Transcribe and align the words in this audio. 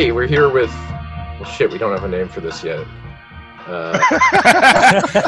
Alrighty, 0.00 0.14
we're 0.14 0.26
here 0.26 0.48
with. 0.48 0.70
Well, 0.70 1.44
shit, 1.44 1.70
we 1.70 1.76
don't 1.76 1.92
have 1.92 2.04
a 2.04 2.08
name 2.08 2.26
for 2.26 2.40
this 2.40 2.64
yet. 2.64 2.86
Uh, 3.66 4.00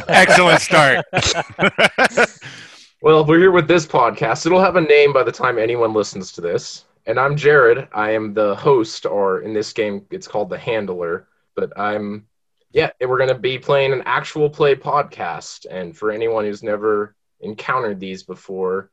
Excellent 0.08 0.62
start. 0.62 1.04
well, 3.02 3.22
we're 3.22 3.38
here 3.38 3.50
with 3.50 3.68
this 3.68 3.84
podcast. 3.84 4.46
It'll 4.46 4.62
have 4.62 4.76
a 4.76 4.80
name 4.80 5.12
by 5.12 5.24
the 5.24 5.30
time 5.32 5.58
anyone 5.58 5.92
listens 5.92 6.32
to 6.32 6.40
this. 6.40 6.86
And 7.04 7.20
I'm 7.20 7.36
Jared. 7.36 7.86
I 7.92 8.12
am 8.12 8.32
the 8.32 8.54
host, 8.54 9.04
or 9.04 9.42
in 9.42 9.52
this 9.52 9.74
game, 9.74 10.06
it's 10.10 10.26
called 10.26 10.48
the 10.48 10.56
handler. 10.56 11.28
But 11.54 11.78
I'm, 11.78 12.26
yeah, 12.70 12.92
we're 12.98 13.18
going 13.18 13.28
to 13.28 13.34
be 13.34 13.58
playing 13.58 13.92
an 13.92 14.02
actual 14.06 14.48
play 14.48 14.74
podcast. 14.74 15.66
And 15.70 15.94
for 15.94 16.10
anyone 16.10 16.46
who's 16.46 16.62
never 16.62 17.14
encountered 17.40 18.00
these 18.00 18.22
before, 18.22 18.90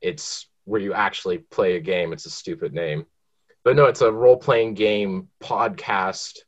it's 0.00 0.46
where 0.66 0.80
you 0.80 0.92
actually 0.92 1.38
play 1.38 1.74
a 1.74 1.80
game. 1.80 2.12
It's 2.12 2.26
a 2.26 2.30
stupid 2.30 2.72
name. 2.72 3.06
But 3.66 3.74
no, 3.74 3.86
it's 3.86 4.00
a 4.00 4.12
role 4.12 4.36
playing 4.36 4.74
game 4.74 5.26
podcast 5.42 6.38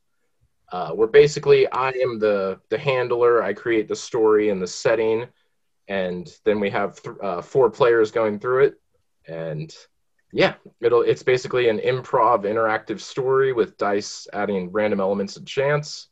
uh, 0.70 0.92
where 0.92 1.08
basically 1.08 1.68
I 1.72 1.88
am 1.88 2.20
the 2.20 2.60
the 2.68 2.78
handler. 2.78 3.42
I 3.42 3.54
create 3.54 3.88
the 3.88 3.96
story 3.96 4.50
and 4.50 4.62
the 4.62 4.68
setting, 4.68 5.26
and 5.88 6.32
then 6.44 6.60
we 6.60 6.70
have 6.70 7.02
th- 7.02 7.16
uh, 7.20 7.42
four 7.42 7.70
players 7.70 8.12
going 8.12 8.38
through 8.38 8.66
it. 8.66 8.74
And 9.26 9.74
yeah, 10.32 10.54
it'll 10.80 11.02
it's 11.02 11.24
basically 11.24 11.68
an 11.68 11.80
improv 11.80 12.44
interactive 12.44 13.00
story 13.00 13.52
with 13.52 13.78
dice 13.78 14.28
adding 14.32 14.70
random 14.70 15.00
elements 15.00 15.36
of 15.36 15.44
chance. 15.44 16.06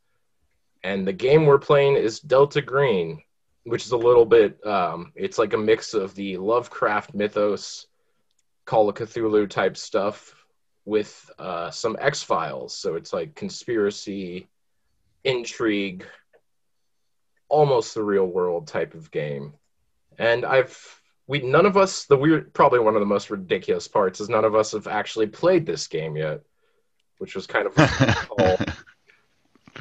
And 0.82 1.06
the 1.06 1.12
game 1.12 1.46
we're 1.46 1.60
playing 1.60 1.94
is 1.94 2.18
Delta 2.18 2.60
Green, 2.60 3.22
which 3.62 3.84
is 3.84 3.92
a 3.92 3.96
little 3.96 4.26
bit 4.26 4.58
um, 4.66 5.12
it's 5.14 5.38
like 5.38 5.52
a 5.52 5.56
mix 5.56 5.94
of 5.94 6.16
the 6.16 6.36
Lovecraft 6.36 7.14
mythos, 7.14 7.86
Call 8.64 8.88
of 8.88 8.96
Cthulhu 8.96 9.48
type 9.48 9.76
stuff 9.76 10.35
with 10.86 11.30
uh, 11.38 11.70
some 11.70 11.98
X 12.00 12.22
Files. 12.22 12.74
So 12.74 12.94
it's 12.94 13.12
like 13.12 13.34
conspiracy, 13.34 14.48
intrigue, 15.24 16.06
almost 17.48 17.94
the 17.94 18.02
real 18.02 18.26
world 18.26 18.68
type 18.68 18.94
of 18.94 19.10
game. 19.10 19.52
And 20.18 20.46
I've 20.46 21.02
we 21.26 21.40
none 21.40 21.66
of 21.66 21.76
us 21.76 22.04
the 22.04 22.16
weird 22.16 22.54
probably 22.54 22.78
one 22.78 22.94
of 22.94 23.00
the 23.00 23.06
most 23.06 23.30
ridiculous 23.30 23.88
parts 23.88 24.20
is 24.20 24.28
none 24.28 24.44
of 24.44 24.54
us 24.54 24.72
have 24.72 24.86
actually 24.86 25.26
played 25.26 25.66
this 25.66 25.88
game 25.88 26.16
yet, 26.16 26.40
which 27.18 27.34
was 27.34 27.46
kind 27.46 27.66
of 27.66 27.74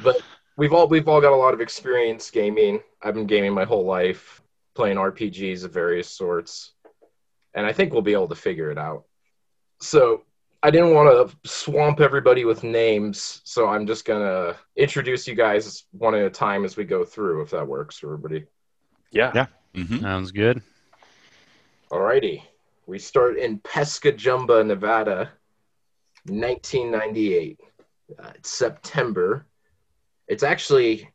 but 0.02 0.20
we've 0.56 0.72
all 0.72 0.88
we've 0.88 1.08
all 1.08 1.20
got 1.20 1.32
a 1.32 1.36
lot 1.36 1.54
of 1.54 1.60
experience 1.60 2.30
gaming. 2.30 2.80
I've 3.00 3.14
been 3.14 3.26
gaming 3.26 3.54
my 3.54 3.64
whole 3.64 3.84
life, 3.84 4.42
playing 4.74 4.96
RPGs 4.96 5.64
of 5.64 5.72
various 5.72 6.08
sorts, 6.08 6.72
and 7.54 7.64
I 7.64 7.72
think 7.72 7.92
we'll 7.92 8.02
be 8.02 8.12
able 8.12 8.28
to 8.28 8.34
figure 8.34 8.72
it 8.72 8.78
out. 8.78 9.04
So 9.80 10.24
I 10.62 10.70
didn't 10.70 10.94
want 10.94 11.30
to 11.30 11.48
swamp 11.48 12.00
everybody 12.00 12.44
with 12.44 12.64
names, 12.64 13.40
so 13.44 13.68
I'm 13.68 13.86
just 13.86 14.04
gonna 14.04 14.56
introduce 14.76 15.26
you 15.26 15.34
guys 15.34 15.84
one 15.92 16.14
at 16.14 16.24
a 16.24 16.30
time 16.30 16.64
as 16.64 16.76
we 16.76 16.84
go 16.84 17.04
through, 17.04 17.42
if 17.42 17.50
that 17.50 17.66
works 17.66 17.98
for 17.98 18.14
everybody. 18.14 18.46
Yeah. 19.10 19.32
Yeah. 19.34 19.46
Mm-hmm. 19.74 20.00
Sounds 20.00 20.32
good. 20.32 20.62
Alrighty, 21.90 22.42
we 22.86 22.98
start 22.98 23.38
in 23.38 23.60
Pescajumba, 23.60 24.66
Nevada, 24.66 25.30
1998. 26.24 27.60
Uh, 28.18 28.30
it's 28.34 28.50
September. 28.50 29.46
It's 30.26 30.42
actually, 30.42 31.08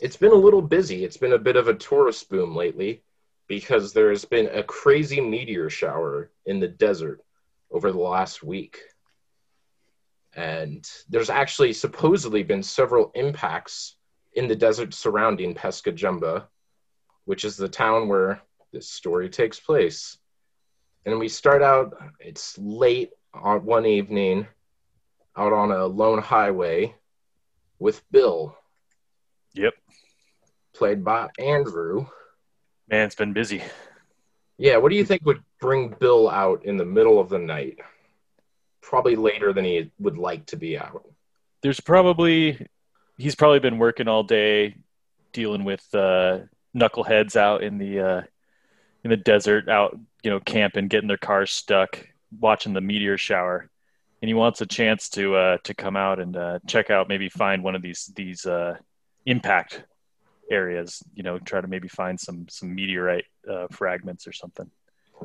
it's 0.00 0.16
been 0.16 0.32
a 0.32 0.34
little 0.34 0.62
busy. 0.62 1.04
It's 1.04 1.16
been 1.16 1.32
a 1.32 1.38
bit 1.38 1.56
of 1.56 1.68
a 1.68 1.74
tourist 1.74 2.28
boom 2.28 2.54
lately 2.54 3.02
because 3.46 3.92
there's 3.92 4.24
been 4.24 4.48
a 4.48 4.62
crazy 4.62 5.20
meteor 5.20 5.70
shower 5.70 6.30
in 6.44 6.60
the 6.60 6.68
desert 6.68 7.22
over 7.70 7.92
the 7.92 7.98
last 7.98 8.42
week. 8.42 8.78
And 10.34 10.88
there's 11.08 11.30
actually 11.30 11.72
supposedly 11.72 12.42
been 12.42 12.62
several 12.62 13.10
impacts 13.14 13.96
in 14.34 14.46
the 14.46 14.56
desert 14.56 14.94
surrounding 14.94 15.54
Pescajumba, 15.54 16.44
which 17.24 17.44
is 17.44 17.56
the 17.56 17.68
town 17.68 18.08
where 18.08 18.40
this 18.72 18.88
story 18.88 19.28
takes 19.28 19.58
place. 19.58 20.18
And 21.04 21.18
we 21.18 21.28
start 21.28 21.62
out, 21.62 21.94
it's 22.20 22.56
late 22.58 23.10
on 23.34 23.64
one 23.64 23.86
evening 23.86 24.46
out 25.36 25.52
on 25.52 25.72
a 25.72 25.86
lone 25.86 26.20
highway 26.20 26.94
with 27.78 28.02
Bill, 28.10 28.56
Yep. 29.54 29.74
played 30.74 31.02
by 31.04 31.28
Andrew. 31.38 32.06
Man, 32.88 33.06
it's 33.06 33.14
been 33.14 33.32
busy. 33.32 33.62
Yeah, 34.60 34.76
what 34.76 34.90
do 34.90 34.96
you 34.96 35.06
think 35.06 35.24
would 35.24 35.42
bring 35.58 35.88
Bill 35.98 36.28
out 36.28 36.66
in 36.66 36.76
the 36.76 36.84
middle 36.84 37.18
of 37.18 37.30
the 37.30 37.38
night? 37.38 37.78
Probably 38.82 39.16
later 39.16 39.54
than 39.54 39.64
he 39.64 39.90
would 39.98 40.18
like 40.18 40.44
to 40.46 40.56
be 40.58 40.76
out. 40.76 41.02
There's 41.62 41.80
probably 41.80 42.66
he's 43.16 43.34
probably 43.34 43.60
been 43.60 43.78
working 43.78 44.06
all 44.06 44.22
day 44.22 44.76
dealing 45.32 45.64
with 45.64 45.82
uh, 45.94 46.40
knuckleheads 46.76 47.36
out 47.36 47.62
in 47.62 47.78
the 47.78 48.00
uh, 48.00 48.22
in 49.02 49.08
the 49.08 49.16
desert, 49.16 49.70
out 49.70 49.98
you 50.22 50.30
know 50.30 50.40
camping, 50.40 50.88
getting 50.88 51.08
their 51.08 51.16
cars 51.16 51.50
stuck, 51.52 52.06
watching 52.38 52.74
the 52.74 52.82
meteor 52.82 53.16
shower, 53.16 53.70
and 54.20 54.28
he 54.28 54.34
wants 54.34 54.60
a 54.60 54.66
chance 54.66 55.08
to 55.10 55.36
uh, 55.36 55.58
to 55.64 55.72
come 55.72 55.96
out 55.96 56.20
and 56.20 56.36
uh, 56.36 56.58
check 56.66 56.90
out, 56.90 57.08
maybe 57.08 57.30
find 57.30 57.64
one 57.64 57.74
of 57.74 57.80
these 57.80 58.12
these 58.14 58.44
uh, 58.44 58.76
impact 59.24 59.84
areas. 60.50 61.02
You 61.14 61.22
know, 61.22 61.38
try 61.38 61.60
to 61.60 61.68
maybe 61.68 61.88
find 61.88 62.18
some 62.18 62.46
some 62.48 62.74
meteorite 62.74 63.24
uh, 63.48 63.66
fragments 63.70 64.26
or 64.26 64.32
something. 64.32 64.70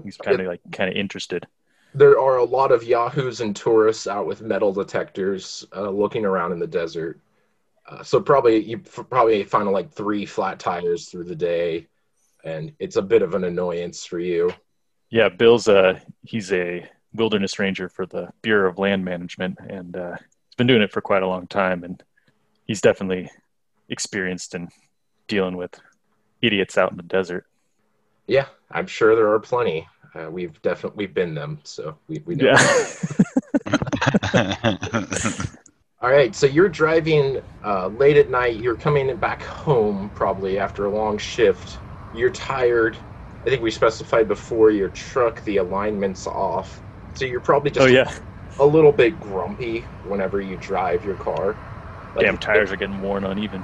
He's 0.03 0.17
kind 0.17 0.39
of 0.39 0.47
like 0.47 0.61
kind 0.71 0.89
of 0.89 0.95
interested. 0.95 1.47
There 1.93 2.19
are 2.19 2.37
a 2.37 2.43
lot 2.43 2.71
of 2.71 2.83
yahoos 2.83 3.39
and 3.39 3.55
tourists 3.55 4.05
out 4.05 4.27
with 4.27 4.41
metal 4.41 4.73
detectors 4.73 5.65
uh, 5.73 5.89
looking 5.89 6.25
around 6.25 6.51
in 6.51 6.59
the 6.59 6.67
desert. 6.67 7.21
Uh, 7.87 8.03
so 8.03 8.19
probably 8.19 8.63
you 8.63 8.81
f- 8.85 9.05
probably 9.09 9.43
find 9.43 9.69
like 9.71 9.91
three 9.91 10.25
flat 10.25 10.59
tires 10.59 11.07
through 11.07 11.23
the 11.23 11.35
day, 11.35 11.87
and 12.43 12.73
it's 12.79 12.97
a 12.97 13.01
bit 13.01 13.21
of 13.21 13.33
an 13.33 13.43
annoyance 13.43 14.05
for 14.05 14.19
you. 14.19 14.51
Yeah, 15.09 15.29
Bill's 15.29 15.67
a 15.67 16.01
he's 16.23 16.51
a 16.51 16.89
wilderness 17.13 17.59
ranger 17.59 17.87
for 17.87 18.05
the 18.05 18.29
Bureau 18.41 18.69
of 18.69 18.77
Land 18.79 19.05
Management, 19.05 19.57
and 19.69 19.95
uh, 19.95 20.17
he's 20.17 20.55
been 20.57 20.67
doing 20.67 20.81
it 20.81 20.91
for 20.91 21.01
quite 21.01 21.23
a 21.23 21.27
long 21.27 21.47
time, 21.47 21.83
and 21.83 22.03
he's 22.65 22.81
definitely 22.81 23.29
experienced 23.87 24.55
in 24.55 24.67
dealing 25.27 25.57
with 25.57 25.79
idiots 26.41 26.77
out 26.77 26.91
in 26.91 26.97
the 26.97 27.03
desert. 27.03 27.45
Yeah, 28.27 28.47
I'm 28.71 28.87
sure 28.87 29.15
there 29.15 29.31
are 29.31 29.39
plenty. 29.39 29.87
Uh, 30.13 30.29
we've 30.29 30.61
definitely 30.61 31.05
we've 31.05 31.13
been 31.13 31.35
them, 31.35 31.59
so 31.63 31.97
we, 32.07 32.21
we 32.25 32.35
know. 32.35 32.45
Yeah, 32.45 32.85
All 36.01 36.11
right, 36.11 36.35
so 36.35 36.45
you're 36.45 36.69
driving 36.69 37.41
uh, 37.63 37.87
late 37.87 38.17
at 38.17 38.29
night. 38.29 38.57
You're 38.57 38.75
coming 38.75 39.15
back 39.17 39.41
home 39.41 40.09
probably 40.13 40.59
after 40.59 40.85
a 40.85 40.89
long 40.89 41.17
shift. 41.17 41.77
You're 42.15 42.29
tired. 42.29 42.97
I 43.41 43.49
think 43.49 43.61
we 43.61 43.71
specified 43.71 44.27
before 44.27 44.71
your 44.71 44.89
truck 44.89 45.43
the 45.43 45.57
alignment's 45.57 46.27
off, 46.27 46.81
so 47.15 47.25
you're 47.25 47.41
probably 47.41 47.71
just 47.71 47.87
oh 47.87 47.89
yeah, 47.89 48.11
a 48.59 48.65
little 48.65 48.91
bit 48.91 49.19
grumpy 49.19 49.81
whenever 50.07 50.41
you 50.41 50.57
drive 50.57 51.03
your 51.05 51.15
car. 51.15 51.55
Like, 52.15 52.25
damn 52.25 52.37
tires 52.37 52.71
are 52.71 52.77
getting 52.77 53.01
worn 53.01 53.23
uneven. 53.23 53.63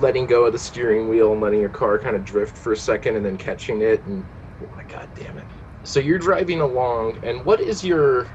Letting 0.00 0.26
go 0.26 0.46
of 0.46 0.52
the 0.52 0.58
steering 0.58 1.08
wheel 1.08 1.32
and 1.32 1.40
letting 1.40 1.60
your 1.60 1.68
car 1.68 1.98
kind 1.98 2.16
of 2.16 2.24
drift 2.24 2.56
for 2.56 2.72
a 2.72 2.76
second 2.76 3.16
and 3.16 3.24
then 3.24 3.36
catching 3.36 3.82
it 3.82 4.02
and 4.04 4.24
oh 4.62 4.76
my 4.76 4.84
god 4.84 5.08
damn 5.14 5.38
it. 5.38 5.44
So 5.84 6.00
you're 6.00 6.18
driving 6.18 6.60
along 6.60 7.18
and 7.24 7.44
what 7.44 7.60
is 7.60 7.84
your 7.84 8.28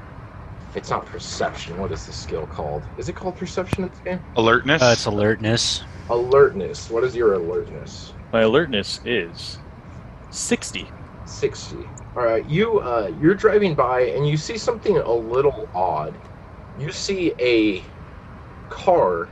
it's 0.74 0.90
not 0.90 1.06
perception 1.06 1.78
what 1.78 1.92
is 1.92 2.06
the 2.06 2.12
skill 2.12 2.46
called? 2.46 2.82
Is 2.98 3.08
it 3.08 3.14
called 3.14 3.36
perception 3.36 3.84
in 3.84 3.90
this 3.90 3.98
game 4.00 4.20
Alertness. 4.36 4.82
Uh, 4.82 4.90
it's 4.92 5.06
alertness. 5.06 5.84
alertness. 6.10 6.90
What 6.90 7.04
is 7.04 7.14
your 7.14 7.34
alertness? 7.34 8.12
My 8.32 8.42
alertness 8.42 9.00
is 9.04 9.58
sixty. 10.30 10.88
60 11.26 11.76
all 12.16 12.22
right 12.22 12.44
you 12.46 12.80
uh 12.80 13.10
you're 13.18 13.34
driving 13.34 13.74
by 13.74 14.02
and 14.02 14.28
you 14.28 14.36
see 14.36 14.58
something 14.58 14.98
a 14.98 15.12
little 15.12 15.68
odd. 15.74 16.14
You 16.78 16.92
see 16.92 17.32
a 17.40 17.82
car 18.68 19.28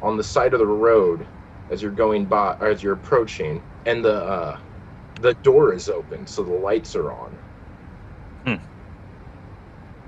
on 0.00 0.16
the 0.16 0.24
side 0.24 0.54
of 0.54 0.60
the 0.60 0.66
road 0.66 1.26
as 1.70 1.82
you're 1.82 1.90
going 1.90 2.24
by 2.24 2.56
or 2.60 2.68
as 2.68 2.82
you're 2.82 2.94
approaching 2.94 3.62
and 3.86 4.04
the 4.04 4.24
uh 4.24 4.58
the 5.20 5.34
door 5.42 5.72
is 5.72 5.88
open 5.88 6.26
so 6.26 6.42
the 6.42 6.52
lights 6.52 6.96
are 6.96 7.12
on 7.12 7.36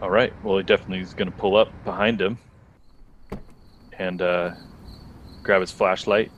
All 0.02 0.10
right, 0.10 0.32
well 0.42 0.58
he 0.58 0.62
definitely 0.62 1.00
is 1.00 1.14
going 1.14 1.30
to 1.30 1.36
pull 1.36 1.56
up 1.56 1.72
behind 1.84 2.20
him 2.20 2.38
and 3.98 4.20
uh, 4.20 4.52
grab 5.42 5.60
his 5.60 5.70
flashlight, 5.70 6.30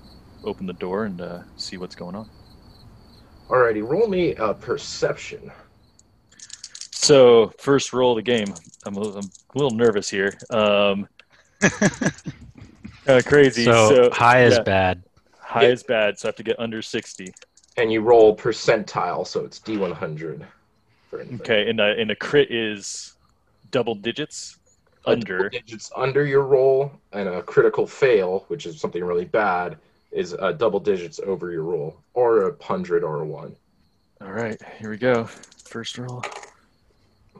open 0.44 0.67
the 0.67 0.73
door, 0.75 1.05
and 1.05 1.21
uh, 1.21 1.41
see 1.56 1.76
what's 1.76 1.94
going 1.94 2.14
on. 2.14 2.29
Alrighty, 3.49 3.87
roll 3.87 4.06
me 4.06 4.35
a 4.37 4.55
perception. 4.55 5.50
So 6.93 7.53
first 7.59 7.93
roll 7.93 8.12
of 8.12 8.17
the 8.17 8.23
game. 8.23 8.55
I'm 8.85 8.97
a, 8.97 9.00
I'm 9.00 9.31
a 9.55 9.59
little 9.59 9.76
nervous 9.76 10.09
here. 10.09 10.35
Um, 10.50 11.09
uh, 13.06 13.23
crazy. 13.25 13.64
So, 13.64 13.88
So, 13.88 14.11
high 14.12 14.44
is 14.44 14.59
bad. 14.61 15.03
High 15.49 15.65
Yeah. 15.65 15.69
is 15.71 15.83
bad, 15.83 16.19
so 16.19 16.27
I 16.27 16.29
have 16.29 16.37
to 16.37 16.43
get 16.43 16.59
under 16.61 16.83
sixty. 16.83 17.33
And 17.77 17.93
you 17.93 18.00
roll 18.03 18.37
percentile, 18.37 19.27
so 19.27 19.45
it's 19.45 19.59
D100 19.61 20.45
for. 21.09 21.21
Okay, 21.21 21.69
and 21.71 21.81
uh, 21.81 21.95
and 21.97 22.11
a 22.11 22.17
crit 22.17 22.50
is 22.50 23.15
double 23.71 23.95
digits. 23.95 24.59
A 25.06 25.17
double 25.17 25.23
Under. 25.23 25.49
digits 25.49 25.91
under 25.97 26.27
your 26.27 26.43
roll, 26.43 26.93
and 27.12 27.29
a 27.29 27.43
critical 27.43 27.87
fail, 27.87 28.45
which 28.49 28.67
is 28.67 28.79
something 28.81 29.03
really 29.03 29.25
bad, 29.25 29.79
is 30.12 30.35
uh, 30.35 30.53
double 30.53 30.81
digits 30.81 31.19
over 31.21 31.50
your 31.50 31.62
roll, 31.62 31.97
or 32.15 32.49
a 32.49 32.62
hundred 32.62 33.03
or 33.05 33.23
a 33.23 33.25
one. 33.27 33.55
All 34.21 34.33
right, 34.33 34.61
here 34.79 34.91
we 34.91 34.99
go. 34.99 35.25
First 35.65 35.97
roll. 35.99 36.23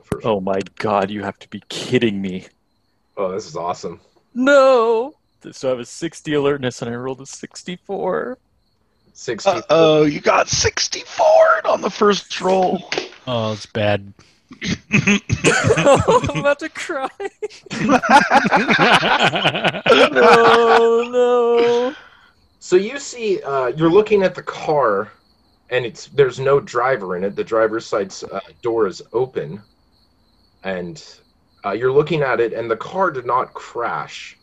First. 0.03 0.25
Oh 0.25 0.39
my 0.39 0.59
god, 0.77 1.11
you 1.11 1.21
have 1.21 1.37
to 1.39 1.49
be 1.49 1.61
kidding 1.69 2.21
me. 2.21 2.47
oh, 3.17 3.31
this 3.33 3.45
is 3.45 3.55
awesome. 3.57 3.99
No. 4.33 5.13
So 5.51 5.69
I 5.69 5.71
have 5.71 5.79
a 5.79 5.85
60 5.85 6.33
alertness 6.33 6.81
and 6.81 6.91
I 6.91 6.95
rolled 6.95 7.21
a 7.21 7.25
64. 7.25 8.37
Sixty. 9.13 9.49
Uh 9.49 9.61
oh, 9.69 10.03
you 10.05 10.21
got 10.21 10.47
64 10.47 11.67
on 11.67 11.81
the 11.81 11.89
first 11.89 12.39
roll. 12.41 12.89
Oh, 13.27 13.53
it's 13.53 13.67
bad. 13.67 14.11
oh, 15.77 16.21
I'm 16.29 16.39
about 16.39 16.57
to 16.59 16.69
cry. 16.69 17.09
No, 20.11 21.03
no. 21.11 21.95
So 22.59 22.75
you 22.75 22.97
see, 22.99 23.41
uh, 23.43 23.67
you're 23.67 23.89
looking 23.91 24.23
at 24.23 24.33
the 24.35 24.41
car, 24.43 25.11
and 25.69 25.85
it's 25.85 26.07
there's 26.07 26.39
no 26.39 26.59
driver 26.59 27.15
in 27.17 27.23
it. 27.23 27.35
The 27.35 27.43
driver's 27.43 27.85
side 27.85 28.11
uh, 28.31 28.39
door 28.63 28.87
is 28.87 29.01
open, 29.13 29.61
and 30.63 31.03
uh, 31.65 31.71
you're 31.73 31.91
looking 31.91 32.21
at 32.23 32.39
it, 32.39 32.53
and 32.53 32.69
the 32.71 32.77
car 32.77 33.11
did 33.11 33.25
not 33.27 33.53
crash. 33.53 34.38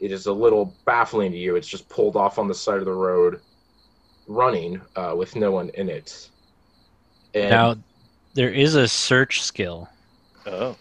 It 0.00 0.12
is 0.12 0.26
a 0.26 0.32
little 0.32 0.74
baffling 0.84 1.32
to 1.32 1.38
you. 1.38 1.56
It's 1.56 1.68
just 1.68 1.88
pulled 1.88 2.16
off 2.16 2.38
on 2.38 2.48
the 2.48 2.54
side 2.54 2.78
of 2.78 2.84
the 2.84 2.92
road, 2.92 3.40
running 4.26 4.80
uh, 4.96 5.14
with 5.16 5.36
no 5.36 5.50
one 5.50 5.70
in 5.70 5.88
it. 5.88 6.28
And 7.34 7.50
now, 7.50 7.76
there 8.34 8.50
is 8.50 8.74
a 8.74 8.86
search 8.86 9.42
skill. 9.42 9.88
Oh, 10.46 10.76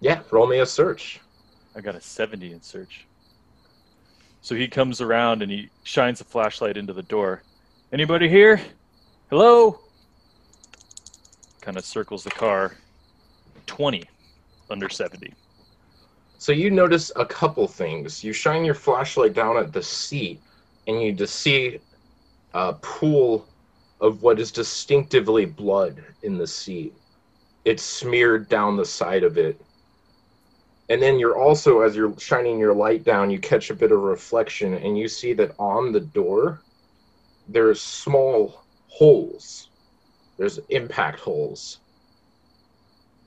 yeah, 0.00 0.22
roll 0.30 0.46
me 0.46 0.60
a 0.60 0.66
search. 0.66 1.20
I 1.74 1.80
got 1.80 1.94
a 1.94 2.00
70 2.00 2.52
in 2.52 2.62
search. 2.62 3.06
So 4.40 4.54
he 4.54 4.68
comes 4.68 5.00
around 5.00 5.42
and 5.42 5.50
he 5.50 5.68
shines 5.82 6.20
a 6.20 6.24
flashlight 6.24 6.76
into 6.76 6.92
the 6.92 7.02
door. 7.02 7.42
Anybody 7.92 8.28
here? 8.28 8.60
Hello? 9.30 9.80
Kind 11.60 11.76
of 11.76 11.84
circles 11.84 12.24
the 12.24 12.30
car. 12.30 12.74
20 13.66 14.04
under 14.70 14.88
70. 14.88 15.34
So 16.38 16.52
you 16.52 16.70
notice 16.70 17.10
a 17.16 17.26
couple 17.26 17.66
things. 17.66 18.22
You 18.22 18.32
shine 18.32 18.64
your 18.64 18.74
flashlight 18.74 19.34
down 19.34 19.56
at 19.56 19.72
the 19.72 19.82
seat, 19.82 20.40
and 20.86 21.02
you 21.02 21.12
just 21.12 21.34
see 21.34 21.80
a 22.54 22.74
pool 22.74 23.46
of 24.00 24.22
what 24.22 24.38
is 24.38 24.52
distinctively 24.52 25.44
blood 25.44 26.02
in 26.22 26.38
the 26.38 26.46
seat. 26.46 26.94
It's 27.64 27.82
smeared 27.82 28.48
down 28.48 28.76
the 28.76 28.84
side 28.84 29.24
of 29.24 29.36
it. 29.36 29.60
And 30.88 31.02
then 31.02 31.18
you're 31.18 31.36
also, 31.36 31.80
as 31.80 31.96
you're 31.96 32.16
shining 32.18 32.56
your 32.56 32.72
light 32.72 33.02
down, 33.02 33.30
you 33.30 33.40
catch 33.40 33.70
a 33.70 33.74
bit 33.74 33.90
of 33.90 33.98
reflection, 33.98 34.74
and 34.74 34.96
you 34.96 35.08
see 35.08 35.32
that 35.34 35.56
on 35.58 35.90
the 35.90 36.00
door, 36.00 36.62
there's 37.48 37.80
small 37.80 38.62
holes. 38.86 39.68
There's 40.38 40.60
impact 40.68 41.18
holes. 41.18 41.80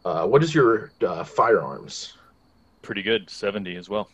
Uh, 0.05 0.25
what 0.25 0.41
is 0.43 0.55
your 0.55 0.93
uh, 1.05 1.25
firearms? 1.25 2.13
Pretty 2.81 3.01
good, 3.01 3.29
70 3.29 3.75
as 3.75 3.89
well. 3.89 4.09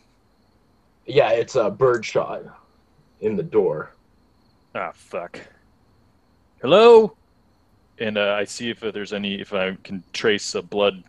Yeah, 1.06 1.30
it's 1.30 1.56
a 1.56 1.70
bird 1.70 2.04
shot 2.04 2.42
in 3.20 3.36
the 3.36 3.42
door. 3.42 3.92
Ah, 4.74 4.92
fuck. 4.94 5.40
Hello? 6.60 7.16
And 7.98 8.18
uh, 8.18 8.36
I 8.38 8.44
see 8.44 8.70
if 8.70 8.80
there's 8.80 9.12
any, 9.12 9.40
if 9.40 9.54
I 9.54 9.76
can 9.82 10.02
trace 10.12 10.54
a 10.54 10.62
blood, 10.62 11.02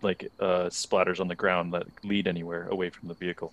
like, 0.00 0.30
uh, 0.40 0.64
splatters 0.64 1.20
on 1.20 1.28
the 1.28 1.34
ground 1.34 1.72
that 1.74 1.86
lead 2.02 2.26
anywhere 2.26 2.66
away 2.68 2.90
from 2.90 3.08
the 3.08 3.14
vehicle. 3.14 3.52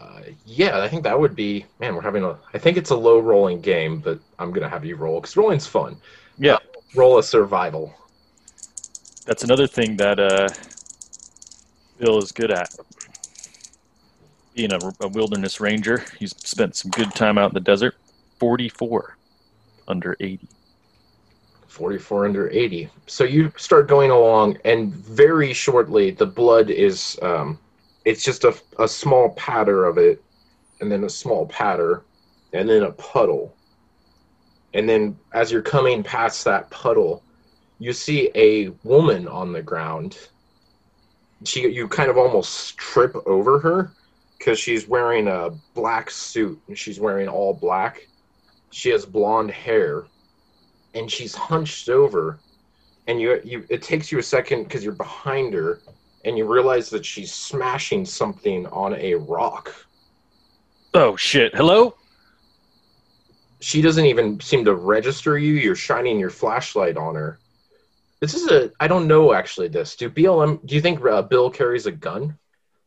Uh, 0.00 0.20
yeah, 0.46 0.80
I 0.80 0.88
think 0.88 1.02
that 1.02 1.18
would 1.18 1.34
be. 1.34 1.66
Man, 1.80 1.94
we're 1.94 2.02
having 2.02 2.22
a. 2.22 2.38
I 2.54 2.58
think 2.58 2.76
it's 2.76 2.90
a 2.90 2.96
low 2.96 3.18
rolling 3.18 3.60
game, 3.60 3.98
but 3.98 4.20
I'm 4.38 4.52
gonna 4.52 4.68
have 4.68 4.84
you 4.84 4.94
roll 4.94 5.20
because 5.20 5.36
rolling's 5.36 5.66
fun. 5.66 5.96
Yeah. 6.38 6.54
Uh, 6.54 6.58
roll 6.94 7.18
a 7.18 7.22
survival. 7.22 7.92
That's 9.26 9.42
another 9.42 9.66
thing 9.66 9.96
that 9.96 10.20
uh, 10.20 10.48
Bill 11.98 12.18
is 12.18 12.32
good 12.32 12.50
at. 12.50 12.74
Being 14.54 14.72
a, 14.72 14.78
a 15.00 15.08
wilderness 15.08 15.60
ranger, 15.60 16.04
he's 16.18 16.34
spent 16.38 16.76
some 16.76 16.90
good 16.90 17.14
time 17.14 17.38
out 17.38 17.50
in 17.50 17.54
the 17.54 17.60
desert. 17.60 17.94
44 18.38 19.16
under 19.88 20.16
80. 20.20 20.48
44 21.66 22.24
under 22.24 22.50
80. 22.50 22.88
So 23.06 23.24
you 23.24 23.52
start 23.56 23.88
going 23.88 24.10
along, 24.10 24.58
and 24.64 24.92
very 24.92 25.52
shortly, 25.52 26.10
the 26.10 26.26
blood 26.26 26.70
is. 26.70 27.18
Um, 27.22 27.58
it's 28.04 28.24
just 28.24 28.44
a, 28.44 28.56
a 28.78 28.88
small 28.88 29.30
patter 29.30 29.84
of 29.84 29.98
it, 29.98 30.22
and 30.80 30.90
then 30.90 31.04
a 31.04 31.10
small 31.10 31.46
patter, 31.46 32.04
and 32.52 32.68
then 32.68 32.84
a 32.84 32.92
puddle. 32.92 33.54
And 34.74 34.88
then 34.88 35.16
as 35.32 35.50
you're 35.50 35.62
coming 35.62 36.02
past 36.02 36.44
that 36.44 36.70
puddle, 36.70 37.22
you 37.78 37.92
see 37.92 38.30
a 38.34 38.68
woman 38.82 39.28
on 39.28 39.52
the 39.52 39.62
ground. 39.62 40.18
She, 41.44 41.68
you 41.68 41.86
kind 41.88 42.10
of 42.10 42.18
almost 42.18 42.76
trip 42.76 43.14
over 43.26 43.58
her 43.60 43.92
because 44.36 44.58
she's 44.58 44.88
wearing 44.88 45.28
a 45.28 45.50
black 45.74 46.10
suit 46.10 46.60
and 46.68 46.76
she's 46.76 46.98
wearing 47.00 47.28
all 47.28 47.54
black. 47.54 48.06
She 48.70 48.90
has 48.90 49.06
blonde 49.06 49.50
hair 49.50 50.06
and 50.94 51.10
she's 51.10 51.34
hunched 51.34 51.88
over 51.88 52.38
and 53.06 53.20
you 53.20 53.40
you 53.44 53.64
it 53.68 53.82
takes 53.82 54.10
you 54.12 54.18
a 54.18 54.22
second 54.22 54.64
because 54.64 54.82
you're 54.84 54.92
behind 54.92 55.54
her 55.54 55.80
and 56.24 56.36
you 56.36 56.44
realize 56.52 56.90
that 56.90 57.04
she's 57.04 57.32
smashing 57.32 58.04
something 58.04 58.66
on 58.66 58.94
a 58.94 59.14
rock 59.14 59.72
Oh, 60.94 61.16
shit. 61.16 61.54
Hello? 61.54 61.94
she 63.60 63.82
doesn't 63.82 64.04
even 64.06 64.38
seem 64.40 64.64
to 64.64 64.74
register 64.74 65.36
you 65.36 65.54
you're 65.54 65.74
shining 65.74 66.18
your 66.18 66.30
flashlight 66.30 66.96
on 66.96 67.14
her 67.16 67.38
this 68.20 68.34
is 68.34 68.50
a 68.50 68.70
i 68.80 68.86
don't 68.88 69.06
know 69.06 69.32
actually 69.32 69.68
this 69.68 69.96
do 69.96 70.08
blm 70.10 70.64
do 70.66 70.74
you 70.74 70.80
think 70.80 71.04
uh, 71.04 71.22
bill 71.22 71.50
carries 71.50 71.86
a 71.86 71.92
gun 71.92 72.36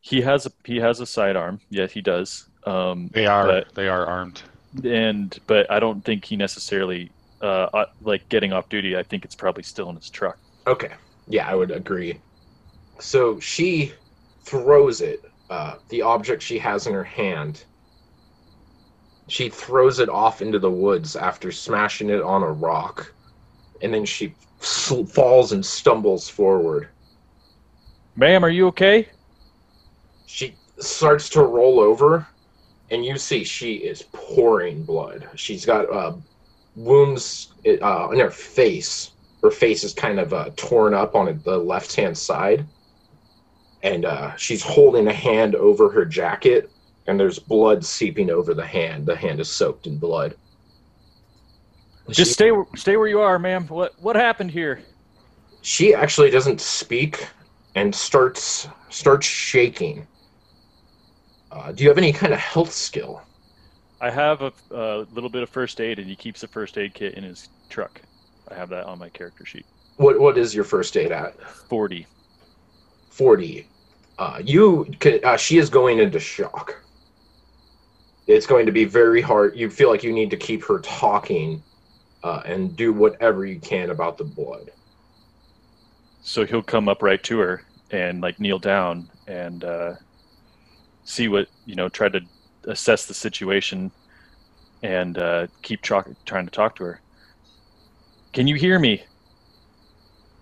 He 0.02 0.22
has 0.22 0.46
a 0.46 0.52
he 0.66 0.78
has 0.78 1.00
a 1.00 1.06
sidearm. 1.06 1.60
Yeah, 1.70 1.88
he 1.88 2.02
does. 2.02 2.50
Um, 2.66 3.10
They 3.14 3.28
are 3.28 3.46
But- 3.48 3.76
they 3.76 3.88
are 3.88 4.06
armed. 4.06 4.42
and 4.84 5.38
but 5.48 5.70
I 5.70 5.80
don't 5.80 6.02
think 6.04 6.26
he 6.26 6.36
necessarily 6.38 7.12
uh, 7.42 7.68
uh, 7.74 7.86
like 8.02 8.28
getting 8.30 8.52
off 8.54 8.68
duty. 8.70 8.96
I 8.98 9.04
think 9.04 9.26
it's 9.26 9.36
probably 9.36 9.64
still 9.64 9.90
in 9.92 9.96
his 9.96 10.10
truck. 10.10 10.38
okay 10.68 10.94
yeah 11.28 11.46
i 11.52 11.54
would 11.60 11.72
agree 11.72 12.14
so 13.00 13.40
she 13.40 13.94
throws 14.44 15.02
it 15.02 15.20
uh, 15.56 15.74
the 15.90 16.02
object 16.02 16.42
she 16.42 16.58
has 16.60 16.88
in 16.88 16.94
her 16.94 17.04
hand 17.22 17.64
she 19.28 19.50
throws 19.50 20.00
it 20.00 20.10
off 20.10 20.42
into 20.42 20.60
the 20.60 20.70
woods 20.86 21.16
after 21.16 21.52
smashing 21.52 22.10
it 22.10 22.22
on 22.22 22.42
a 22.44 22.52
rock 22.52 23.14
and 23.82 23.94
then 23.94 24.06
she 24.06 24.34
sl- 24.62 25.06
falls 25.06 25.52
and 25.52 25.66
stumbles 25.66 26.30
forward. 26.30 26.90
Ma'am, 28.16 28.44
are 28.44 28.50
you 28.50 28.68
okay? 28.68 29.10
she 30.32 30.58
starts 30.80 31.28
to 31.28 31.44
roll 31.44 31.82
over 31.82 32.26
and 32.90 33.04
you 33.04 33.18
see 33.18 33.44
she 33.44 33.74
is 33.76 34.04
pouring 34.14 34.84
blood. 34.84 35.28
She's 35.36 35.66
got 35.66 35.92
uh, 35.92 36.14
wounds 36.74 37.54
uh, 37.66 38.10
in 38.12 38.20
her 38.20 38.32
face. 38.32 39.12
Her 39.44 39.52
face 39.52 39.84
is 39.84 39.94
kind 39.94 40.22
of 40.22 40.34
uh, 40.34 40.52
torn 40.56 40.94
up 40.94 41.16
on 41.16 41.42
the 41.44 41.58
left 41.58 41.96
hand 41.96 42.18
side. 42.18 42.66
And 43.84 44.06
uh, 44.06 44.36
she's 44.38 44.64
holding 44.64 45.08
a 45.08 45.14
hand 45.14 45.54
over 45.56 45.90
her 45.92 46.06
jacket 46.06 46.72
and 47.08 47.20
there's 47.20 47.40
blood 47.40 47.84
seeping 47.84 48.30
over 48.30 48.54
the 48.54 48.66
hand. 48.66 49.06
The 49.06 49.18
hand 49.18 49.42
is 49.42 49.50
soaked 49.50 49.86
in 49.86 49.98
blood 50.00 50.38
Just 52.10 52.32
she, 52.32 52.34
stay 52.34 52.52
stay 52.76 52.98
where 52.98 53.08
you 53.08 53.20
are, 53.22 53.40
ma'am. 53.40 53.68
What 53.68 53.94
what 54.02 54.16
happened 54.16 54.52
here? 54.52 54.82
she 55.62 55.94
actually 55.94 56.30
doesn't 56.30 56.60
speak 56.60 57.28
and 57.76 57.94
starts 57.94 58.68
starts 58.90 59.26
shaking 59.26 60.06
uh, 61.52 61.72
do 61.72 61.84
you 61.84 61.90
have 61.90 61.98
any 61.98 62.12
kind 62.12 62.34
of 62.34 62.40
health 62.40 62.72
skill 62.72 63.22
I 64.02 64.10
have 64.10 64.42
a, 64.42 64.52
a 64.72 65.06
little 65.14 65.30
bit 65.30 65.44
of 65.44 65.50
first 65.52 65.80
aid, 65.80 66.00
and 66.00 66.10
he 66.10 66.16
keeps 66.16 66.42
a 66.42 66.48
first 66.48 66.76
aid 66.80 66.96
kit 66.96 67.14
in 67.14 67.24
his 67.24 67.50
truck. 67.70 68.02
I 68.48 68.56
have 68.56 68.70
that 68.70 68.88
on 68.88 68.98
my 68.98 69.10
character 69.10 69.46
sheet. 69.46 69.68
what 69.98 70.20
what 70.20 70.38
is 70.38 70.56
your 70.56 70.64
first 70.64 70.98
aid 70.98 71.12
at 71.12 71.40
Forty. 71.42 72.08
40 73.12 73.68
uh, 74.18 74.42
you 74.44 74.92
could, 75.00 75.24
uh, 75.24 75.38
she 75.38 75.58
is 75.58 75.70
going 75.70 76.00
into 76.00 76.20
shock 76.20 76.84
it's 78.28 78.48
going 78.48 78.66
to 78.66 78.72
be 78.72 78.86
very 78.86 79.22
hard 79.22 79.56
you 79.56 79.70
feel 79.70 79.90
like 79.90 80.04
you 80.04 80.14
need 80.14 80.32
to 80.32 80.38
keep 80.38 80.64
her 80.64 80.80
talking 80.80 81.62
uh, 82.24 82.42
and 82.46 82.76
do 82.76 82.94
whatever 82.94 83.46
you 83.46 83.60
can 83.60 83.90
about 83.90 84.18
the 84.18 84.24
blood 84.24 84.70
So 86.22 86.46
he'll 86.46 86.62
come 86.64 86.88
up 86.88 87.02
right 87.02 87.22
to 87.24 87.40
her 87.40 87.64
and 87.92 88.22
like 88.22 88.40
kneel 88.40 88.60
down 88.60 89.10
and 89.28 89.64
uh, 89.64 89.94
see 91.04 91.28
what 91.28 91.48
you 91.66 91.76
know. 91.76 91.90
Try 91.90 92.10
to 92.10 92.22
assess 92.68 93.06
the 93.06 93.14
situation 93.14 93.92
and 94.84 95.18
uh, 95.18 95.48
keep 95.64 95.82
tra- 95.82 96.16
trying 96.26 96.46
to 96.46 96.52
talk 96.52 96.76
to 96.76 96.84
her. 96.84 97.02
Can 98.34 98.48
you 98.48 98.56
hear 98.56 98.80
me? 98.80 99.04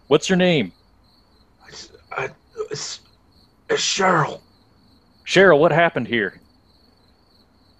What's 0.07 0.29
your 0.29 0.37
name? 0.37 0.73
I, 2.11 2.29
s- 2.71 2.99
It's 3.69 3.81
Cheryl. 3.81 4.41
Cheryl, 5.25 5.59
what 5.59 5.71
happened 5.71 6.07
here? 6.07 6.41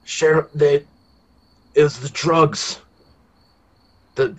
Cheryl, 0.06 0.48
they 0.54 0.86
is 1.76 2.00
the 2.00 2.10
drugs. 2.10 2.82
The 4.20 4.36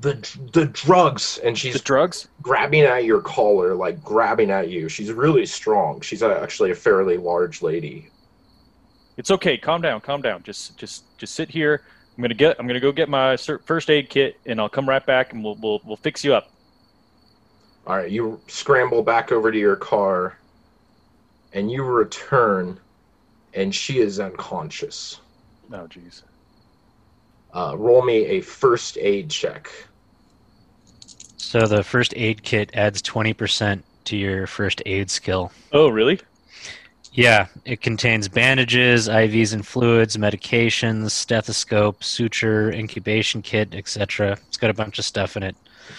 the 0.00 0.48
the 0.52 0.64
drugs, 0.66 1.38
and 1.44 1.56
she's 1.56 1.74
The 1.74 1.78
drugs? 1.78 2.26
grabbing 2.42 2.82
at 2.82 3.04
your 3.04 3.20
collar, 3.20 3.76
like 3.76 4.02
grabbing 4.02 4.50
at 4.50 4.70
you. 4.70 4.88
She's 4.88 5.12
really 5.12 5.46
strong. 5.46 6.00
She's 6.00 6.24
actually 6.24 6.72
a 6.72 6.74
fairly 6.74 7.16
large 7.16 7.62
lady. 7.62 8.10
It's 9.16 9.30
okay. 9.30 9.56
Calm 9.56 9.82
down. 9.82 10.00
Calm 10.00 10.20
down. 10.20 10.42
Just 10.42 10.76
just 10.76 11.04
just 11.16 11.36
sit 11.36 11.48
here. 11.48 11.82
I'm 12.16 12.22
gonna 12.22 12.34
get. 12.34 12.56
I'm 12.58 12.66
gonna 12.66 12.80
go 12.80 12.90
get 12.90 13.08
my 13.08 13.36
first 13.36 13.88
aid 13.88 14.10
kit, 14.10 14.36
and 14.46 14.60
I'll 14.60 14.68
come 14.68 14.88
right 14.88 15.04
back, 15.06 15.32
and 15.32 15.44
we'll 15.44 15.54
we'll 15.60 15.80
we'll 15.84 15.96
fix 15.96 16.24
you 16.24 16.34
up. 16.34 16.50
All 17.86 17.96
right, 17.96 18.10
you 18.10 18.40
scramble 18.48 19.04
back 19.04 19.30
over 19.30 19.52
to 19.52 19.58
your 19.58 19.76
car, 19.76 20.38
and 21.52 21.70
you 21.70 21.84
return, 21.84 22.80
and 23.54 23.72
she 23.72 24.00
is 24.00 24.18
unconscious. 24.18 25.20
Oh, 25.72 25.86
jeez. 25.86 26.24
Uh, 27.52 27.74
roll 27.76 28.02
me 28.02 28.26
a 28.26 28.40
first 28.40 28.96
aid 28.98 29.30
check. 29.30 29.70
So 31.36 31.66
the 31.66 31.82
first 31.82 32.14
aid 32.16 32.42
kit 32.42 32.70
adds 32.74 33.02
20% 33.02 33.82
to 34.04 34.16
your 34.16 34.46
first 34.46 34.82
aid 34.86 35.10
skill. 35.10 35.50
Oh, 35.72 35.88
really? 35.88 36.20
Yeah, 37.12 37.48
it 37.64 37.80
contains 37.80 38.28
bandages, 38.28 39.08
IVs 39.08 39.52
and 39.52 39.66
fluids, 39.66 40.16
medications, 40.16 41.10
stethoscope, 41.10 42.04
suture, 42.04 42.70
incubation 42.70 43.42
kit, 43.42 43.74
etc. 43.74 44.38
It's 44.46 44.56
got 44.56 44.70
a 44.70 44.74
bunch 44.74 45.00
of 45.00 45.04
stuff 45.04 45.36
in 45.36 45.42
it. 45.42 45.56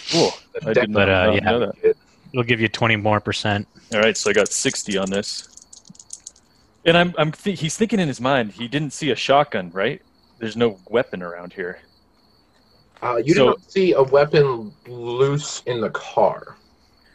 Cool. 0.10 0.31
I 0.65 0.74
did 0.74 0.93
But, 0.93 1.08
not, 1.08 1.10
uh, 1.10 1.25
not 1.25 1.36
yeah. 1.36 1.39
know 1.41 1.60
that. 1.60 1.96
It'll 2.31 2.43
give 2.46 2.62
you 2.62 2.70
20 2.70 2.96
more 2.96 3.20
percent. 3.20 3.67
All 3.93 4.00
right, 4.00 4.15
so 4.15 4.29
I 4.29 4.34
got 4.34 4.48
60 4.48 4.98
on 4.98 5.10
this. 5.10 5.50
And 6.86 6.98
I'm, 6.98 7.13
I'm 7.17 7.34
th- 7.34 7.60
he's 7.60 7.75
thinking 7.75 8.00
in 8.00 8.08
his 8.08 8.22
mind, 8.22 8.53
he 8.53 8.70
didn't 8.70 8.93
see 8.93 9.12
a 9.12 9.15
shotgun, 9.15 9.70
right? 9.72 10.01
There's 10.42 10.58
no 10.58 10.80
weapon 10.90 11.22
around 11.22 11.54
here. 11.54 11.80
Uh, 13.04 13.22
you 13.24 13.36
So- 13.36 13.46
don't 13.46 13.72
see 13.72 13.94
a 13.94 14.02
weapon 14.02 14.74
loose 14.88 15.62
in 15.68 15.80
the 15.82 15.92
car. 15.92 16.58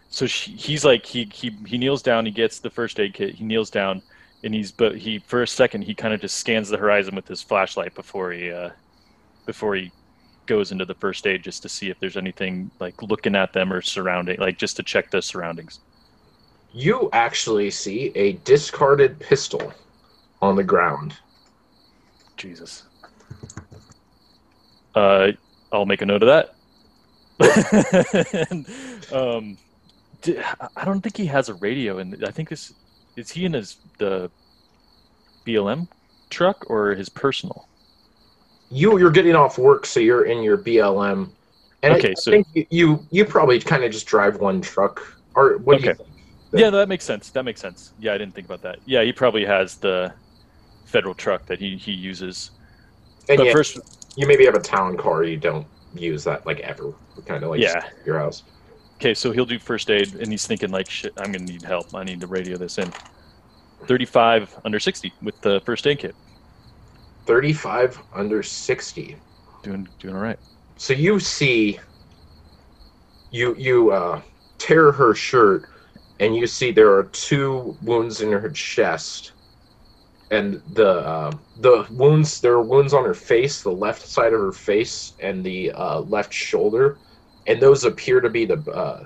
So 0.09 0.27
she, 0.27 0.53
he's 0.53 0.85
like, 0.85 1.05
he, 1.05 1.29
he, 1.33 1.51
he 1.67 1.77
kneels 1.77 2.03
down, 2.03 2.25
he 2.25 2.31
gets 2.31 2.61
the 2.61 2.71
first 2.71 3.01
aid 3.01 3.13
kit, 3.15 3.35
he 3.35 3.45
kneels 3.45 3.69
down, 3.69 4.01
and 4.45 4.55
he's, 4.55 4.71
but 4.71 4.97
he, 4.97 5.19
for 5.19 5.43
a 5.43 5.47
second, 5.47 5.83
he 5.83 5.93
kind 5.95 6.15
of 6.15 6.21
just 6.21 6.37
scans 6.37 6.69
the 6.69 6.79
horizon 6.79 7.17
with 7.17 7.27
his 7.27 7.43
flashlight 7.43 7.95
before 7.95 8.31
he, 8.31 8.51
uh, 8.51 8.71
before 9.45 9.75
he 9.75 9.91
goes 10.47 10.71
into 10.71 10.85
the 10.85 10.95
first 10.95 11.27
aid 11.27 11.43
just 11.43 11.63
to 11.63 11.69
see 11.69 11.91
if 11.91 11.99
there's 11.99 12.17
anything 12.17 12.71
like 12.79 13.03
looking 13.03 13.35
at 13.35 13.53
them 13.53 13.73
or 13.73 13.83
surrounding, 13.83 14.39
like 14.39 14.57
just 14.57 14.77
to 14.77 14.83
check 14.85 15.11
the 15.11 15.21
surroundings. 15.21 15.81
You 16.73 17.11
actually 17.13 17.71
see 17.73 18.13
a 18.15 18.35
discarded 18.45 19.19
pistol 19.19 19.73
on 20.41 20.55
the 20.55 20.65
ground. 20.65 21.15
Jesus. 22.37 22.85
Uh, 24.95 25.33
I'll 25.73 25.87
make 25.87 26.03
a 26.03 26.07
note 26.07 26.23
of 26.23 26.29
that. 26.29 26.51
And, 28.51 28.67
um, 29.13 29.59
I 30.77 30.85
don't 30.85 31.01
think 31.03 31.17
he 31.17 31.27
has 31.27 31.49
a 31.49 31.55
radio, 31.55 31.99
and 31.99 32.25
I 32.25 32.31
think 32.31 32.49
this 32.49 32.73
is 33.17 33.31
he 33.31 33.45
in 33.45 33.53
his 33.53 33.77
the 33.99 34.31
BLM 35.47 35.89
truck 36.31 36.65
or 36.69 36.95
his 36.95 37.09
personal. 37.09 37.69
You 38.71 38.99
you're 38.99 39.11
getting 39.11 39.35
off 39.37 39.59
work, 39.59 39.87
so 39.87 40.01
you're 40.01 40.25
in 40.25 40.43
your 40.43 40.59
BLM. 40.59 41.31
And 41.83 41.95
Okay, 41.95 42.11
I, 42.11 42.15
so- 42.15 42.31
think 42.33 42.47
you 42.55 42.67
you, 42.71 43.07
you 43.11 43.25
probably 43.25 43.61
kind 43.61 43.85
of 43.85 43.93
just 43.93 44.07
drive 44.07 44.39
one 44.39 44.61
truck. 44.61 45.01
Or 45.35 45.59
what 45.59 45.79
do 45.79 45.85
you 45.85 45.91
Okay. 45.91 45.99
think? 46.03 46.09
Yeah, 46.53 46.71
that 46.71 46.89
makes 46.89 47.05
sense. 47.05 47.31
That 47.33 47.45
makes 47.45 47.61
sense. 47.61 47.93
Yeah, 47.99 48.15
I 48.15 48.19
didn't 48.19 48.35
think 48.35 48.47
about 48.47 48.63
that. 48.63 48.79
Yeah, 48.87 49.03
he 49.03 49.13
probably 49.13 49.45
has 49.45 49.77
the 49.77 50.15
federal 50.87 51.15
truck 51.15 51.45
that 51.47 51.61
he 51.61 51.77
he 51.77 51.93
uses. 51.93 52.51
And 53.29 53.39
But 53.39 53.47
yeah, 53.47 53.53
first, 53.53 53.79
you 54.17 54.27
maybe 54.27 54.45
have 54.45 54.55
a 54.55 54.61
town 54.61 54.97
car. 54.97 55.25
You 55.25 55.37
don't 55.37 55.67
use 55.95 56.25
that 56.25 56.47
like 56.47 56.61
ever. 56.61 56.95
Kind 57.27 57.43
of 57.45 57.51
like 57.51 57.61
Yeah. 57.61 57.83
your 58.05 58.19
house. 58.19 58.45
Okay, 59.01 59.15
so 59.15 59.33
he'll 59.33 59.45
do 59.47 59.59
first 59.59 59.91
aid, 59.91 60.15
and 60.15 60.31
he's 60.33 60.47
thinking 60.47 60.71
like, 60.71 60.89
"Shit, 60.89 61.13
I'm 61.17 61.33
gonna 61.33 61.45
need 61.45 61.65
help. 61.65 61.95
I 61.95 62.05
need 62.05 62.21
to 62.21 62.27
radio 62.27 62.57
this 62.57 62.79
in." 62.79 62.93
Thirty-five 63.87 64.59
under 64.65 64.79
sixty 64.81 65.13
with 65.23 65.41
the 65.43 65.61
first 65.67 65.87
aid 65.87 65.99
kit. 65.99 66.17
Thirty-five 67.27 68.01
under 68.15 68.43
sixty. 68.43 69.19
Doing 69.63 69.89
doing 69.99 70.15
all 70.15 70.23
right. 70.23 70.39
So 70.79 70.93
you 70.93 71.21
see, 71.21 71.79
you 73.31 73.55
you 73.57 73.91
uh, 73.91 74.23
tear 74.59 74.93
her 74.93 75.15
shirt, 75.15 75.69
and 76.21 76.35
you 76.35 76.47
see 76.47 76.71
there 76.73 76.95
are 76.95 77.05
two 77.05 77.77
wounds 77.83 78.21
in 78.23 78.33
her 78.33 78.51
chest, 78.51 79.33
and 80.31 80.63
the 80.73 80.89
uh, 80.89 81.37
the 81.57 81.87
wounds 81.91 82.41
there 82.41 82.55
are 82.55 82.63
wounds 82.63 82.93
on 82.95 83.05
her 83.05 83.15
face, 83.15 83.63
the 83.63 83.71
left 83.71 84.07
side 84.07 84.33
of 84.33 84.41
her 84.41 84.53
face, 84.53 85.15
and 85.21 85.45
the 85.45 85.73
uh, 85.73 86.01
left 86.01 86.33
shoulder, 86.33 87.01
and 87.47 87.61
those 87.61 87.85
appear 87.85 88.21
to 88.21 88.31
be 88.31 88.45
the 88.47 88.59
uh, 88.73 89.05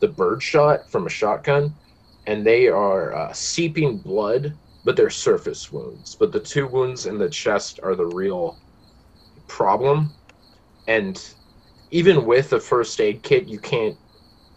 the 0.00 0.08
bird 0.08 0.42
shot 0.42 0.90
from 0.90 1.06
a 1.06 1.10
shotgun, 1.10 1.78
and 2.26 2.46
they 2.46 2.68
are 2.68 3.14
uh, 3.14 3.32
seeping 3.32 3.98
blood, 3.98 4.58
but 4.84 4.96
they're 4.96 5.10
surface 5.10 5.72
wounds. 5.72 6.16
But 6.16 6.32
the 6.32 6.40
two 6.40 6.66
wounds 6.68 7.06
in 7.06 7.18
the 7.18 7.30
chest 7.30 7.80
are 7.82 7.96
the 7.96 8.06
real 8.06 8.60
problem. 9.48 10.14
And 10.86 11.20
even 11.90 12.26
with 12.26 12.52
a 12.52 12.60
first 12.60 13.00
aid 13.00 13.22
kit 13.22 13.48
you 13.48 13.58
can't 13.60 13.98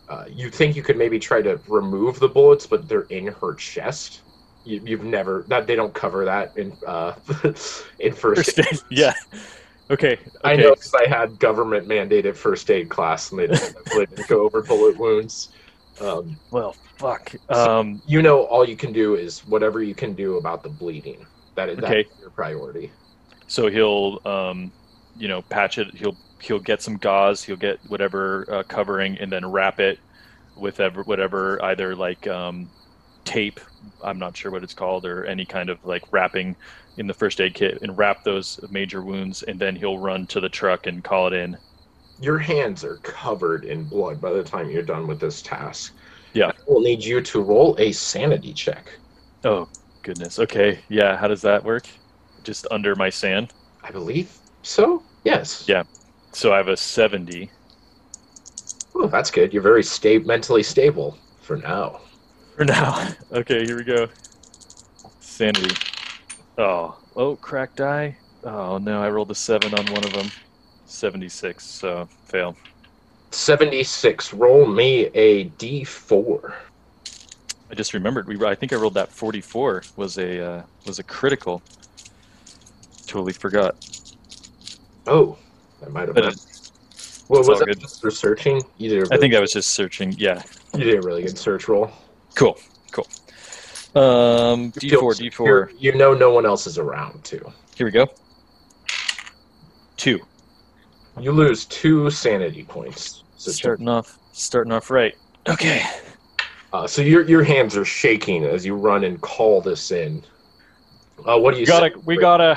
uh, 0.10 0.26
you 0.30 0.50
think 0.50 0.76
you 0.76 0.84
could 0.84 0.98
maybe 0.98 1.20
try 1.20 1.42
to 1.42 1.62
remove 1.68 2.20
the 2.20 2.30
bullets 2.30 2.66
but 2.68 2.88
they're 2.88 3.04
in 3.04 3.28
her 3.28 3.54
chest 3.56 4.24
you, 4.68 4.82
you've 4.86 5.04
never 5.04 5.44
that 5.48 5.66
they 5.68 5.76
don't 5.76 5.94
cover 5.94 6.26
that 6.26 6.56
in 6.58 6.76
uh 6.86 7.14
in 8.00 8.14
first, 8.14 8.56
First 8.56 8.60
aid. 8.60 8.80
Yeah. 8.90 9.14
Okay. 9.90 10.18
i 10.44 10.56
know 10.56 10.72
because 10.76 10.94
i 10.94 11.08
had 11.08 11.40
government 11.40 11.88
mandated 11.88 12.36
first 12.36 12.70
aid 12.70 12.90
class 12.90 13.32
and 13.32 13.40
they 13.40 13.48
didn't, 13.48 14.28
go 14.28 14.42
over 14.42 14.62
bullet 14.62 14.98
wounds 14.98 15.50
um, 16.02 16.38
Well, 16.52 16.74
fuck. 16.98 17.32
So- 17.52 17.80
Um. 17.80 18.02
you 18.06 18.22
know 18.22 18.44
all 18.44 18.68
you 18.68 18.76
can 18.76 18.92
do 18.92 19.16
is 19.16 19.40
whatever 19.48 19.82
you 19.82 19.96
can 19.96 20.14
do 20.14 20.38
about 20.38 20.62
the 20.62 20.70
bleeding 20.70 21.26
that 21.56 21.70
is 21.70 21.80
Okay. 21.80 22.06
your 22.20 22.30
priority 22.32 22.92
So 23.48 23.68
he'll 23.70 24.20
um, 24.26 24.72
you 25.16 25.28
know, 25.28 25.42
patch 25.42 25.78
it. 25.80 25.88
He'll 25.96 26.16
he'll 26.42 26.60
get 26.60 26.82
some 26.84 26.98
gauze. 26.98 27.42
He'll 27.42 27.56
get 27.70 27.80
whatever 27.88 28.46
uh, 28.52 28.64
covering, 28.64 29.18
and 29.18 29.32
then 29.32 29.44
wrap 29.50 29.80
it 29.80 29.98
with 30.56 30.80
ever, 30.80 31.02
whatever 31.04 31.60
either 31.64 31.96
like 31.96 32.28
um, 32.28 32.70
tape. 33.28 33.60
I'm 34.04 34.18
not 34.20 34.36
sure 34.38 34.52
what 34.52 34.64
it's 34.64 34.74
called, 34.74 35.06
or 35.06 35.26
any 35.26 35.46
kind 35.46 35.70
of 35.70 35.84
like 35.86 36.04
wrapping 36.12 36.56
in 36.98 37.08
the 37.08 37.14
first 37.14 37.40
aid 37.42 37.54
kit, 37.54 37.80
and 37.82 37.98
wrap 37.98 38.24
those 38.24 38.60
major 38.72 39.02
wounds, 39.04 39.44
and 39.44 39.60
then 39.60 39.76
he'll 39.76 40.00
run 40.00 40.26
to 40.28 40.40
the 40.40 40.50
truck 40.50 40.88
and 40.88 41.04
call 41.04 41.28
it 41.28 41.34
in. 41.34 41.58
your 42.20 42.40
hands 42.40 42.84
are 42.84 42.98
covered 43.04 43.64
in 43.66 43.84
blood 43.84 44.20
by 44.20 44.32
the 44.34 44.44
time 44.44 44.70
you're 44.72 44.82
done 44.82 45.06
with 45.08 45.20
this 45.20 45.42
task. 45.44 45.94
Yeah. 46.34 46.52
We'll 46.68 46.82
need 46.82 47.04
you 47.04 47.22
to 47.22 47.42
roll 47.42 47.76
a 47.80 47.92
sanity 47.92 48.54
check. 48.54 48.90
Oh 49.44 49.70
goodness. 50.02 50.40
Okay. 50.40 50.80
Yeah. 50.90 51.16
How 51.18 51.28
does 51.28 51.42
that 51.44 51.64
work? 51.64 51.88
Just 52.44 52.66
under 52.72 52.96
my 52.96 53.10
sand. 53.12 53.54
I 53.84 53.92
believe 53.92 54.32
so. 54.64 55.04
Yes. 55.24 55.66
Yeah. 55.68 55.84
So 56.34 56.54
I 56.54 56.58
have 56.58 56.70
a 56.70 56.78
70. 56.78 57.52
Oh, 58.96 59.08
that's 59.08 59.30
good. 59.32 59.54
You're 59.54 59.62
very 59.62 59.84
sta- 59.84 60.20
mentally 60.26 60.64
stable 60.64 61.18
for 61.42 61.58
now. 61.58 62.02
For 62.58 62.66
now. 62.66 63.08
Okay, 63.32 63.66
here 63.66 63.76
we 63.78 63.84
go. 63.84 64.08
Sanity. 65.20 65.76
Oh, 66.58 66.98
oh, 67.18 67.36
crack 67.36 67.76
die. 67.76 68.16
Oh 68.46 68.78
no, 68.78 69.04
I 69.04 69.10
rolled 69.10 69.30
a 69.32 69.36
seven 69.36 69.74
on 69.78 69.86
one 69.88 70.04
of 70.06 70.14
them. 70.14 70.32
Seventy-six. 70.86 71.64
So 71.66 72.08
fail. 72.26 72.56
76. 73.32 74.34
Roll 74.34 74.66
me 74.66 75.08
a 75.14 75.50
d4. 75.50 76.54
I 77.70 77.76
just 77.76 77.94
remembered. 77.94 78.28
We 78.28 78.44
I 78.46 78.56
think 78.56 78.72
I 78.72 78.78
rolled 78.78 78.94
that 78.94 79.10
forty-four 79.10 79.84
was 79.98 80.18
a 80.18 80.44
uh, 80.44 80.62
was 80.86 81.00
a 81.00 81.04
critical. 81.04 81.62
Totally 83.08 83.34
forgot. 83.34 83.76
Oh, 85.06 85.38
that 85.82 85.92
might 85.92 86.08
have 86.08 86.16
But 86.16 86.24
been. 86.24 86.32
it, 86.34 86.72
Well, 87.28 87.44
was 87.44 87.60
that 87.60 87.66
good. 87.66 87.82
just 87.82 88.02
for 88.02 88.10
searching? 88.10 88.64
You 88.78 88.90
did. 88.90 88.98
A 88.98 89.02
I 89.02 89.04
really, 89.10 89.18
think 89.20 89.36
I 89.36 89.42
was 89.42 89.52
just 89.52 89.72
searching. 89.72 90.14
Yeah. 90.18 90.42
you 90.74 90.86
did 90.86 90.96
a 90.96 91.02
really 91.06 91.24
good 91.24 91.38
search 91.38 91.68
roll. 91.68 91.92
Cool. 92.38 92.56
Cool. 92.92 93.08
Um, 93.96 94.72
D4, 94.74 95.18
D 95.18 95.30
four. 95.32 95.72
You 95.80 95.96
know, 95.96 96.14
no 96.14 96.32
one 96.32 96.46
else 96.46 96.68
is 96.68 96.78
around 96.78 97.24
too. 97.24 97.42
Here 97.76 97.88
we 97.88 97.92
go. 97.92 98.08
Two. 99.98 100.20
You 101.20 101.32
lose 101.32 101.66
two 101.66 102.12
sanity 102.12 102.64
points. 102.64 103.24
So 103.38 103.52
Starting 103.52 103.90
off. 103.90 104.20
Starting 104.34 104.72
off 104.72 104.92
right. 104.92 105.16
Okay. 105.50 105.84
Uh, 106.74 106.86
so 106.86 107.02
your 107.02 107.28
your 107.28 107.44
hands 107.44 107.76
are 107.76 107.86
shaking 107.86 108.44
as 108.44 108.64
you 108.64 108.76
run 108.76 109.04
and 109.04 109.20
call 109.20 109.60
this 109.60 109.90
in. 109.90 110.24
Uh, 111.26 111.40
what 111.40 111.56
do 111.56 111.60
you 111.60 111.66
got 111.66 111.84
a 111.84 111.98
we 112.06 112.18
got 112.18 112.40
a 112.40 112.56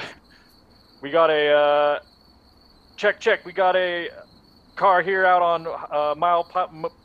we 1.01 1.11
got 1.11 1.31
a 1.31 1.53
uh, 1.53 2.01
check 2.99 3.19
check. 3.19 3.47
We 3.47 3.53
got 3.53 3.77
a 3.77 4.11
car 4.81 5.03
here 5.03 5.27
out 5.27 5.43
on 5.43 5.67
uh, 5.93 6.15
mile 6.17 6.49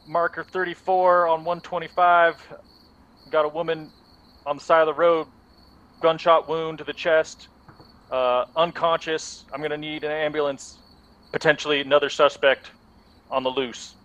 marker 0.07 0.45
34 0.45 1.27
on 1.27 1.43
125. 1.43 2.41
got 3.29 3.43
a 3.43 3.49
woman 3.49 3.91
on 4.45 4.55
the 4.55 4.61
side 4.63 4.79
of 4.79 4.85
the 4.85 4.93
road, 4.93 5.27
gunshot 6.01 6.47
wound 6.47 6.77
to 6.77 6.85
the 6.85 6.93
chest, 6.93 7.49
uh, 8.11 8.45
unconscious. 8.55 9.43
I'm 9.53 9.61
gonna 9.61 9.77
need 9.77 10.05
an 10.05 10.11
ambulance, 10.11 10.79
potentially 11.33 11.81
another 11.81 12.09
suspect 12.09 12.71
on 13.29 13.43
the 13.43 13.49
loose. 13.49 13.97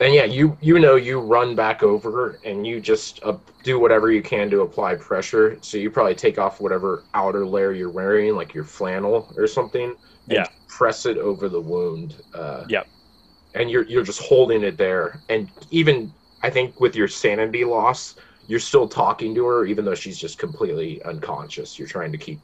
And 0.00 0.14
yeah, 0.14 0.24
you 0.24 0.56
you 0.62 0.78
know 0.78 0.96
you 0.96 1.20
run 1.20 1.54
back 1.54 1.82
over 1.82 2.40
and 2.42 2.66
you 2.66 2.80
just 2.80 3.20
uh, 3.22 3.36
do 3.64 3.78
whatever 3.78 4.10
you 4.10 4.22
can 4.22 4.48
to 4.48 4.62
apply 4.62 4.94
pressure. 4.94 5.58
So 5.60 5.76
you 5.76 5.90
probably 5.90 6.14
take 6.14 6.38
off 6.38 6.58
whatever 6.58 7.04
outer 7.12 7.44
layer 7.44 7.72
you're 7.72 7.90
wearing, 7.90 8.34
like 8.34 8.54
your 8.54 8.64
flannel 8.64 9.30
or 9.36 9.46
something. 9.46 9.90
and 9.90 10.36
Yeah. 10.38 10.46
Press 10.68 11.04
it 11.04 11.18
over 11.18 11.50
the 11.50 11.60
wound. 11.60 12.22
Uh, 12.32 12.64
Yep. 12.70 12.86
And 13.54 13.70
you're 13.70 13.84
you're 13.84 14.02
just 14.02 14.20
holding 14.20 14.64
it 14.64 14.76
there, 14.76 15.20
and 15.28 15.50
even 15.70 16.12
I 16.42 16.50
think 16.50 16.80
with 16.80 16.96
your 16.96 17.08
sanity 17.08 17.64
loss, 17.64 18.16
you're 18.46 18.60
still 18.60 18.88
talking 18.88 19.34
to 19.34 19.46
her, 19.46 19.64
even 19.64 19.84
though 19.84 19.94
she's 19.94 20.18
just 20.18 20.38
completely 20.38 21.02
unconscious. 21.04 21.78
You're 21.78 21.88
trying 21.88 22.12
to 22.12 22.18
keep 22.18 22.40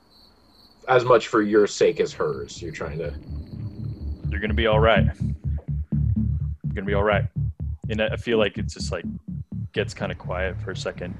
as 0.88 1.05
much 1.05 1.29
for 1.29 1.43
your 1.43 1.67
sake 1.67 2.00
as 2.00 2.12
hers. 2.12 2.62
You're 2.62 2.73
trying 2.73 2.99
to. 2.99 3.12
You're 4.31 4.40
gonna 4.40 4.55
be 4.55 4.67
all 4.67 4.81
right. 4.81 5.07
You're 5.21 6.75
gonna 6.75 6.87
be 6.87 6.95
all 6.95 7.05
right. 7.05 7.25
And 7.88 8.00
I 8.00 8.17
feel 8.17 8.38
like 8.38 8.57
it's 8.57 8.75
just 8.75 8.93
like 8.93 9.05
gets 9.73 9.95
kind 9.95 10.12
of 10.12 10.19
quiet 10.19 10.61
for 10.61 10.71
a 10.71 10.76
second. 10.76 11.14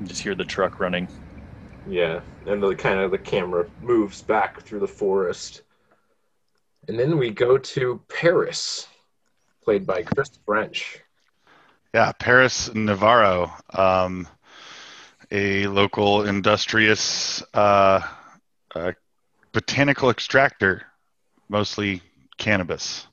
You 0.00 0.06
just 0.06 0.22
hear 0.22 0.34
the 0.34 0.44
truck 0.44 0.80
running. 0.80 1.08
Yeah, 1.88 2.20
and 2.46 2.62
the 2.62 2.74
kind 2.74 3.00
of 3.00 3.10
the 3.10 3.18
camera 3.18 3.66
moves 3.80 4.22
back 4.22 4.60
through 4.62 4.80
the 4.80 4.88
forest. 4.88 5.62
And 6.88 6.98
then 6.98 7.16
we 7.16 7.30
go 7.30 7.58
to 7.58 8.00
Paris, 8.08 8.88
played 9.66 9.86
by 9.86 10.02
Chris 10.02 10.30
French. 10.46 11.00
Yeah, 11.92 12.12
Paris 12.12 12.72
Navarro, 12.74 13.52
um, 13.74 14.26
a 15.30 15.66
local 15.66 16.24
industrious 16.24 17.42
uh, 17.52 18.00
uh, 18.74 18.92
botanical 19.52 20.08
extractor, 20.08 20.86
mostly 21.48 22.00
cannabis. 22.38 23.06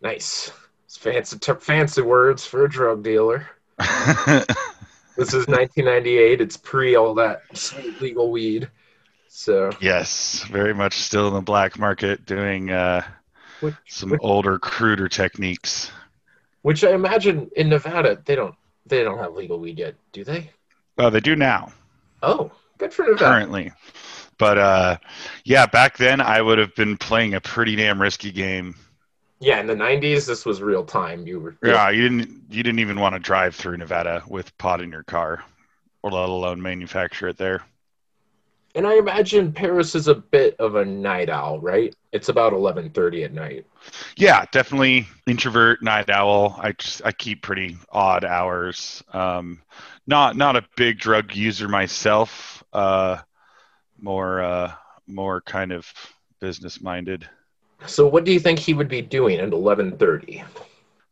Nice. 0.00 0.52
It's 0.84 0.96
fancy 0.96 1.38
t- 1.38 1.52
fancy 1.58 2.02
words 2.02 2.44
for 2.44 2.64
a 2.64 2.68
drug 2.68 3.02
dealer. 3.02 3.48
This 5.18 5.34
is 5.34 5.48
1998. 5.48 6.40
It's 6.40 6.56
pre 6.56 6.94
all 6.94 7.14
that 7.14 7.42
sweet 7.52 8.00
legal 8.00 8.30
weed. 8.30 8.70
So, 9.26 9.70
yes, 9.80 10.44
very 10.44 10.72
much 10.72 10.94
still 10.94 11.26
in 11.26 11.34
the 11.34 11.40
black 11.40 11.76
market, 11.76 12.24
doing 12.24 12.70
uh, 12.70 13.02
which, 13.60 13.74
some 13.88 14.10
which, 14.10 14.20
older, 14.22 14.58
cruder 14.58 15.08
techniques. 15.08 15.90
which 16.62 16.84
I 16.84 16.92
imagine 16.92 17.50
in 17.56 17.68
Nevada 17.68 18.20
they 18.24 18.34
don't 18.34 18.54
they 18.86 19.02
don't 19.02 19.18
have 19.18 19.34
legal 19.34 19.58
weed 19.58 19.78
yet, 19.78 19.94
do 20.12 20.24
they? 20.24 20.50
Oh, 20.98 21.10
they 21.10 21.20
do 21.20 21.36
now. 21.36 21.72
Oh, 22.22 22.50
good 22.78 22.92
for 22.92 23.04
Nevada. 23.04 23.18
currently. 23.18 23.72
But 24.38 24.58
uh, 24.58 24.96
yeah, 25.44 25.66
back 25.66 25.96
then 25.96 26.20
I 26.20 26.40
would 26.40 26.58
have 26.58 26.74
been 26.74 26.96
playing 26.96 27.34
a 27.34 27.40
pretty 27.40 27.76
damn 27.76 28.00
risky 28.00 28.30
game. 28.32 28.74
Yeah, 29.40 29.60
in 29.60 29.66
the 29.66 29.74
90s, 29.74 30.26
this 30.26 30.44
was 30.44 30.60
real 30.62 30.84
time. 30.84 31.26
You 31.26 31.40
were 31.40 31.56
Yeah, 31.62 31.90
you 31.90 32.02
didn't 32.02 32.44
you 32.50 32.62
didn't 32.62 32.80
even 32.80 32.98
want 33.00 33.14
to 33.14 33.20
drive 33.20 33.54
through 33.54 33.76
Nevada 33.76 34.22
with 34.28 34.56
pot 34.58 34.80
in 34.80 34.90
your 34.90 35.04
car, 35.04 35.44
or 36.02 36.10
let 36.10 36.28
alone 36.28 36.60
manufacture 36.60 37.28
it 37.28 37.36
there. 37.36 37.62
And 38.78 38.86
I 38.86 38.94
imagine 38.94 39.52
Paris 39.52 39.96
is 39.96 40.06
a 40.06 40.14
bit 40.14 40.54
of 40.60 40.76
a 40.76 40.84
night 40.84 41.28
owl, 41.28 41.58
right? 41.58 41.92
It's 42.12 42.28
about 42.28 42.52
11:30 42.52 43.24
at 43.24 43.32
night. 43.32 43.66
Yeah, 44.16 44.44
definitely 44.52 45.08
introvert, 45.26 45.82
night 45.82 46.08
owl. 46.10 46.54
I 46.62 46.70
just 46.70 47.04
I 47.04 47.10
keep 47.10 47.42
pretty 47.42 47.76
odd 47.90 48.24
hours. 48.24 49.02
Um, 49.12 49.62
not 50.06 50.36
not 50.36 50.54
a 50.54 50.64
big 50.76 51.00
drug 51.00 51.34
user 51.34 51.66
myself. 51.66 52.62
Uh, 52.72 53.18
more 54.00 54.42
uh, 54.42 54.72
more 55.08 55.40
kind 55.40 55.72
of 55.72 55.92
business 56.40 56.80
minded. 56.80 57.28
So 57.84 58.06
what 58.06 58.22
do 58.22 58.32
you 58.32 58.38
think 58.38 58.60
he 58.60 58.74
would 58.74 58.88
be 58.88 59.02
doing 59.02 59.40
at 59.40 59.50
11:30? 59.50 60.44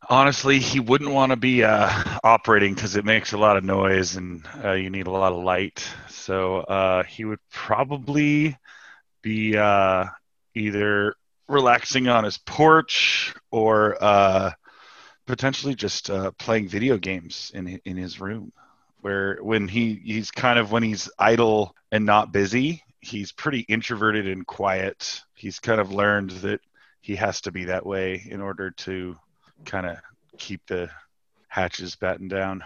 Honestly, 0.09 0.59
he 0.59 0.79
wouldn't 0.79 1.11
want 1.11 1.31
to 1.31 1.35
be 1.35 1.65
uh, 1.65 1.91
operating 2.23 2.73
because 2.73 2.95
it 2.95 3.03
makes 3.03 3.33
a 3.33 3.37
lot 3.37 3.57
of 3.57 3.65
noise 3.65 4.15
and 4.15 4.47
uh, 4.63 4.71
you 4.71 4.89
need 4.89 5.07
a 5.07 5.11
lot 5.11 5.33
of 5.33 5.43
light. 5.43 5.85
So 6.07 6.59
uh, 6.59 7.03
he 7.03 7.25
would 7.25 7.41
probably 7.51 8.57
be 9.21 9.57
uh, 9.57 10.05
either 10.55 11.15
relaxing 11.49 12.07
on 12.07 12.23
his 12.23 12.37
porch 12.37 13.35
or 13.51 13.97
uh, 14.01 14.51
potentially 15.25 15.75
just 15.75 16.09
uh, 16.09 16.31
playing 16.39 16.69
video 16.69 16.97
games 16.97 17.51
in 17.53 17.81
in 17.83 17.97
his 17.97 18.21
room. 18.21 18.53
Where 19.01 19.39
when 19.41 19.67
he 19.67 20.01
he's 20.05 20.31
kind 20.31 20.57
of 20.57 20.71
when 20.71 20.83
he's 20.83 21.09
idle 21.19 21.75
and 21.91 22.05
not 22.05 22.31
busy, 22.31 22.81
he's 23.01 23.33
pretty 23.33 23.61
introverted 23.67 24.25
and 24.25 24.47
quiet. 24.47 25.21
He's 25.33 25.59
kind 25.59 25.81
of 25.81 25.91
learned 25.91 26.31
that 26.31 26.61
he 27.01 27.17
has 27.17 27.41
to 27.41 27.51
be 27.51 27.65
that 27.65 27.85
way 27.85 28.25
in 28.29 28.41
order 28.41 28.71
to 28.71 29.17
kind 29.65 29.85
of 29.85 29.97
keep 30.37 30.61
the 30.67 30.89
hatches 31.47 31.95
battened 31.95 32.29
down. 32.29 32.63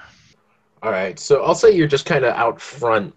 All 0.83 0.91
right. 0.91 1.17
So 1.19 1.43
I'll 1.43 1.55
say 1.55 1.71
you're 1.71 1.87
just 1.87 2.05
kind 2.05 2.25
of 2.25 2.35
out 2.35 2.59
front 2.61 3.13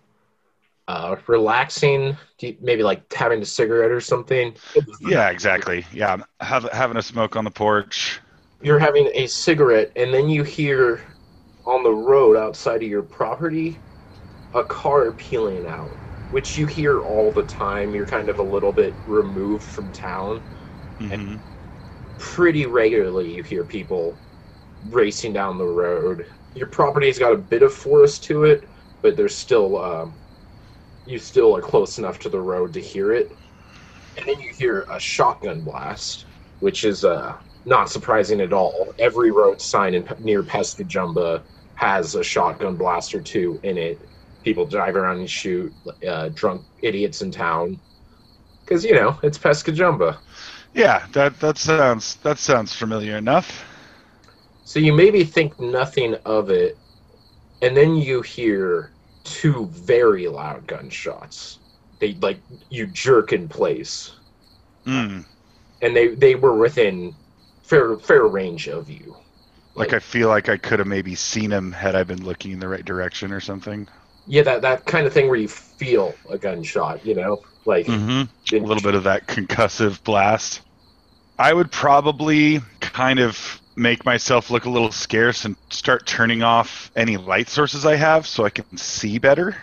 uh 0.86 1.16
relaxing, 1.28 2.16
maybe 2.60 2.82
like 2.82 3.10
having 3.12 3.40
a 3.40 3.46
cigarette 3.46 3.90
or 3.90 4.00
something. 4.00 4.54
Yeah, 5.00 5.30
exactly. 5.30 5.84
Yeah, 5.92 6.18
have, 6.40 6.64
having 6.72 6.98
a 6.98 7.02
smoke 7.02 7.36
on 7.36 7.44
the 7.44 7.50
porch. 7.50 8.20
You're 8.62 8.78
having 8.78 9.10
a 9.14 9.26
cigarette 9.26 9.92
and 9.96 10.12
then 10.12 10.28
you 10.28 10.42
hear 10.42 11.00
on 11.66 11.82
the 11.82 11.92
road 11.92 12.36
outside 12.36 12.82
of 12.82 12.88
your 12.88 13.02
property 13.02 13.80
a 14.52 14.64
car 14.64 15.12
peeling 15.12 15.66
out, 15.66 15.98
which 16.30 16.56
you 16.56 16.66
hear 16.66 17.00
all 17.00 17.32
the 17.32 17.42
time. 17.42 17.94
You're 17.94 18.06
kind 18.06 18.28
of 18.28 18.38
a 18.38 18.42
little 18.42 18.72
bit 18.72 19.00
removed 19.06 19.64
from 19.64 19.90
town. 19.90 20.42
hmm 21.00 21.36
pretty 22.18 22.66
regularly 22.66 23.34
you 23.34 23.42
hear 23.42 23.64
people 23.64 24.20
racing 24.88 25.32
down 25.32 25.58
the 25.58 25.66
road. 25.66 26.26
Your 26.54 26.68
property's 26.68 27.18
got 27.18 27.32
a 27.32 27.38
bit 27.38 27.62
of 27.62 27.72
forest 27.72 28.24
to 28.24 28.44
it, 28.44 28.68
but 29.02 29.16
there's 29.16 29.36
still 29.36 29.76
um, 29.82 30.18
you 31.06 31.18
still 31.18 31.56
are 31.56 31.62
close 31.62 31.98
enough 31.98 32.18
to 32.20 32.28
the 32.28 32.40
road 32.40 32.72
to 32.74 32.80
hear 32.80 33.12
it. 33.12 33.30
And 34.16 34.26
then 34.26 34.40
you 34.40 34.50
hear 34.56 34.86
a 34.90 34.98
shotgun 35.00 35.62
blast, 35.62 36.26
which 36.60 36.84
is 36.84 37.04
uh, 37.04 37.36
not 37.64 37.90
surprising 37.90 38.40
at 38.40 38.52
all. 38.52 38.94
Every 38.98 39.30
road 39.30 39.60
sign 39.60 39.94
in, 39.94 40.08
near 40.20 40.42
Pescajumba 40.42 41.42
has 41.74 42.14
a 42.14 42.22
shotgun 42.22 42.76
blast 42.76 43.14
or 43.14 43.20
two 43.20 43.60
in 43.64 43.76
it. 43.76 44.08
People 44.42 44.66
drive 44.66 44.96
around 44.96 45.18
and 45.18 45.30
shoot 45.30 45.74
uh, 46.06 46.28
drunk 46.30 46.64
idiots 46.82 47.22
in 47.22 47.30
town. 47.30 47.80
Because, 48.64 48.84
you 48.84 48.94
know, 48.94 49.18
it's 49.22 49.38
Pescajumba. 49.38 50.18
Yeah, 50.74 51.06
that 51.12 51.40
that 51.40 51.56
sounds 51.58 52.16
that 52.16 52.38
sounds 52.38 52.74
familiar 52.74 53.16
enough. 53.16 53.64
So 54.64 54.80
you 54.80 54.92
maybe 54.92 55.24
think 55.24 55.58
nothing 55.60 56.16
of 56.24 56.50
it, 56.50 56.80
and 57.62 57.76
then 57.76 57.96
you 57.96 58.22
hear 58.22 58.96
two 59.24 59.68
very 59.70 60.28
loud 60.28 60.66
gunshots. 60.66 61.60
They 62.00 62.14
like 62.22 62.42
you 62.70 62.86
jerk 62.88 63.32
in 63.32 63.48
place, 63.48 64.10
Mm. 64.86 65.24
and 65.82 65.96
they 65.96 66.14
they 66.14 66.34
were 66.34 66.56
within 66.56 67.16
fair 67.62 67.98
fair 67.98 68.26
range 68.26 68.68
of 68.68 68.90
you. 68.90 69.16
Like 69.76 69.92
I 69.92 70.00
feel 70.00 70.28
like 70.28 70.48
I 70.48 70.56
could 70.58 70.78
have 70.80 70.88
maybe 70.88 71.14
seen 71.14 71.50
him 71.52 71.72
had 71.72 71.94
I 71.94 72.04
been 72.04 72.24
looking 72.24 72.52
in 72.52 72.60
the 72.60 72.68
right 72.68 72.84
direction 72.84 73.32
or 73.32 73.40
something. 73.40 73.88
Yeah, 74.26 74.42
that 74.42 74.62
that 74.62 74.86
kind 74.86 75.06
of 75.06 75.12
thing 75.12 75.28
where 75.28 75.38
you 75.38 75.48
feel 75.48 76.18
a 76.28 76.38
gunshot, 76.38 77.04
you 77.04 77.14
know, 77.14 77.42
like 77.64 77.88
Mm-hmm. 77.88 78.22
A 78.56 78.66
little 78.66 78.82
bit 78.82 78.94
of 78.94 79.04
that 79.04 79.26
concussive 79.26 80.02
blast. 80.04 80.62
I 81.38 81.52
would 81.52 81.70
probably 81.70 82.60
kind 82.80 83.18
of 83.20 83.60
make 83.76 84.04
myself 84.04 84.50
look 84.50 84.64
a 84.66 84.70
little 84.70 84.92
scarce 84.92 85.44
and 85.44 85.56
start 85.70 86.06
turning 86.06 86.42
off 86.42 86.90
any 86.96 87.16
light 87.16 87.48
sources 87.48 87.84
I 87.86 87.96
have 87.96 88.26
so 88.26 88.44
I 88.44 88.50
can 88.50 88.76
see 88.76 89.18
better. 89.18 89.56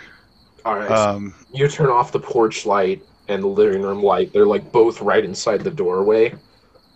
All 0.66 0.76
right, 0.78 0.96
so 0.98 1.10
Um, 1.16 1.34
you 1.52 1.68
turn 1.68 1.90
off 1.90 2.12
the 2.12 2.20
porch 2.20 2.66
light 2.66 3.04
and 3.28 3.44
the 3.44 3.48
living 3.48 3.82
room 3.82 4.04
light. 4.04 4.34
They're 4.34 4.46
like 4.46 4.72
both 4.72 5.02
right 5.02 5.24
inside 5.24 5.64
the 5.64 5.72
doorway. 5.72 6.36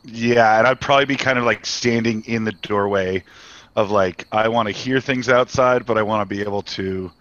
yeah, 0.03 0.59
and 0.59 0.67
I'd 0.67 0.81
probably 0.81 1.05
be 1.05 1.17
kind 1.17 1.39
of 1.39 1.45
like 1.45 1.65
standing 1.65 2.23
in 2.25 2.43
the 2.43 2.51
doorway 2.51 3.23
of 3.75 3.91
like, 3.91 4.27
I 4.31 4.47
want 4.49 4.67
to 4.67 4.71
hear 4.71 5.01
things 5.01 5.29
outside, 5.29 5.85
but 5.85 5.97
I 5.97 6.03
want 6.03 6.27
to 6.27 6.35
be 6.35 6.41
able 6.41 6.61
to 6.63 7.11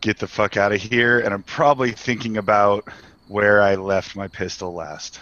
get 0.00 0.18
the 0.18 0.26
fuck 0.26 0.56
out 0.56 0.72
of 0.72 0.80
here. 0.80 1.20
And 1.20 1.32
I'm 1.34 1.42
probably 1.42 1.92
thinking 1.92 2.36
about 2.36 2.88
where 3.28 3.62
I 3.62 3.74
left 3.74 4.16
my 4.16 4.28
pistol 4.28 4.74
last. 4.74 5.20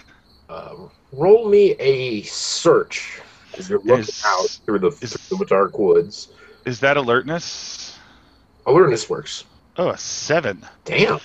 Um, 0.48 0.90
roll 1.12 1.48
me 1.48 1.72
a 1.72 2.22
search 2.22 3.20
as 3.56 3.68
you're 3.68 3.80
looking 3.80 4.00
Is- 4.00 4.22
out 4.24 4.48
through 4.64 4.78
the, 4.80 4.88
is- 5.00 5.14
through 5.14 5.38
the 5.38 5.46
dark 5.46 5.78
woods. 5.78 6.28
Is 6.64 6.80
that 6.80 6.96
alertness? 6.96 7.98
Alertness 8.66 9.08
works. 9.08 9.44
Oh, 9.76 9.90
a 9.90 9.98
seven. 9.98 10.64
Damn. 10.84 11.20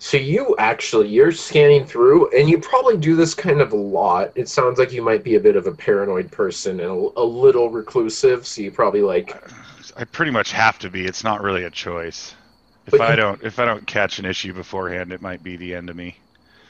So 0.00 0.16
you 0.16 0.54
actually 0.58 1.08
you're 1.08 1.32
scanning 1.32 1.84
through, 1.84 2.30
and 2.30 2.48
you 2.48 2.58
probably 2.58 2.96
do 2.96 3.16
this 3.16 3.34
kind 3.34 3.60
of 3.60 3.72
a 3.72 3.76
lot. 3.76 4.32
It 4.36 4.48
sounds 4.48 4.78
like 4.78 4.92
you 4.92 5.02
might 5.02 5.24
be 5.24 5.34
a 5.34 5.40
bit 5.40 5.56
of 5.56 5.66
a 5.66 5.72
paranoid 5.72 6.30
person 6.30 6.80
and 6.80 6.88
a, 6.90 7.20
a 7.20 7.24
little 7.24 7.68
reclusive. 7.68 8.46
So 8.46 8.62
you 8.62 8.70
probably 8.70 9.02
like 9.02 9.36
I 9.96 10.04
pretty 10.04 10.30
much 10.30 10.52
have 10.52 10.78
to 10.80 10.90
be. 10.90 11.04
It's 11.04 11.24
not 11.24 11.42
really 11.42 11.64
a 11.64 11.70
choice. 11.70 12.34
If 12.88 12.98
But 12.98 13.02
I 13.02 13.16
don't 13.16 13.42
if 13.42 13.58
I 13.58 13.66
don't 13.66 13.86
catch 13.86 14.18
an 14.18 14.24
issue 14.24 14.54
beforehand, 14.54 15.12
it 15.12 15.20
might 15.20 15.42
be 15.42 15.56
the 15.56 15.74
end 15.74 15.90
of 15.90 15.96
me. 15.96 16.16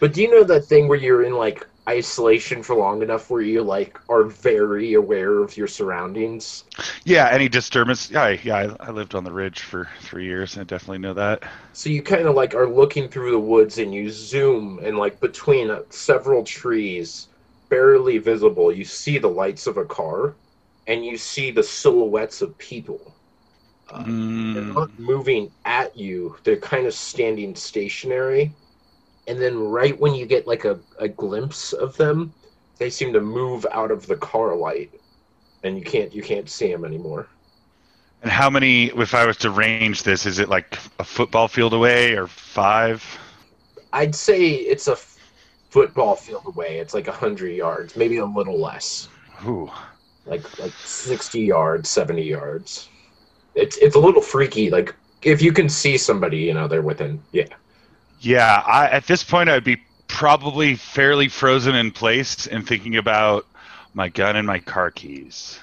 But 0.00 0.12
do 0.14 0.22
you 0.22 0.28
know 0.30 0.42
that 0.44 0.66
thing 0.66 0.88
where 0.88 0.98
you're 0.98 1.22
in 1.22 1.34
like 1.34 1.64
isolation 1.88 2.62
for 2.62 2.74
long 2.74 3.02
enough 3.02 3.30
where 3.30 3.40
you 3.40 3.62
like 3.62 3.98
are 4.08 4.24
very 4.24 4.94
aware 4.94 5.38
of 5.42 5.56
your 5.56 5.68
surroundings? 5.68 6.64
Yeah, 7.04 7.28
any 7.30 7.48
disturbance? 7.48 8.10
Yeah, 8.10 8.22
I, 8.22 8.40
yeah. 8.42 8.56
I, 8.80 8.88
I 8.88 8.90
lived 8.90 9.14
on 9.14 9.24
the 9.24 9.32
ridge 9.32 9.60
for 9.62 9.88
three 10.00 10.26
years. 10.26 10.56
I 10.58 10.64
definitely 10.64 10.98
know 10.98 11.14
that. 11.14 11.42
So 11.72 11.88
you 11.90 12.02
kind 12.02 12.26
of 12.26 12.34
like 12.34 12.54
are 12.54 12.68
looking 12.68 13.08
through 13.08 13.30
the 13.30 13.40
woods 13.40 13.78
and 13.78 13.94
you 13.94 14.10
zoom 14.10 14.80
and 14.82 14.98
like 14.98 15.20
between 15.20 15.70
uh, 15.70 15.82
several 15.90 16.44
trees, 16.44 17.28
barely 17.70 18.18
visible, 18.18 18.72
you 18.72 18.84
see 18.84 19.18
the 19.18 19.28
lights 19.30 19.66
of 19.66 19.76
a 19.78 19.84
car 19.86 20.38
and 20.86 21.04
you 21.06 21.16
see 21.16 21.50
the 21.50 21.62
silhouettes 21.62 22.42
of 22.42 22.58
people. 22.58 23.17
Uh, 23.90 24.04
They're 24.52 24.64
Mm, 24.64 24.74
not 24.76 24.98
moving 24.98 25.52
at 25.64 25.96
you. 25.96 26.36
They're 26.44 26.58
kind 26.60 26.86
of 26.86 26.94
standing 26.94 27.54
stationary. 27.54 28.56
And 29.26 29.40
then 29.40 29.58
right 29.58 29.98
when 29.98 30.14
you 30.14 30.26
get 30.26 30.46
like 30.46 30.64
a, 30.64 30.80
a 30.98 31.08
glimpse 31.08 31.72
of 31.72 31.96
them, 31.96 32.34
they 32.78 32.90
seem 32.90 33.12
to 33.14 33.20
move 33.20 33.66
out 33.72 33.90
of 33.90 34.06
the 34.06 34.16
car 34.16 34.56
light. 34.56 34.92
And 35.62 35.78
you 35.78 35.84
can't 35.84 36.12
you 36.14 36.22
can't 36.22 36.48
see 36.50 36.70
them 36.72 36.84
anymore. 36.84 37.30
and 38.22 38.30
how 38.32 38.50
many? 38.50 38.86
If 38.86 39.14
I 39.14 39.26
was 39.26 39.36
to 39.38 39.50
range 39.50 40.02
this, 40.04 40.26
is 40.26 40.38
it 40.38 40.48
like 40.48 40.78
a 40.98 41.04
football 41.04 41.48
field 41.48 41.72
away 41.74 42.14
or 42.14 42.26
five? 42.26 43.04
I'd 43.92 44.14
say 44.14 44.52
it's 44.54 44.88
a 44.88 44.96
football 45.70 46.16
field 46.16 46.46
away. 46.46 46.78
It's 46.78 46.94
like 46.94 47.08
a 47.08 47.12
hundred 47.12 47.50
yards, 47.50 47.96
maybe 47.96 48.18
a 48.18 48.26
little 48.26 48.60
less, 48.60 49.08
Ooh. 49.46 49.70
like 50.24 50.46
like 50.58 50.74
sixty 50.84 51.40
yards, 51.42 51.88
seventy 51.88 52.24
yards. 52.24 52.90
It's 53.58 53.76
it's 53.78 53.96
a 53.96 53.98
little 53.98 54.22
freaky. 54.22 54.70
Like 54.70 54.94
if 55.22 55.42
you 55.42 55.52
can 55.52 55.68
see 55.68 55.98
somebody, 55.98 56.38
you 56.38 56.54
know 56.54 56.68
they're 56.68 56.82
within. 56.82 57.20
Yeah, 57.32 57.46
Yeah, 58.20 58.62
I, 58.66 58.88
at 58.88 59.06
this 59.06 59.22
point, 59.24 59.48
I'd 59.50 59.64
be 59.64 59.78
probably 60.06 60.74
fairly 60.74 61.28
frozen 61.28 61.74
in 61.74 61.90
place 61.90 62.46
and 62.46 62.66
thinking 62.66 62.96
about 62.96 63.46
my 63.94 64.08
gun 64.08 64.36
and 64.36 64.46
my 64.46 64.58
car 64.58 64.90
keys, 64.90 65.58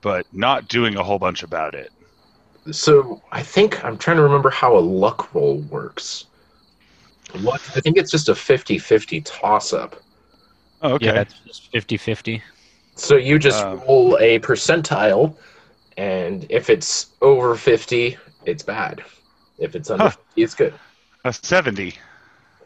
but 0.00 0.26
not 0.32 0.68
doing 0.68 0.96
a 0.96 1.02
whole 1.02 1.18
bunch 1.18 1.42
about 1.42 1.74
it. 1.74 1.92
So 2.70 3.20
I 3.32 3.42
think 3.42 3.84
I'm 3.84 3.98
trying 3.98 4.16
to 4.18 4.22
remember 4.22 4.50
how 4.50 4.76
a 4.76 4.80
luck 4.80 5.34
roll 5.34 5.58
works. 5.62 6.26
Luck, 7.34 7.62
I 7.76 7.80
think 7.80 7.96
it's 7.96 8.10
just 8.10 8.28
a 8.28 8.34
50-50 8.34 9.22
toss 9.24 9.72
up. 9.72 9.96
Oh, 10.82 10.94
okay. 10.94 11.06
Yeah, 11.06 11.20
it's 11.22 11.34
just 11.46 11.70
50 11.72 11.96
50. 11.96 12.42
So 12.94 13.16
you 13.16 13.38
just 13.38 13.64
Um. 13.64 13.80
roll 13.80 14.18
a 14.20 14.38
percentile, 14.40 15.36
and 15.96 16.46
if 16.50 16.70
it's 16.70 17.14
over 17.22 17.54
50, 17.56 18.16
it's 18.44 18.62
bad. 18.62 19.02
If 19.58 19.74
it's 19.76 19.90
under 19.90 20.08
Huh. 20.08 20.10
50, 20.10 20.42
it's 20.42 20.54
good. 20.54 20.80
A 21.24 21.32
70. 21.32 21.98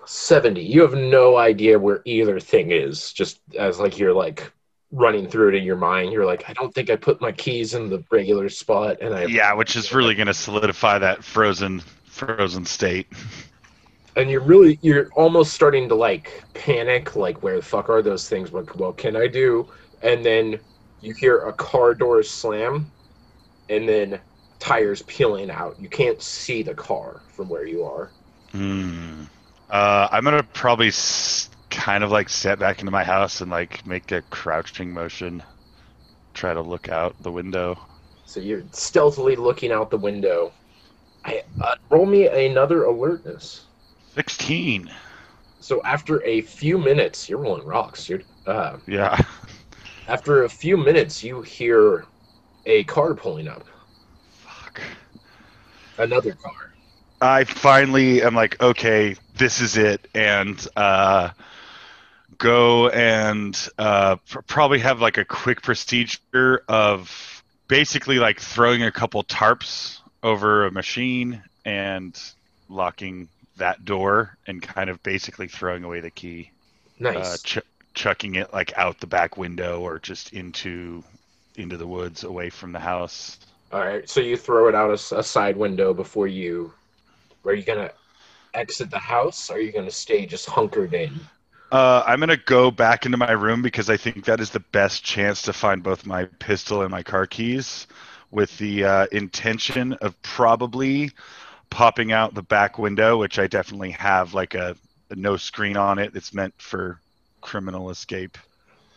70. 0.07 0.62
You 0.62 0.83
have 0.83 0.95
no 0.95 1.37
idea 1.37 1.79
where 1.79 2.03
either 2.05 2.39
thing 2.41 2.71
is. 2.71 3.12
Just 3.12 3.41
as 3.59 3.79
like 3.81 3.99
you're 3.99 4.12
like 4.15 4.53
running 4.93 5.29
through 5.29 5.49
it 5.51 5.55
in 5.57 5.65
your 5.65 5.77
mind, 5.77 6.12
you're 6.12 6.27
like, 6.27 6.45
I 6.49 6.53
don't 6.53 6.73
think 6.75 6.91
I 6.91 6.97
put 6.97 7.21
my 7.21 7.33
keys 7.33 7.75
in 7.75 7.89
the 7.91 8.05
regular 8.11 8.49
spot, 8.49 8.99
and 9.01 9.15
I 9.15 9.29
Yeah, 9.29 9.53
which 9.55 9.77
is 9.77 9.93
really 9.93 10.15
going 10.15 10.29
to 10.29 10.35
solidify 10.35 10.99
that 10.99 11.25
frozen 11.25 11.81
frozen 12.05 12.65
state. 12.65 13.09
and 14.17 14.31
you're 14.31 14.43
really 14.45 14.79
you're 14.83 15.09
almost 15.15 15.53
starting 15.53 15.89
to 15.89 15.95
like 15.95 16.45
panic 16.55 17.17
like 17.17 17.43
where 17.43 17.57
the 17.57 17.62
fuck 17.62 17.89
are 17.89 18.03
those 18.03 18.29
things 18.29 18.51
what 18.53 18.75
what 18.77 18.97
can 18.97 19.17
i 19.17 19.27
do 19.27 19.69
and 20.03 20.25
then 20.25 20.59
you 21.01 21.15
hear 21.15 21.39
a 21.49 21.53
car 21.53 21.95
door 21.95 22.23
slam 22.23 22.93
and 23.68 23.88
then 23.88 24.20
tires 24.59 25.02
peeling 25.02 25.50
out 25.50 25.76
you 25.81 25.88
can't 25.88 26.20
see 26.22 26.62
the 26.62 26.74
car 26.74 27.20
from 27.29 27.48
where 27.48 27.66
you 27.66 27.85
are 27.85 28.11
Hmm. 28.52 29.24
Uh, 29.68 30.09
I'm 30.11 30.24
gonna 30.24 30.42
probably 30.55 30.88
s- 30.88 31.50
kind 31.70 32.02
of 32.05 32.11
like 32.11 32.29
step 32.29 32.59
back 32.61 32.79
into 32.81 32.92
my 32.92 33.05
house 33.05 33.40
and 33.40 33.50
like 33.50 33.85
make 33.85 34.12
a 34.12 34.22
crouching 34.31 34.92
motion, 34.94 35.42
try 36.33 36.55
to 36.55 36.61
look 36.62 36.88
out 36.88 37.16
the 37.22 37.31
window. 37.33 37.76
so 38.24 38.40
you're 38.40 38.62
stealthily 38.72 39.37
looking 39.37 39.72
out 39.72 39.90
the 39.90 39.98
window 39.98 40.52
I, 41.24 41.42
uh, 41.61 41.74
roll 41.90 42.07
me 42.07 42.29
another 42.29 42.85
alertness 42.85 43.64
Sixteen. 44.14 44.90
so 45.61 45.83
after 45.83 46.22
a 46.24 46.40
few 46.40 46.79
minutes 46.79 47.29
you're 47.29 47.40
rolling 47.40 47.66
rocks 47.66 48.07
dude 48.07 48.24
uh, 48.46 48.76
Yeah. 48.87 49.20
after 50.09 50.44
a 50.44 50.48
few 50.48 50.76
minutes 50.76 51.22
you 51.24 51.42
hear 51.42 52.07
a 52.66 52.85
car 52.85 53.14
pulling 53.14 53.48
up. 53.48 53.64
Fuck. 54.31 54.83
another 55.96 56.33
car. 56.33 56.74
I 57.20 57.44
finally 57.44 58.22
am 58.22 58.35
like, 58.35 58.61
okay, 58.61 59.16
this 59.37 59.61
is 59.62 59.79
it, 59.79 60.07
and 60.14 60.66
uh, 60.76 61.31
go 62.37 62.90
and 62.90 63.68
uh, 63.79 64.16
pr- 64.16 64.40
probably 64.40 64.81
have 64.81 65.00
like 65.00 65.16
a 65.16 65.24
quick 65.24 65.62
procedure 65.62 66.62
of 66.68 67.42
basically 67.68 68.18
like 68.18 68.38
throwing 68.40 68.83
a 68.83 68.92
couple 68.92 69.22
tarps 69.24 69.98
over 70.22 70.66
a 70.66 70.70
machine 70.70 71.42
and 71.64 72.20
locking 72.68 73.29
that 73.57 73.85
door 73.85 74.37
and 74.46 74.61
kind 74.61 74.90
of 74.90 75.02
basically 75.02 75.48
throwing 75.48 75.85
away 75.85 76.00
the 76.00 76.11
key, 76.11 76.50
nice. 76.98 77.16
uh, 77.16 77.37
ch- 77.42 77.66
chucking 77.94 78.35
it 78.35 78.52
like 78.52 78.76
out 78.76 79.00
the 79.00 79.07
back 79.07 79.38
window 79.38 79.81
or 79.81 79.98
just 79.98 80.35
into 80.35 81.02
into 81.59 81.77
the 81.77 81.87
woods 81.87 82.25
away 82.25 82.51
from 82.51 82.73
the 82.73 82.81
house. 82.81 83.38
All 83.73 83.81
right, 83.81 84.09
so 84.09 84.21
you 84.21 84.37
throw 84.37 84.69
it 84.69 84.75
out 84.75 84.90
a 84.90 85.23
side 85.23 85.57
window 85.57 85.92
before 85.92 86.29
you. 86.29 86.73
Are 87.45 87.55
you 87.55 87.64
gonna 87.64 87.90
exit 88.55 88.90
the 88.90 88.99
house? 88.99 89.51
Or 89.51 89.55
are 89.55 89.61
you 89.61 89.73
gonna 89.73 89.90
stay 89.90 90.27
just 90.27 90.49
hunkered 90.49 90.95
in? 90.95 91.12
Uh, 91.73 92.03
I'm 92.07 92.21
gonna 92.21 92.37
go 92.37 92.71
back 92.71 93.07
into 93.07 93.19
my 93.19 93.33
room 93.33 93.62
because 93.62 93.90
I 93.90 93.97
think 93.97 94.25
that 94.27 94.40
is 94.40 94.51
the 94.51 94.61
best 94.61 95.05
chance 95.05 95.42
to 95.42 95.53
find 95.53 95.83
both 95.83 96.07
my 96.07 96.25
pistol 96.25 96.83
and 96.83 96.90
my 96.90 97.03
car 97.03 97.27
keys, 97.27 97.87
with 98.31 98.57
the 98.59 98.85
uh, 98.85 99.07
intention 99.12 99.95
of 99.95 100.21
probably 100.23 101.11
popping 101.71 102.12
out 102.12 102.35
the 102.35 102.42
back 102.42 102.79
window, 102.79 103.19
which 103.19 103.38
I 103.38 103.47
definitely 103.47 103.90
have 103.92 104.33
like 104.33 104.55
a, 104.55 104.77
a 105.11 105.16
no 105.16 105.37
screen 105.37 105.77
on 105.77 105.99
it. 105.99 106.14
It's 106.14 106.33
meant 106.33 106.55
for 106.59 107.01
criminal 107.40 107.90
escape. 107.90 108.38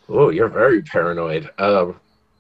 Oh, 0.07 0.29
you're 0.29 0.47
very 0.47 0.81
paranoid. 0.81 1.49
Um, 1.57 1.99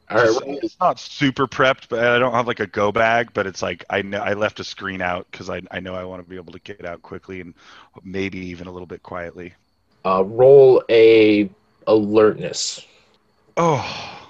all 0.09 0.17
right, 0.17 0.29
It's, 0.47 0.65
it's 0.65 0.79
not 0.79 0.99
super 0.99 1.47
prepped, 1.47 1.89
but 1.89 1.99
I 2.03 2.19
don't 2.19 2.33
have 2.33 2.47
like 2.47 2.59
a 2.59 2.67
go 2.67 2.91
bag. 2.91 3.31
But 3.33 3.47
it's 3.47 3.61
like 3.61 3.85
I 3.89 4.01
know 4.01 4.19
I 4.19 4.33
left 4.33 4.59
a 4.59 4.63
screen 4.63 5.01
out 5.01 5.27
because 5.31 5.49
I 5.49 5.61
I 5.71 5.79
know 5.79 5.95
I 5.95 6.03
want 6.03 6.23
to 6.23 6.29
be 6.29 6.35
able 6.35 6.53
to 6.53 6.59
get 6.59 6.85
out 6.85 7.01
quickly 7.01 7.41
and 7.41 7.53
maybe 8.03 8.39
even 8.39 8.67
a 8.67 8.71
little 8.71 8.87
bit 8.87 9.03
quietly. 9.03 9.53
uh, 10.05 10.23
roll 10.25 10.83
a 10.89 11.49
alertness. 11.87 12.85
Oh, 13.57 14.29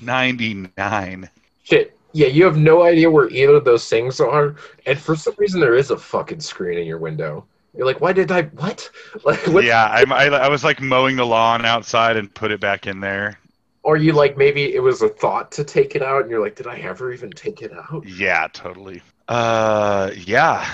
99. 0.00 1.30
Shit. 1.62 1.98
Yeah, 2.12 2.28
you 2.28 2.44
have 2.44 2.56
no 2.56 2.82
idea 2.82 3.10
where 3.10 3.28
either 3.30 3.56
of 3.56 3.64
those 3.64 3.88
things 3.88 4.20
are, 4.20 4.56
and 4.86 4.98
for 4.98 5.14
some 5.14 5.34
reason 5.38 5.60
there 5.60 5.74
is 5.76 5.90
a 5.90 5.96
fucking 5.98 6.40
screen 6.40 6.78
in 6.78 6.86
your 6.86 6.98
window. 6.98 7.46
You're 7.76 7.86
like, 7.86 8.00
why 8.00 8.12
did 8.12 8.32
I? 8.32 8.42
What? 8.44 8.90
Like, 9.24 9.46
what? 9.48 9.64
Yeah, 9.64 9.86
I'm, 9.90 10.12
I, 10.12 10.26
I 10.26 10.48
was 10.48 10.64
like 10.64 10.80
mowing 10.80 11.16
the 11.16 11.26
lawn 11.26 11.64
outside 11.64 12.16
and 12.16 12.32
put 12.34 12.50
it 12.50 12.60
back 12.60 12.86
in 12.86 13.00
there. 13.00 13.38
Or 13.82 13.96
you 13.96 14.12
like 14.12 14.36
maybe 14.36 14.74
it 14.74 14.80
was 14.82 15.02
a 15.02 15.08
thought 15.08 15.50
to 15.52 15.64
take 15.64 15.94
it 15.94 16.02
out, 16.02 16.22
and 16.22 16.30
you're 16.30 16.42
like, 16.42 16.56
did 16.56 16.66
I 16.66 16.78
ever 16.78 17.12
even 17.12 17.30
take 17.30 17.62
it 17.62 17.72
out? 17.72 18.04
Yeah, 18.06 18.48
totally. 18.52 19.00
Uh, 19.28 20.10
yeah. 20.16 20.64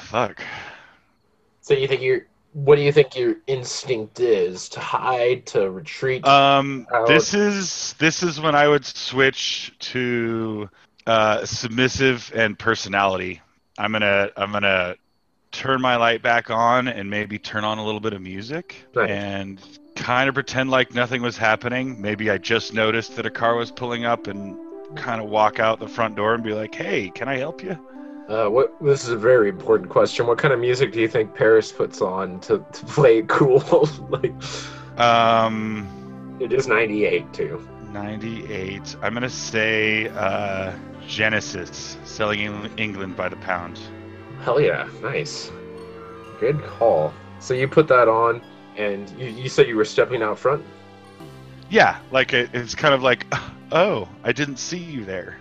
Fuck. 0.00 0.42
So 1.60 1.74
you 1.74 1.86
think 1.86 2.02
you're? 2.02 2.26
What 2.52 2.76
do 2.76 2.82
you 2.82 2.90
think 2.92 3.14
your 3.14 3.36
instinct 3.46 4.18
is? 4.20 4.68
To 4.70 4.80
hide? 4.80 5.44
To 5.46 5.70
retreat? 5.70 6.26
Um, 6.26 6.86
Out. 6.92 7.06
this 7.06 7.34
is 7.34 7.94
this 7.98 8.22
is 8.22 8.40
when 8.40 8.54
I 8.54 8.66
would 8.66 8.84
switch 8.86 9.74
to 9.80 10.70
uh, 11.06 11.44
submissive 11.44 12.32
and 12.34 12.58
personality. 12.58 13.42
I'm 13.78 13.92
gonna 13.92 14.30
I'm 14.36 14.52
gonna 14.52 14.96
turn 15.52 15.80
my 15.80 15.96
light 15.96 16.22
back 16.22 16.50
on 16.50 16.88
and 16.88 17.10
maybe 17.10 17.38
turn 17.38 17.64
on 17.64 17.78
a 17.78 17.84
little 17.84 18.00
bit 18.00 18.12
of 18.12 18.22
music 18.22 18.76
Nice. 18.94 19.10
and 19.10 19.60
kind 19.96 20.28
of 20.28 20.34
pretend 20.34 20.70
like 20.70 20.94
nothing 20.94 21.22
was 21.22 21.36
happening. 21.36 22.00
Maybe 22.00 22.30
I 22.30 22.38
just 22.38 22.72
noticed 22.74 23.16
that 23.16 23.26
a 23.26 23.30
car 23.30 23.56
was 23.56 23.70
pulling 23.70 24.04
up 24.04 24.26
and 24.26 24.56
kind 24.94 25.20
of 25.20 25.28
walk 25.28 25.58
out 25.58 25.80
the 25.80 25.88
front 25.88 26.16
door 26.16 26.34
and 26.34 26.44
be 26.44 26.52
like, 26.52 26.74
"Hey, 26.74 27.10
can 27.10 27.28
I 27.28 27.36
help 27.36 27.62
you?" 27.62 27.78
Uh, 28.28 28.48
what? 28.48 28.74
This 28.80 29.04
is 29.04 29.10
a 29.10 29.16
very 29.16 29.48
important 29.48 29.88
question. 29.88 30.26
What 30.26 30.38
kind 30.38 30.52
of 30.52 30.60
music 30.60 30.92
do 30.92 31.00
you 31.00 31.08
think 31.08 31.34
Paris 31.34 31.72
puts 31.72 32.00
on 32.00 32.40
to, 32.40 32.64
to 32.72 32.86
play 32.86 33.22
cool? 33.22 33.60
like, 34.10 34.34
Um, 34.98 35.88
it 36.40 36.52
is 36.52 36.68
'98 36.68 37.32
too. 37.32 37.66
98. 37.92 38.96
I'm 39.02 39.14
gonna 39.14 39.30
say 39.30 40.08
uh, 40.08 40.72
Genesis, 41.06 41.96
selling 42.04 42.40
in 42.40 42.70
England 42.76 43.16
by 43.16 43.28
the 43.28 43.36
pound. 43.36 43.78
Hell 44.42 44.60
yeah, 44.60 44.88
nice. 45.02 45.50
Good 46.40 46.62
call. 46.64 47.12
So 47.40 47.54
you 47.54 47.68
put 47.68 47.88
that 47.88 48.08
on, 48.08 48.42
and 48.76 49.08
you, 49.18 49.26
you 49.26 49.48
said 49.48 49.68
you 49.68 49.76
were 49.76 49.84
stepping 49.84 50.22
out 50.22 50.38
front. 50.38 50.64
Yeah, 51.70 51.98
like 52.10 52.32
it, 52.32 52.50
it's 52.52 52.74
kind 52.74 52.94
of 52.94 53.02
like, 53.02 53.26
oh, 53.72 54.08
I 54.24 54.32
didn't 54.32 54.58
see 54.58 54.78
you 54.78 55.04
there. 55.04 55.38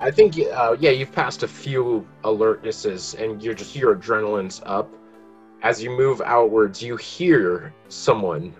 I 0.00 0.10
think, 0.10 0.38
uh, 0.38 0.76
yeah, 0.78 0.90
you've 0.90 1.12
passed 1.12 1.42
a 1.42 1.48
few 1.48 2.06
alertnesses, 2.24 3.18
and 3.20 3.42
you're 3.42 3.54
just 3.54 3.74
your 3.74 3.96
adrenaline's 3.96 4.60
up. 4.66 4.92
As 5.62 5.82
you 5.82 5.90
move 5.90 6.20
outwards, 6.20 6.82
you 6.82 6.96
hear 6.96 7.72
someone, 7.88 8.52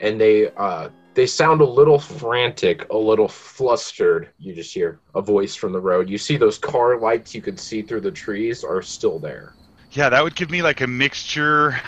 and 0.00 0.20
they 0.20 0.52
uh, 0.52 0.90
they 1.14 1.26
sound 1.26 1.60
a 1.60 1.64
little 1.64 1.98
frantic, 1.98 2.88
a 2.90 2.96
little 2.96 3.26
flustered. 3.26 4.28
You 4.38 4.54
just 4.54 4.72
hear 4.72 5.00
a 5.14 5.20
voice 5.20 5.56
from 5.56 5.72
the 5.72 5.80
road. 5.80 6.08
You 6.08 6.18
see 6.18 6.36
those 6.36 6.58
car 6.58 6.98
lights 6.98 7.34
you 7.34 7.42
could 7.42 7.58
see 7.58 7.82
through 7.82 8.02
the 8.02 8.10
trees 8.10 8.62
are 8.62 8.82
still 8.82 9.18
there. 9.18 9.54
Yeah, 9.92 10.08
that 10.08 10.22
would 10.22 10.34
give 10.34 10.50
me 10.50 10.62
like 10.62 10.80
a 10.80 10.86
mixture 10.86 11.80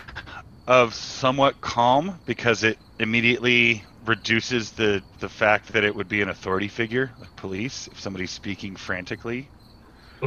of 0.67 0.95
somewhat 0.95 1.61
calm 1.61 2.21
because 2.25 2.65
it 2.65 2.79
immediately 2.99 3.85
reduces 4.03 4.73
the 4.73 5.05
the 5.19 5.29
fact 5.29 5.73
that 5.73 5.85
it 5.85 5.95
would 5.95 6.09
be 6.09 6.23
an 6.23 6.29
authority 6.31 6.69
figure, 6.69 7.15
like 7.19 7.35
police, 7.37 7.89
if 7.89 8.01
somebody's 8.01 8.33
speaking 8.33 8.77
frantically. 8.77 9.53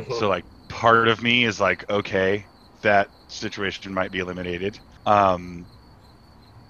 So 0.10 0.30
like 0.30 0.46
part 0.70 1.08
of 1.10 1.22
me 1.24 1.46
is 1.46 1.60
like, 1.60 1.90
okay, 1.90 2.48
that 2.82 3.12
situation 3.30 3.94
might 3.94 4.12
be 4.12 4.20
eliminated. 4.20 4.82
Um 5.06 5.70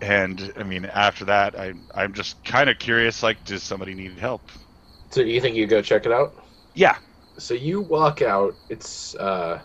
and 0.02 0.52
I 0.56 0.64
mean 0.64 0.86
after 0.86 1.26
that 1.26 1.60
I 1.60 1.74
I'm 1.94 2.14
just 2.14 2.44
kind 2.44 2.70
of 2.70 2.80
curious 2.80 3.24
like 3.24 3.44
does 3.44 3.64
somebody 3.64 3.96
need 3.96 4.20
help? 4.20 4.50
So 5.12 5.24
do 5.24 5.30
you 5.30 5.42
think 5.42 5.56
you 5.56 5.68
go 5.68 5.82
check 5.82 6.06
it 6.06 6.12
out? 6.12 6.36
Yeah. 6.74 6.98
So 7.38 7.54
you 7.54 7.82
walk 7.82 8.22
out. 8.22 8.58
It's 8.70 9.16
uh, 9.16 9.62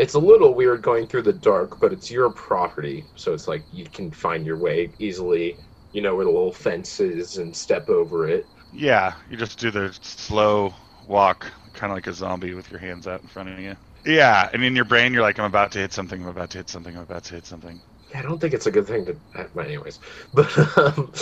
it's 0.00 0.14
a 0.14 0.18
little 0.18 0.54
weird 0.54 0.82
going 0.82 1.06
through 1.06 1.22
the 1.22 1.32
dark, 1.32 1.78
but 1.80 1.92
it's 1.92 2.10
your 2.10 2.30
property, 2.30 3.08
so 3.16 3.34
it's 3.34 3.46
like 3.48 3.66
you 3.70 3.84
can 3.92 4.12
find 4.12 4.46
your 4.46 4.58
way 4.58 4.94
easily. 4.98 5.58
You 5.92 6.02
know 6.02 6.14
where 6.16 6.24
the 6.24 6.30
little 6.30 6.52
fence 6.52 7.00
is 7.00 7.36
and 7.36 7.54
step 7.54 7.88
over 7.88 8.28
it. 8.28 8.48
Yeah, 8.72 9.14
you 9.28 9.36
just 9.36 9.58
do 9.58 9.70
the 9.70 9.96
slow 10.02 10.74
walk, 11.02 11.52
kind 11.72 11.92
of 11.92 11.96
like 11.96 12.06
a 12.06 12.12
zombie 12.12 12.54
with 12.54 12.70
your 12.70 12.80
hands 12.80 13.06
out 13.06 13.22
in 13.22 13.28
front 13.28 13.48
of 13.48 13.58
you. 13.58 13.76
Yeah, 14.04 14.48
and 14.52 14.64
in 14.64 14.74
your 14.76 14.84
brain, 14.84 15.12
you're 15.12 15.22
like, 15.22 15.38
I'm 15.38 15.44
about 15.44 15.72
to 15.72 15.78
hit 15.78 15.92
something, 15.92 16.22
I'm 16.22 16.28
about 16.28 16.50
to 16.50 16.58
hit 16.58 16.70
something, 16.70 16.96
I'm 16.96 17.02
about 17.02 17.24
to 17.24 17.34
hit 17.34 17.46
something. 17.46 17.82
Yeah, 18.10 18.20
I 18.20 18.22
don't 18.22 18.40
think 18.40 18.54
it's 18.54 18.66
a 18.66 18.70
good 18.72 18.86
thing 18.86 19.06
to. 19.06 19.20
But 19.54 19.66
anyways, 19.66 19.98
but 20.32 20.56
um, 20.78 21.12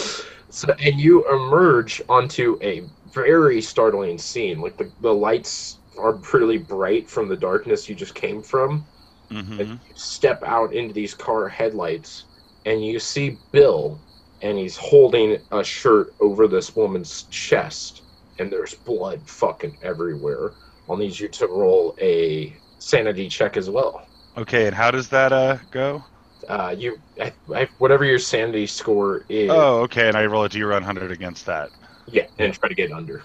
so 0.50 0.72
and 0.80 0.98
you 0.98 1.24
emerge 1.28 2.00
onto 2.08 2.58
a 2.62 2.88
very 3.12 3.60
startling 3.60 4.18
scene. 4.18 4.60
Like 4.60 4.76
the 4.76 4.92
the 5.00 5.12
lights 5.14 5.80
are 5.98 6.14
pretty 6.14 6.58
bright 6.58 7.08
from 7.10 7.28
the 7.28 7.36
darkness 7.36 7.88
you 7.88 7.94
just 7.94 8.14
came 8.14 8.42
from. 8.42 8.86
hmm 9.30 9.60
and 9.60 9.80
step 9.94 10.42
out 10.44 10.74
into 10.74 10.94
these 10.94 11.14
car 11.14 11.48
headlights 11.48 12.26
and 12.64 12.84
you 12.84 12.98
see 12.98 13.38
Bill 13.52 14.00
and 14.40 14.56
he's 14.58 14.76
holding 14.76 15.38
a 15.50 15.64
shirt 15.64 16.14
over 16.20 16.46
this 16.48 16.74
woman's 16.76 17.24
chest 17.24 18.02
and 18.38 18.50
there's 18.52 18.74
blood 18.74 19.28
fucking 19.28 19.76
everywhere. 19.82 20.54
I'll 20.88 20.96
need 20.96 21.18
you 21.18 21.28
to 21.28 21.46
roll 21.48 21.94
a 22.00 22.56
sanity 22.78 23.28
check 23.28 23.56
as 23.56 23.68
well. 23.68 24.00
Okay, 24.36 24.66
and 24.66 24.74
how 24.74 24.90
does 24.90 25.08
that 25.08 25.32
uh 25.32 25.58
go? 25.70 26.04
Uh, 26.48 26.74
you, 26.78 26.96
I, 27.20 27.32
I, 27.54 27.68
whatever 27.78 28.04
your 28.04 28.18
sanity 28.20 28.66
score 28.66 29.26
is, 29.28 29.50
Oh, 29.50 29.80
okay, 29.82 30.08
and 30.08 30.16
I 30.16 30.24
roll 30.26 30.44
a 30.44 30.48
D100 30.48 31.10
against 31.10 31.44
that. 31.46 31.70
yeah, 32.06 32.26
and 32.38 32.54
try 32.54 32.68
to 32.68 32.74
get 32.74 32.92
under. 32.92 33.22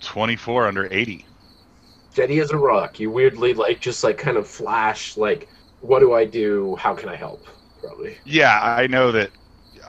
24 0.00 0.66
under 0.68 0.92
80. 0.92 1.26
Steady 2.10 2.40
as 2.40 2.50
a 2.50 2.56
rock. 2.58 2.98
You 3.00 3.10
weirdly 3.10 3.54
like 3.54 3.80
just 3.80 4.02
like 4.04 4.18
kind 4.18 4.36
of 4.36 4.48
flash 4.48 5.16
like, 5.16 5.48
what 5.80 6.00
do 6.00 6.12
I 6.12 6.24
do? 6.24 6.76
How 6.76 6.94
can 6.94 7.08
I 7.08 7.16
help? 7.16 7.46
Probably. 7.80 8.18
Yeah, 8.24 8.60
I 8.62 8.86
know 8.86 9.12
that 9.12 9.30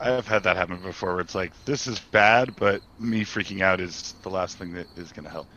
I've 0.00 0.26
had 0.26 0.42
that 0.44 0.56
happen 0.56 0.80
before 0.82 1.12
where 1.12 1.20
it's 1.20 1.34
like, 1.34 1.52
this 1.64 1.86
is 1.86 2.00
bad, 2.00 2.56
but 2.56 2.82
me 2.98 3.22
freaking 3.24 3.60
out 3.62 3.80
is 3.80 4.14
the 4.22 4.30
last 4.30 4.58
thing 4.58 4.72
that 4.74 4.88
is 4.96 5.12
going 5.12 5.24
to 5.24 5.30
help. 5.30 5.48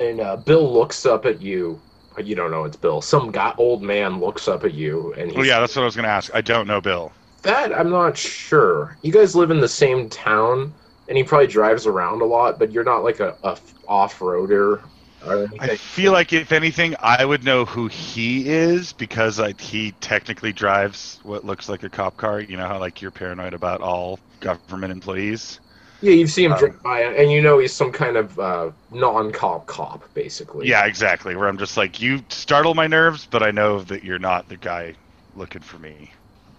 And 0.00 0.20
uh, 0.20 0.36
Bill 0.36 0.72
looks 0.72 1.06
up 1.06 1.26
at 1.26 1.40
you. 1.40 1.82
You 2.22 2.34
don't 2.36 2.50
know 2.50 2.64
it's 2.64 2.76
Bill. 2.76 3.00
Some 3.00 3.32
guy, 3.32 3.54
old 3.58 3.82
man 3.82 4.20
looks 4.20 4.46
up 4.48 4.64
at 4.64 4.72
you, 4.74 5.12
and 5.14 5.32
he's 5.32 5.38
Oh, 5.38 5.42
yeah, 5.42 5.60
that's 5.60 5.74
what 5.76 5.82
I 5.82 5.86
was 5.86 5.96
going 5.96 6.04
to 6.04 6.10
ask. 6.10 6.32
I 6.34 6.40
don't 6.42 6.66
know 6.66 6.80
Bill. 6.80 7.12
that 7.42 7.72
I'm 7.72 7.90
not 7.90 8.16
sure. 8.16 8.98
You 9.02 9.12
guys 9.12 9.34
live 9.36 9.50
in 9.50 9.60
the 9.60 9.68
same 9.68 10.08
town, 10.08 10.74
and 11.08 11.16
he 11.18 11.24
probably 11.24 11.46
drives 11.46 11.86
around 11.86 12.22
a 12.22 12.24
lot, 12.24 12.58
but 12.58 12.72
you're 12.72 12.84
not 12.84 13.04
like 13.04 13.20
a, 13.20 13.36
a 13.42 13.58
off 13.88 14.18
roader 14.20 14.84
or. 15.26 15.48
I 15.60 15.76
feel 15.76 16.12
like 16.12 16.32
if 16.32 16.52
anything, 16.52 16.94
I 17.00 17.24
would 17.24 17.44
know 17.44 17.64
who 17.64 17.88
he 17.88 18.48
is 18.48 18.92
because 18.92 19.38
like 19.38 19.60
he 19.60 19.92
technically 20.00 20.52
drives 20.52 21.20
what 21.22 21.44
looks 21.44 21.68
like 21.68 21.82
a 21.82 21.88
cop 21.88 22.16
car. 22.16 22.40
You 22.40 22.56
know 22.56 22.66
how 22.66 22.78
like 22.78 23.02
you're 23.02 23.10
paranoid 23.10 23.54
about 23.54 23.80
all 23.80 24.18
government 24.40 24.92
employees. 24.92 25.60
yeah, 26.00 26.12
you've 26.12 26.30
seen 26.30 26.46
him 26.46 26.52
um, 26.52 26.58
drive 26.58 26.82
by, 26.82 27.00
and 27.02 27.30
you 27.32 27.40
know 27.40 27.58
he's 27.58 27.72
some 27.72 27.90
kind 27.90 28.16
of 28.16 28.38
uh, 28.38 28.70
non-cop 28.90 29.66
cop, 29.66 30.12
basically. 30.14 30.68
Yeah, 30.68 30.84
exactly. 30.86 31.34
Where 31.34 31.48
I'm 31.48 31.58
just 31.58 31.76
like, 31.76 32.00
you 32.00 32.22
startle 32.28 32.74
my 32.74 32.86
nerves, 32.86 33.26
but 33.30 33.42
I 33.42 33.50
know 33.50 33.80
that 33.84 34.04
you're 34.04 34.18
not 34.18 34.48
the 34.48 34.56
guy 34.56 34.94
looking 35.34 35.62
for 35.62 35.78
me. 35.78 36.12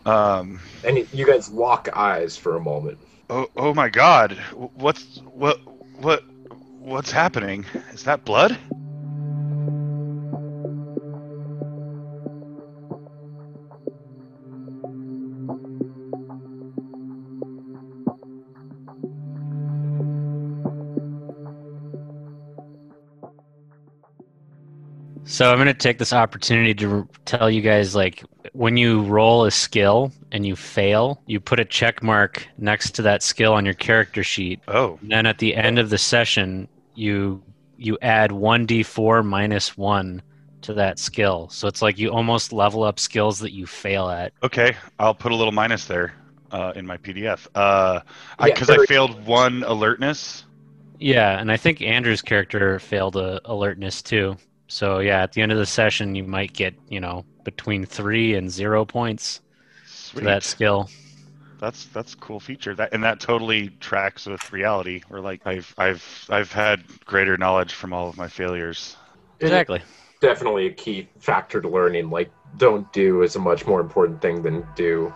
Um. 0.06 0.60
And 0.84 1.08
you 1.13 1.25
guys 1.25 1.49
lock 1.49 1.89
eyes 1.95 2.38
for 2.38 2.56
a 2.56 2.60
moment. 2.60 2.97
Oh, 3.30 3.47
oh 3.56 3.73
my 3.73 3.89
God! 3.89 4.34
What's 4.54 5.17
what 5.34 5.60
what 5.99 6.23
what's 6.86 7.12
happening? 7.12 7.65
Is 7.91 8.04
that 8.04 8.24
blood? 8.26 8.58
So 25.28 25.52
I'm 25.52 25.58
going 25.58 25.67
to 25.67 25.74
take 25.74 25.98
this 25.98 26.13
opportunity 26.13 26.74
to 26.76 27.06
tell 27.26 27.50
you 27.50 27.60
guys 27.62 27.93
like 27.93 28.24
when 28.54 28.78
you 28.78 29.02
roll 29.02 29.43
a 29.43 29.52
skill 29.52 30.13
and 30.32 30.45
you 30.45 30.56
fail, 30.56 31.21
you 31.26 31.41
put 31.41 31.60
a 31.60 31.65
check 31.65 32.02
mark 32.02 32.48
next 32.58 32.91
to 32.91 33.02
that 33.02 33.21
skill 33.21 33.52
on 33.52 33.65
your 33.65 33.74
character 33.74 34.24
sheet. 34.24 34.62
Oh, 34.69 34.98
And 35.02 35.12
then 35.12 35.26
at 35.26 35.39
the 35.39 35.56
end 35.56 35.78
of 35.78 35.89
the 35.89 35.98
session, 35.98 36.69
you 36.95 37.43
you 37.77 37.97
add 38.01 38.31
1d4 38.31 39.25
minus 39.25 39.77
1 39.77 40.21
to 40.62 40.73
that 40.73 40.97
skill. 40.97 41.49
So 41.49 41.67
it's 41.67 41.81
like 41.81 41.97
you 41.97 42.10
almost 42.10 42.53
level 42.53 42.84
up 42.84 42.99
skills 42.99 43.39
that 43.39 43.51
you 43.51 43.65
fail 43.65 44.10
at. 44.10 44.34
okay. 44.43 44.75
I'll 44.97 45.13
put 45.13 45.31
a 45.31 45.36
little 45.36 45.51
minus 45.51 45.86
there 45.86 46.13
uh, 46.51 46.73
in 46.75 46.86
my 46.86 46.97
PDF. 46.97 47.47
Uh, 47.53 47.99
Yeah, 48.39 48.45
because 48.45 48.69
I 48.69 48.86
failed 48.86 49.25
one 49.25 49.63
alertness. 49.63 50.45
Yeah, 50.99 51.39
and 51.39 51.51
I 51.51 51.58
think 51.58 51.81
Andrew's 51.81 52.21
character 52.21 52.79
failed 52.79 53.17
a 53.17 53.41
alertness 53.45 54.01
too. 54.01 54.38
So 54.67 54.99
yeah, 54.99 55.21
at 55.21 55.34
the 55.34 55.41
end 55.41 55.51
of 55.51 55.58
the 55.58 55.65
session, 55.65 56.15
you 56.15 56.23
might 56.23 56.53
get 56.53 56.73
you 56.89 56.99
know 56.99 57.25
between 57.43 57.86
three 57.86 58.36
and 58.36 58.49
zero 58.49 58.86
points 58.86 59.41
for 59.86 60.21
that 60.21 60.43
skill. 60.43 60.89
That's 61.60 61.86
that's 61.86 62.13
a 62.13 62.18
cool 62.18 62.39
feature. 62.39 62.76
That 62.76 62.94
and 62.94 63.04
that 63.04 63.20
totally 63.20 63.70
tracks 63.80 64.26
with 64.26 64.52
reality. 64.52 65.02
Or 65.10 65.20
like 65.20 65.41
I've 65.46 65.74
I've 65.78 66.26
I've 66.30 66.52
had 66.52 66.84
greater 67.06 67.38
knowledge 67.38 67.74
from 67.74 67.94
all 67.94 68.10
of 68.10 68.18
my 68.18 68.28
failures. 68.28 68.98
Exactly. 69.39 69.82
Definitely 70.22 70.68
a 70.68 70.74
key 70.74 71.10
factor 71.20 71.62
to 71.62 71.68
learning. 71.68 72.10
Like, 72.10 72.32
don't 72.58 72.91
do 72.94 73.22
is 73.22 73.36
a 73.36 73.39
much 73.39 73.68
more 73.68 73.82
important 73.82 74.22
thing 74.22 74.41
than 74.41 74.65
do. 74.76 75.13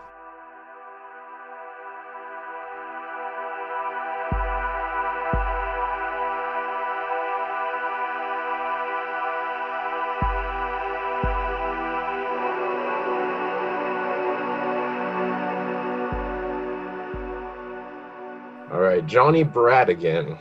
Johnny 19.10 19.43
Bradigan 19.43 20.38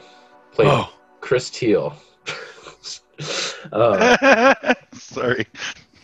played 0.52 0.68
Oh, 0.68 0.92
Chris 1.20 1.48
Teal. 1.50 1.96
uh, 3.72 4.74
sorry. 4.92 5.46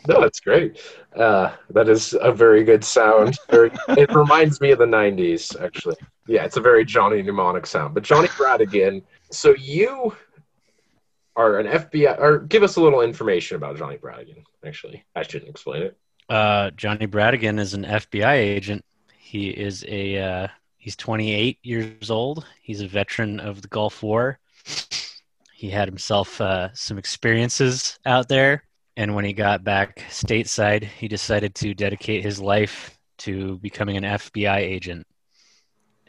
no, 0.09 0.21
that's 0.21 0.41
great. 0.41 0.81
Uh, 1.15 1.53
that 1.71 1.89
is 1.89 2.17
a 2.21 2.33
very 2.33 2.65
good 2.65 2.83
sound. 2.83 3.39
Very, 3.51 3.71
it 3.91 4.13
reminds 4.15 4.61
me 4.61 4.71
of 4.73 4.79
the 4.79 4.87
'90s, 4.87 5.61
actually. 5.63 5.97
Yeah, 6.27 6.45
it's 6.45 6.57
a 6.57 6.61
very 6.61 6.85
Johnny 6.85 7.23
Mnemonic 7.23 7.67
sound. 7.67 7.95
But 7.95 8.03
Johnny 8.03 8.29
Bradigan. 8.37 9.03
So 9.31 9.55
you 9.55 10.17
are 11.37 11.59
an 11.59 11.67
FBI, 11.67 12.19
or 12.19 12.39
give 12.41 12.63
us 12.63 12.77
a 12.77 12.81
little 12.81 13.03
information 13.03 13.57
about 13.57 13.77
Johnny 13.77 13.99
Bradigan. 13.99 14.43
Actually, 14.65 15.05
I 15.15 15.23
shouldn't 15.23 15.51
explain 15.51 15.83
it. 15.83 15.97
Uh, 16.29 16.71
Johnny 16.71 17.07
Bradigan 17.07 17.59
is 17.59 17.75
an 17.75 17.85
FBI 17.85 18.35
agent. 18.35 18.85
He 19.19 19.51
is 19.51 19.85
a 19.87 20.19
uh, 20.19 20.49
he's 20.85 20.97
28 20.97 21.59
years 21.63 22.11
old. 22.11 22.45
He's 22.61 22.83
a 22.83 22.87
veteran 22.87 23.41
of 23.41 23.63
the 23.63 23.69
Gulf 23.69 24.03
War. 24.03 24.39
He 25.55 25.71
had 25.71 25.89
himself 25.89 26.39
uh, 26.43 26.75
some 26.75 26.99
experiences 26.99 27.99
out 28.05 28.29
there. 28.29 28.65
And 28.95 29.15
when 29.15 29.25
he 29.25 29.33
got 29.33 29.65
back 29.65 30.01
stateside, 30.11 30.85
he 30.85 31.09
decided 31.09 31.55
to 31.55 31.73
dedicate 31.73 32.23
his 32.23 32.39
life 32.39 32.99
to 33.19 33.57
becoming 33.61 33.97
an 33.97 34.05
FBI 34.05 34.59
agent. 34.59 35.07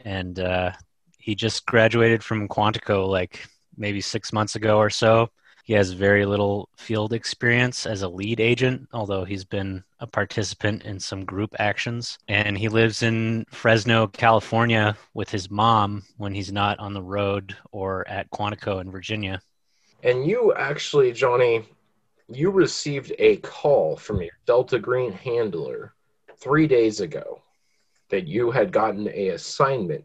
And 0.04 0.38
uh, 0.38 0.72
he 1.18 1.34
just 1.34 1.64
graduated 1.64 2.22
from 2.22 2.46
Quantico 2.46 3.08
like 3.08 3.48
maybe 3.78 4.02
six 4.02 4.30
months 4.30 4.56
ago 4.56 4.76
or 4.76 4.90
so. 4.90 5.30
He 5.66 5.72
has 5.72 5.90
very 5.90 6.24
little 6.26 6.68
field 6.76 7.12
experience 7.12 7.86
as 7.86 8.02
a 8.02 8.08
lead 8.08 8.38
agent, 8.38 8.86
although 8.92 9.24
he's 9.24 9.44
been 9.44 9.82
a 9.98 10.06
participant 10.06 10.84
in 10.84 11.00
some 11.00 11.24
group 11.24 11.56
actions. 11.58 12.20
And 12.28 12.56
he 12.56 12.68
lives 12.68 13.02
in 13.02 13.46
Fresno, 13.50 14.06
California 14.06 14.96
with 15.12 15.28
his 15.28 15.50
mom 15.50 16.04
when 16.18 16.32
he's 16.32 16.52
not 16.52 16.78
on 16.78 16.94
the 16.94 17.02
road 17.02 17.56
or 17.72 18.06
at 18.06 18.30
Quantico 18.30 18.80
in 18.80 18.92
Virginia. 18.92 19.40
And 20.04 20.24
you 20.24 20.54
actually, 20.54 21.10
Johnny, 21.10 21.64
you 22.28 22.50
received 22.50 23.12
a 23.18 23.38
call 23.38 23.96
from 23.96 24.22
your 24.22 24.38
Delta 24.46 24.78
Green 24.78 25.10
handler 25.10 25.94
three 26.38 26.68
days 26.68 27.00
ago 27.00 27.42
that 28.10 28.28
you 28.28 28.52
had 28.52 28.70
gotten 28.70 29.08
a 29.08 29.30
assignment, 29.30 30.04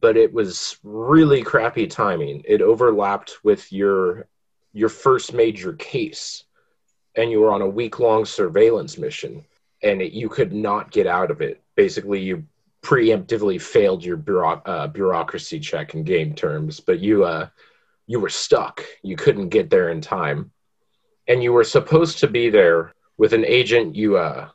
but 0.00 0.16
it 0.16 0.32
was 0.32 0.78
really 0.84 1.42
crappy 1.42 1.88
timing. 1.88 2.44
It 2.44 2.62
overlapped 2.62 3.38
with 3.42 3.72
your 3.72 4.28
your 4.72 4.88
first 4.88 5.32
major 5.32 5.72
case, 5.74 6.44
and 7.16 7.30
you 7.30 7.40
were 7.40 7.52
on 7.52 7.62
a 7.62 7.68
week 7.68 7.98
long 7.98 8.24
surveillance 8.24 8.98
mission, 8.98 9.44
and 9.82 10.00
it, 10.00 10.12
you 10.12 10.28
could 10.28 10.52
not 10.52 10.90
get 10.90 11.06
out 11.06 11.30
of 11.30 11.40
it. 11.40 11.60
Basically, 11.76 12.20
you 12.20 12.44
preemptively 12.82 13.60
failed 13.60 14.04
your 14.04 14.18
uh, 14.66 14.88
bureaucracy 14.88 15.60
check 15.60 15.94
in 15.94 16.04
game 16.04 16.34
terms, 16.34 16.80
but 16.80 17.00
you 17.00 17.24
uh, 17.24 17.48
you 18.06 18.18
were 18.20 18.28
stuck. 18.28 18.84
You 19.02 19.16
couldn't 19.16 19.50
get 19.50 19.70
there 19.70 19.90
in 19.90 20.00
time, 20.00 20.50
and 21.28 21.42
you 21.42 21.52
were 21.52 21.64
supposed 21.64 22.18
to 22.18 22.28
be 22.28 22.50
there 22.50 22.92
with 23.18 23.32
an 23.32 23.44
agent 23.44 23.94
you 23.94 24.16
uh, 24.16 24.48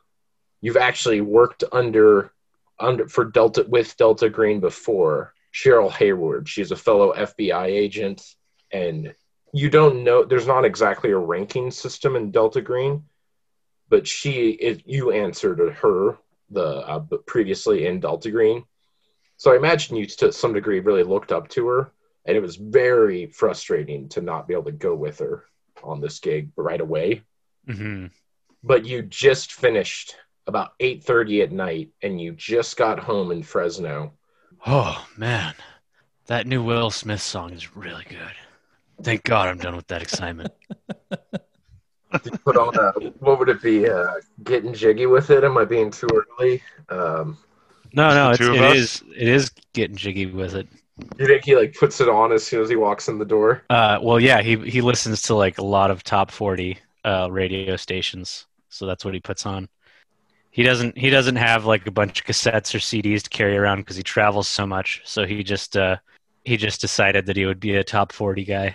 you've 0.60 0.76
actually 0.76 1.20
worked 1.20 1.64
under 1.72 2.32
under 2.78 3.08
for 3.08 3.24
Delta 3.24 3.64
with 3.68 3.96
Delta 3.96 4.28
Green 4.28 4.60
before. 4.60 5.34
Cheryl 5.52 5.90
Hayward. 5.90 6.48
She's 6.48 6.70
a 6.70 6.76
fellow 6.76 7.12
FBI 7.14 7.66
agent, 7.66 8.22
and 8.70 9.14
you 9.52 9.70
don't 9.70 10.04
know. 10.04 10.24
There's 10.24 10.46
not 10.46 10.64
exactly 10.64 11.10
a 11.10 11.18
ranking 11.18 11.70
system 11.70 12.16
in 12.16 12.30
Delta 12.30 12.60
Green, 12.60 13.04
but 13.88 14.06
she, 14.06 14.50
if 14.50 14.82
you 14.84 15.12
answered 15.12 15.58
her 15.58 16.18
the 16.50 16.64
uh, 16.64 17.00
previously 17.26 17.86
in 17.86 18.00
Delta 18.00 18.30
Green, 18.30 18.64
so 19.36 19.52
I 19.52 19.56
imagine 19.56 19.96
you 19.96 20.06
to 20.06 20.32
some 20.32 20.52
degree 20.52 20.80
really 20.80 21.04
looked 21.04 21.32
up 21.32 21.48
to 21.50 21.66
her, 21.68 21.92
and 22.24 22.36
it 22.36 22.40
was 22.40 22.56
very 22.56 23.26
frustrating 23.26 24.08
to 24.10 24.20
not 24.20 24.48
be 24.48 24.54
able 24.54 24.64
to 24.64 24.72
go 24.72 24.94
with 24.94 25.20
her 25.20 25.44
on 25.82 26.00
this 26.00 26.18
gig 26.18 26.50
right 26.56 26.80
away. 26.80 27.22
Mm-hmm. 27.68 28.06
But 28.64 28.84
you 28.84 29.02
just 29.02 29.52
finished 29.52 30.16
about 30.46 30.76
8:30 30.80 31.42
at 31.44 31.52
night 31.52 31.90
and 32.02 32.20
you 32.20 32.32
just 32.32 32.76
got 32.76 32.98
home 32.98 33.30
in 33.30 33.42
Fresno. 33.42 34.14
Oh 34.66 35.06
man, 35.16 35.54
that 36.26 36.46
new 36.46 36.62
Will 36.62 36.90
Smith 36.90 37.22
song 37.22 37.52
is 37.52 37.76
really 37.76 38.04
good. 38.08 38.34
Thank 39.02 39.22
God 39.24 39.48
I'm 39.48 39.58
done 39.58 39.76
with 39.76 39.86
that 39.88 40.02
excitement. 40.02 40.52
Put 42.44 42.56
on 42.56 42.74
a 42.76 42.92
what 43.20 43.38
would 43.38 43.48
it 43.48 43.62
be? 43.62 43.88
Uh, 43.88 44.14
getting 44.42 44.72
jiggy 44.72 45.06
with 45.06 45.30
it? 45.30 45.44
Am 45.44 45.58
I 45.58 45.64
being 45.64 45.90
too 45.90 46.08
early? 46.40 46.62
Um, 46.88 47.36
No, 47.92 48.08
no, 48.10 48.28
The 48.28 48.32
it's, 48.32 48.40
it 48.40 48.62
us? 48.62 48.76
is. 48.76 49.04
It 49.14 49.28
is 49.28 49.50
getting 49.74 49.96
jiggy 49.96 50.26
with 50.26 50.54
it. 50.54 50.68
you 51.18 51.26
think 51.26 51.44
he 51.44 51.54
like 51.54 51.74
puts 51.74 52.00
it 52.00 52.08
on 52.08 52.32
as 52.32 52.44
soon 52.46 52.62
as 52.62 52.68
he 52.70 52.76
walks 52.76 53.08
in 53.08 53.18
the 53.18 53.24
door? 53.26 53.62
Uh, 53.70 53.98
well, 54.02 54.18
yeah, 54.18 54.40
he 54.40 54.56
he 54.68 54.80
listens 54.80 55.22
to 55.22 55.34
like 55.34 55.58
a 55.58 55.64
lot 55.64 55.90
of 55.90 56.02
top 56.02 56.30
forty 56.30 56.78
uh, 57.04 57.28
radio 57.30 57.76
stations, 57.76 58.46
so 58.70 58.86
that's 58.86 59.04
what 59.04 59.12
he 59.14 59.20
puts 59.20 59.44
on. 59.44 59.68
He 60.50 60.62
doesn't 60.62 60.96
he 60.96 61.10
doesn't 61.10 61.36
have 61.36 61.66
like 61.66 61.86
a 61.86 61.90
bunch 61.90 62.20
of 62.20 62.26
cassettes 62.26 62.74
or 62.74 62.78
CDs 62.78 63.22
to 63.22 63.30
carry 63.30 63.56
around 63.56 63.78
because 63.80 63.96
he 63.96 64.02
travels 64.02 64.48
so 64.48 64.66
much. 64.66 65.02
So 65.04 65.26
he 65.26 65.44
just 65.44 65.76
uh, 65.76 65.98
he 66.44 66.56
just 66.56 66.80
decided 66.80 67.26
that 67.26 67.36
he 67.36 67.44
would 67.44 67.60
be 67.60 67.76
a 67.76 67.84
top 67.84 68.12
forty 68.12 68.44
guy. 68.44 68.74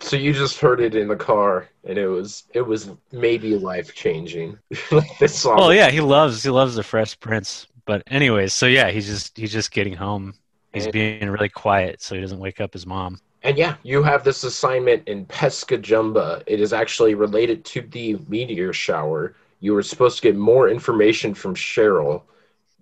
So 0.00 0.16
you 0.16 0.32
just 0.32 0.58
heard 0.58 0.80
it 0.80 0.94
in 0.94 1.08
the 1.08 1.16
car, 1.16 1.68
and 1.84 1.98
it 1.98 2.06
was 2.08 2.44
it 2.54 2.62
was 2.62 2.90
maybe 3.12 3.56
life 3.56 3.94
changing. 3.94 4.58
like 4.90 5.18
this 5.18 5.38
song. 5.38 5.56
Well, 5.58 5.74
yeah, 5.74 5.90
he 5.90 6.00
loves 6.00 6.42
he 6.42 6.50
loves 6.50 6.74
the 6.74 6.82
Fresh 6.82 7.20
Prince. 7.20 7.66
But 7.84 8.02
anyways, 8.06 8.52
so 8.54 8.66
yeah, 8.66 8.90
he's 8.90 9.06
just 9.06 9.36
he's 9.36 9.52
just 9.52 9.70
getting 9.70 9.94
home. 9.94 10.34
He's 10.72 10.84
And- 10.84 10.92
being 10.92 11.28
really 11.28 11.48
quiet 11.48 12.00
so 12.02 12.14
he 12.14 12.20
doesn't 12.20 12.38
wake 12.38 12.60
up 12.60 12.72
his 12.72 12.86
mom. 12.86 13.20
And 13.42 13.56
yeah, 13.56 13.76
you 13.82 14.02
have 14.02 14.22
this 14.22 14.44
assignment 14.44 15.08
in 15.08 15.24
Pescajumba. 15.26 16.42
It 16.46 16.60
is 16.60 16.72
actually 16.74 17.14
related 17.14 17.64
to 17.66 17.80
the 17.80 18.18
meteor 18.28 18.72
shower. 18.72 19.34
You 19.60 19.72
were 19.72 19.82
supposed 19.82 20.16
to 20.16 20.22
get 20.22 20.36
more 20.36 20.68
information 20.68 21.34
from 21.34 21.54
Cheryl. 21.54 22.22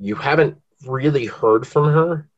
You 0.00 0.14
haven't 0.16 0.60
really 0.86 1.26
heard 1.26 1.66
from 1.66 1.92
her, 1.92 2.28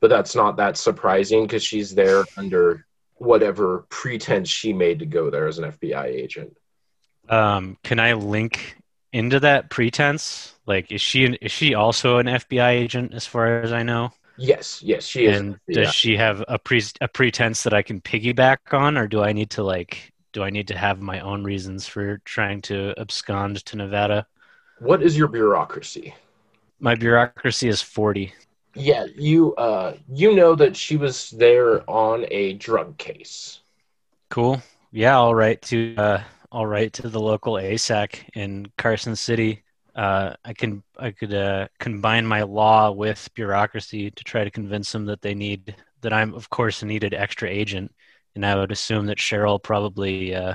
but 0.00 0.08
that's 0.08 0.34
not 0.34 0.56
that 0.56 0.76
surprising 0.76 1.42
because 1.44 1.62
she's 1.62 1.94
there 1.94 2.24
under 2.36 2.86
whatever 3.18 3.86
pretense 3.88 4.48
she 4.48 4.72
made 4.72 5.00
to 5.00 5.06
go 5.06 5.30
there 5.30 5.46
as 5.46 5.58
an 5.58 5.70
FBI 5.70 6.06
agent. 6.06 6.56
Um, 7.28 7.76
can 7.82 8.00
I 8.00 8.14
link 8.14 8.76
into 9.12 9.40
that 9.40 9.70
pretense? 9.70 10.54
Like, 10.66 10.90
is 10.92 11.00
she 11.00 11.24
is 11.24 11.52
she 11.52 11.74
also 11.74 12.18
an 12.18 12.26
FBI 12.26 12.70
agent 12.70 13.14
as 13.14 13.26
far 13.26 13.60
as 13.60 13.72
I 13.72 13.82
know? 13.82 14.12
Yes, 14.36 14.80
yes, 14.82 15.04
she 15.04 15.26
is. 15.26 15.40
and 15.40 15.58
does 15.68 15.92
she 15.92 16.16
have 16.16 16.44
a 16.46 16.58
pre 16.58 16.82
a 17.00 17.08
pretense 17.08 17.64
that 17.64 17.74
I 17.74 17.82
can 17.82 18.00
piggyback 18.00 18.72
on, 18.72 18.96
or 18.96 19.08
do 19.08 19.22
I 19.22 19.32
need 19.32 19.50
to 19.50 19.64
like 19.64 20.12
do 20.32 20.42
I 20.42 20.50
need 20.50 20.68
to 20.68 20.78
have 20.78 21.00
my 21.00 21.20
own 21.20 21.42
reasons 21.42 21.86
for 21.86 22.18
trying 22.18 22.62
to 22.62 22.94
abscond 22.98 23.64
to 23.64 23.76
Nevada? 23.76 24.26
What 24.78 25.02
is 25.02 25.18
your 25.18 25.28
bureaucracy? 25.28 26.14
My 26.78 26.94
bureaucracy 26.94 27.68
is 27.68 27.82
forty. 27.82 28.32
Yeah, 28.78 29.06
you 29.16 29.54
uh 29.56 29.96
you 30.08 30.34
know 30.34 30.54
that 30.54 30.76
she 30.76 30.96
was 30.96 31.30
there 31.30 31.88
on 31.90 32.26
a 32.30 32.54
drug 32.54 32.96
case. 32.98 33.60
Cool. 34.30 34.62
Yeah, 34.92 35.16
I'll 35.16 35.34
write 35.34 35.62
to 35.62 35.96
uh, 35.96 36.22
I'll 36.52 36.66
write 36.66 36.92
to 36.94 37.08
the 37.08 37.20
local 37.20 37.54
ASAC 37.54 38.20
in 38.34 38.66
Carson 38.78 39.16
City. 39.16 39.62
Uh, 39.94 40.34
I 40.44 40.52
can 40.52 40.82
I 40.96 41.10
could 41.10 41.34
uh, 41.34 41.68
combine 41.80 42.24
my 42.26 42.42
law 42.42 42.92
with 42.92 43.28
bureaucracy 43.34 44.10
to 44.12 44.24
try 44.24 44.44
to 44.44 44.50
convince 44.50 44.92
them 44.92 45.06
that 45.06 45.22
they 45.22 45.34
need 45.34 45.74
that 46.02 46.12
I'm 46.12 46.32
of 46.34 46.48
course 46.50 46.82
a 46.82 46.86
needed 46.86 47.14
extra 47.14 47.48
agent, 47.50 47.92
and 48.34 48.46
I 48.46 48.54
would 48.54 48.70
assume 48.70 49.06
that 49.06 49.18
Cheryl 49.18 49.60
probably 49.62 50.34
uh, 50.34 50.54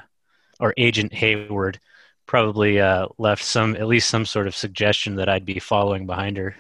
or 0.59 0.73
Agent 0.77 1.13
Hayward 1.13 1.79
probably 2.25 2.79
uh, 2.79 3.07
left 3.17 3.43
some 3.43 3.75
at 3.75 3.88
least 3.88 4.09
some 4.09 4.25
sort 4.25 4.47
of 4.47 4.55
suggestion 4.55 5.15
that 5.15 5.27
I'd 5.27 5.45
be 5.45 5.59
following 5.59 6.05
behind 6.05 6.38
her. 6.38 6.55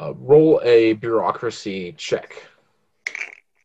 Uh, 0.00 0.14
roll 0.14 0.60
a 0.64 0.94
bureaucracy 0.94 1.92
check. 1.92 2.42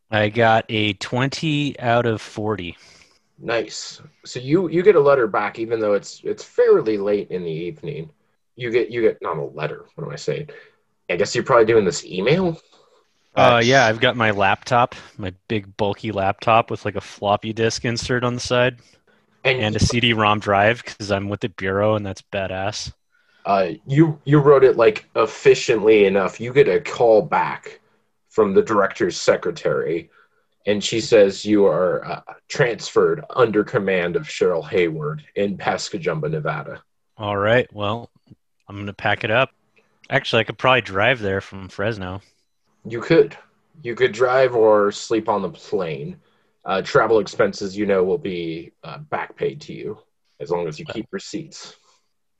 I 0.09 0.29
got 0.29 0.63
a 0.69 0.93
twenty 0.93 1.77
out 1.77 2.05
of 2.05 2.21
forty. 2.21 2.77
Nice. 3.39 4.01
So 4.25 4.39
you 4.39 4.69
you 4.69 4.83
get 4.83 4.95
a 4.95 4.99
letter 4.99 5.27
back, 5.27 5.59
even 5.59 5.79
though 5.79 5.93
it's 5.93 6.21
it's 6.23 6.43
fairly 6.43 6.97
late 6.97 7.29
in 7.31 7.43
the 7.43 7.51
evening. 7.51 8.11
You 8.55 8.71
get 8.71 8.89
you 8.89 9.01
get 9.01 9.21
not 9.21 9.37
a 9.37 9.43
letter. 9.43 9.85
What 9.95 10.05
am 10.05 10.11
I 10.13 10.15
saying? 10.17 10.49
I 11.09 11.17
guess 11.17 11.35
you're 11.35 11.43
probably 11.43 11.65
doing 11.65 11.85
this 11.85 12.05
email. 12.05 12.59
Uh, 13.35 13.61
yeah, 13.63 13.85
I've 13.87 13.99
got 13.99 14.15
my 14.15 14.31
laptop, 14.31 14.95
my 15.17 15.33
big 15.47 15.75
bulky 15.77 16.11
laptop 16.11 16.69
with 16.69 16.85
like 16.85 16.95
a 16.95 17.01
floppy 17.01 17.51
disk 17.53 17.83
insert 17.85 18.23
on 18.23 18.35
the 18.35 18.39
side 18.39 18.79
And, 19.43 19.59
and 19.59 19.75
a 19.75 19.79
CD-ROM 19.79 20.39
drive 20.39 20.83
because 20.83 21.11
I'm 21.11 21.29
with 21.29 21.41
the 21.41 21.49
bureau 21.49 21.95
and 21.95 22.05
that's 22.05 22.21
badass. 22.23 22.93
Uh, 23.45 23.71
you 23.85 24.19
you 24.25 24.39
wrote 24.39 24.63
it 24.63 24.77
like 24.77 25.09
efficiently 25.15 26.05
enough. 26.05 26.39
You 26.39 26.53
get 26.53 26.67
a 26.67 26.79
call 26.79 27.21
back 27.21 27.79
from 28.29 28.53
the 28.53 28.61
director's 28.61 29.19
secretary, 29.19 30.09
and 30.65 30.83
she 30.83 31.01
says 31.01 31.45
you 31.45 31.65
are 31.65 32.05
uh, 32.05 32.21
transferred 32.47 33.23
under 33.35 33.63
command 33.63 34.15
of 34.15 34.23
Cheryl 34.23 34.67
Hayward 34.69 35.23
in 35.35 35.57
Pescajumba, 35.57 36.31
Nevada. 36.31 36.81
All 37.17 37.37
right, 37.37 37.71
well, 37.73 38.09
I'm 38.67 38.77
gonna 38.77 38.93
pack 38.93 39.23
it 39.23 39.31
up. 39.31 39.51
Actually, 40.09 40.41
I 40.41 40.43
could 40.45 40.57
probably 40.57 40.81
drive 40.81 41.19
there 41.19 41.41
from 41.41 41.69
Fresno. 41.69 42.21
You 42.85 43.01
could. 43.01 43.37
You 43.81 43.95
could 43.95 44.11
drive 44.11 44.55
or 44.55 44.91
sleep 44.91 45.27
on 45.27 45.41
the 45.41 45.49
plane. 45.49 46.17
Uh, 46.65 46.81
travel 46.81 47.19
expenses, 47.19 47.75
you 47.75 47.85
know, 47.85 48.03
will 48.03 48.17
be 48.17 48.71
uh, 48.83 48.99
back 48.99 49.35
paid 49.35 49.59
to 49.61 49.73
you 49.73 49.97
as 50.39 50.49
long 50.49 50.67
as 50.67 50.79
you 50.79 50.85
keep 50.85 51.07
receipts. 51.11 51.75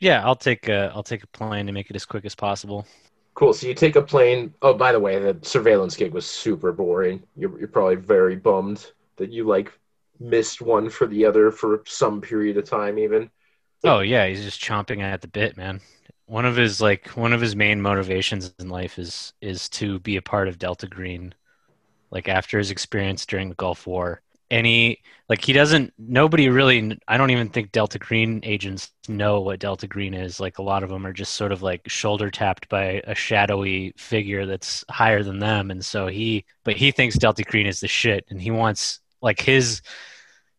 Yeah, 0.04 0.22
I'll 0.26 0.36
take 0.36 0.68
a 0.68 0.92
I'll 0.94 1.02
take 1.02 1.24
a 1.24 1.28
plane 1.28 1.66
to 1.68 1.72
make 1.72 1.90
it 1.90 1.96
as 1.96 2.06
quick 2.06 2.26
as 2.26 2.36
possible. 2.36 2.86
Cool. 3.36 3.54
So 3.54 3.68
you 3.68 3.74
take 3.74 3.96
a 3.96 4.02
plane. 4.02 4.54
Oh, 4.62 4.74
by 4.74 4.92
the 4.92 5.00
way, 5.00 5.18
the 5.18 5.38
surveillance 5.44 5.96
gig 5.96 6.12
was 6.12 6.26
super 6.26 6.74
boring. 6.74 7.24
You're, 7.38 7.58
you're 7.58 7.70
probably 7.70 7.96
very 7.96 8.36
bummed 8.36 8.92
that 9.16 9.32
you 9.32 9.46
like 9.46 9.72
missed 10.20 10.62
one 10.62 10.90
for 10.90 11.08
the 11.08 11.26
other 11.26 11.52
for 11.52 11.84
some 11.88 12.20
period 12.20 12.58
of 12.58 12.70
time, 12.70 13.00
even. 13.00 13.30
Oh 13.86 14.02
yeah, 14.02 14.28
he's 14.28 14.44
just 14.44 14.62
chomping 14.62 15.02
at 15.02 15.22
the 15.22 15.30
bit, 15.30 15.56
man. 15.56 15.80
One 16.26 16.46
of 16.46 16.58
his 16.58 16.82
like 16.82 17.08
one 17.12 17.32
of 17.32 17.40
his 17.40 17.56
main 17.56 17.82
motivations 17.82 18.54
in 18.60 18.68
life 18.68 19.00
is 19.00 19.32
is 19.40 19.70
to 19.70 20.00
be 20.00 20.18
a 20.18 20.22
part 20.22 20.50
of 20.50 20.60
Delta 20.60 20.88
Green. 20.88 21.34
Like 22.12 22.28
after 22.28 22.58
his 22.58 22.72
experience 22.72 23.26
during 23.26 23.48
the 23.48 23.56
Gulf 23.56 23.88
War, 23.88 24.22
any 24.54 25.02
like 25.30 25.44
he 25.44 25.54
doesn't 25.54 25.94
nobody 25.98 26.50
really 26.50 26.98
i 27.08 27.18
don't 27.18 27.32
even 27.32 27.50
think 27.50 27.72
delta 27.72 27.98
green 27.98 28.40
agents 28.44 28.94
know 29.10 29.42
what 29.42 29.60
delta 29.60 29.88
green 29.88 30.14
is. 30.14 30.40
Like 30.40 30.58
a 30.58 30.64
lot 30.64 30.84
of 30.84 30.90
them 30.90 31.06
are 31.06 31.14
just 31.14 31.34
sort 31.34 31.52
of 31.52 31.62
like 31.62 31.88
shoulder 31.90 32.32
tapped 32.32 32.70
by 32.70 33.02
a 33.06 33.16
shadowy 33.16 33.94
figure 33.98 34.46
that's 34.46 34.84
higher 34.90 35.24
than 35.24 35.40
them. 35.40 35.72
And 35.72 35.84
so 35.84 36.08
he 36.08 36.46
but 36.64 36.76
he 36.76 36.92
thinks 36.92 37.18
delta 37.18 37.44
green 37.44 37.68
is 37.68 37.80
the 37.80 37.88
shit. 37.88 38.26
And 38.30 38.42
he 38.42 38.52
wants 38.52 39.00
like 39.22 39.42
his 39.42 39.82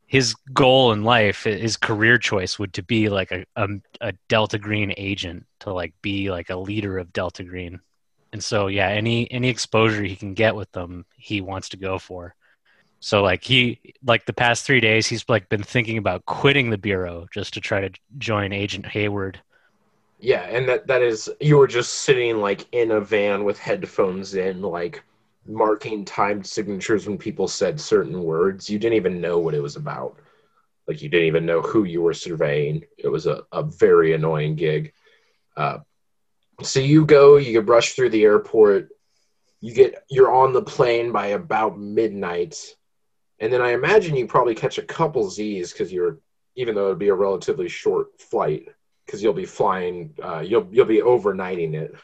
his 0.07 0.35
goal 0.53 0.93
in 0.93 1.03
life 1.03 1.45
his 1.45 1.77
career 1.77 2.19
choice 2.19 2.59
would 2.59 2.73
to 2.75 2.83
be 2.83 3.09
like 3.09 3.33
a, 3.33 3.45
a, 3.57 3.69
a 4.01 4.13
delta 4.29 4.59
green 4.59 4.93
agent 4.97 5.47
to 5.61 5.73
like 5.73 5.95
be 6.03 6.31
like 6.31 6.51
a 6.51 6.57
leader 6.57 6.99
of 6.99 7.13
delta 7.13 7.45
green. 7.45 7.81
And 8.33 8.43
so 8.43 8.67
yeah 8.67 8.89
any 8.89 9.31
any 9.31 9.49
exposure 9.49 10.03
he 10.03 10.17
can 10.17 10.35
get 10.35 10.55
with 10.57 10.71
them 10.73 11.07
he 11.17 11.41
wants 11.41 11.71
to 11.71 11.77
go 11.77 11.99
for 11.99 12.35
so 13.05 13.23
like 13.23 13.45
he 13.45 13.79
like 14.03 14.25
the 14.25 14.33
past 14.33 14.65
three 14.65 14.81
days 14.81 15.07
he's 15.07 15.27
like 15.29 15.51
been 15.51 15.63
thinking 15.63 15.99
about 15.99 16.25
quitting 16.25 16.71
the 16.71 16.79
bureau 16.79 17.27
just 17.31 17.53
to 17.53 17.61
try 17.61 17.87
to 17.87 17.91
join 18.17 18.51
Agent 18.51 18.87
Hayward. 18.87 19.39
Yeah, 20.21 20.45
and 20.45 20.67
that 20.71 20.87
that 20.87 21.03
is 21.03 21.31
you 21.39 21.59
were 21.59 21.67
just 21.67 21.93
sitting 21.93 22.39
like 22.39 22.67
in 22.73 22.93
a 22.93 23.03
van 23.03 23.45
with 23.45 23.59
headphones 23.59 24.35
in, 24.37 24.63
like 24.63 25.03
marking 25.47 26.07
timed 26.07 26.47
signatures 26.47 27.07
when 27.07 27.19
people 27.19 27.47
said 27.47 27.79
certain 27.79 28.23
words. 28.23 28.71
You 28.71 28.79
didn't 28.79 28.97
even 28.97 29.21
know 29.21 29.39
what 29.39 29.53
it 29.53 29.61
was 29.61 29.77
about. 29.77 30.17
Like 30.89 31.03
you 31.03 31.11
didn't 31.11 31.27
even 31.27 31.45
know 31.45 31.61
who 31.61 31.85
you 31.85 32.01
were 32.01 32.15
surveying. 32.15 32.85
It 32.97 33.09
was 33.09 33.27
a, 33.27 33.43
a 33.53 33.65
very 33.65 34.15
annoying 34.15 34.55
gig. 34.55 34.95
Uh, 35.59 35.81
so 36.63 36.81
you 36.81 37.05
go, 37.05 37.37
you 37.37 37.61
brush 37.61 37.93
through 37.93 38.11
the 38.11 38.25
airport, 38.25 38.89
you 39.61 39.75
get 39.75 40.03
you're 40.09 40.33
on 40.35 40.55
the 40.55 40.63
plane 40.63 41.13
by 41.13 41.27
about 41.27 41.79
midnight 41.79 42.75
and 43.41 43.53
then 43.53 43.61
I 43.61 43.73
imagine 43.73 44.17
you 44.17 44.27
probably 44.27 44.55
catch 44.55 44.79
a 44.79 44.83
couple 44.83 45.29
Z's 45.29 45.73
because 45.73 45.93
you're, 45.93 46.19
even 46.57 46.75
though 46.75 46.87
it'd 46.87 46.99
be 46.99 47.09
a 47.09 47.15
relatively 47.15 47.69
short 47.69 48.21
flight, 48.21 48.69
because 49.05 49.23
you'll 49.23 49.33
be 49.33 49.45
flying, 49.45 50.15
uh, 50.23 50.41
you'll 50.41 50.69
you'll 50.71 50.87
be 50.87 51.01
overnighting 51.01 51.75
it. 51.75 51.95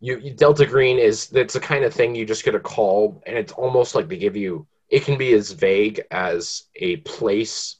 You, 0.00 0.18
you 0.18 0.32
Delta 0.32 0.66
Green 0.66 0.98
is 0.98 1.26
that's 1.28 1.54
the 1.54 1.60
kind 1.60 1.84
of 1.84 1.92
thing 1.92 2.14
you 2.14 2.24
just 2.24 2.44
get 2.44 2.54
a 2.54 2.60
call, 2.60 3.22
and 3.26 3.36
it's 3.36 3.52
almost 3.52 3.94
like 3.94 4.08
they 4.08 4.16
give 4.16 4.36
you. 4.36 4.66
It 4.88 5.04
can 5.04 5.16
be 5.16 5.32
as 5.32 5.52
vague 5.52 6.02
as 6.10 6.64
a 6.76 6.96
place 6.98 7.76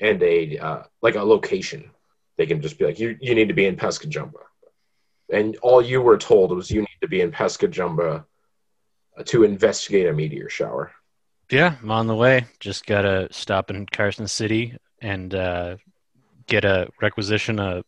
and 0.00 0.22
a 0.22 0.58
uh, 0.58 0.82
like 1.02 1.16
a 1.16 1.22
location. 1.22 1.90
They 2.36 2.46
can 2.46 2.60
just 2.60 2.78
be 2.78 2.84
like, 2.84 2.98
you 2.98 3.16
you 3.20 3.34
need 3.34 3.48
to 3.48 3.54
be 3.54 3.66
in 3.66 3.76
Pescajumba, 3.76 4.42
and 5.32 5.56
all 5.56 5.82
you 5.82 6.00
were 6.02 6.18
told 6.18 6.52
was 6.52 6.70
you 6.70 6.80
need 6.80 6.98
to 7.00 7.08
be 7.08 7.20
in 7.20 7.32
Pescajumba 7.32 8.24
to 9.24 9.44
investigate 9.44 10.06
a 10.06 10.12
meteor 10.12 10.48
shower. 10.48 10.92
Yeah, 11.50 11.76
I'm 11.80 11.90
on 11.90 12.06
the 12.06 12.14
way. 12.14 12.46
Just 12.58 12.86
gotta 12.86 13.28
stop 13.30 13.70
in 13.70 13.86
Carson 13.86 14.26
City 14.26 14.76
and 15.00 15.34
uh, 15.34 15.76
get 16.46 16.64
a 16.64 16.88
requisition 17.00 17.58
a 17.58 17.84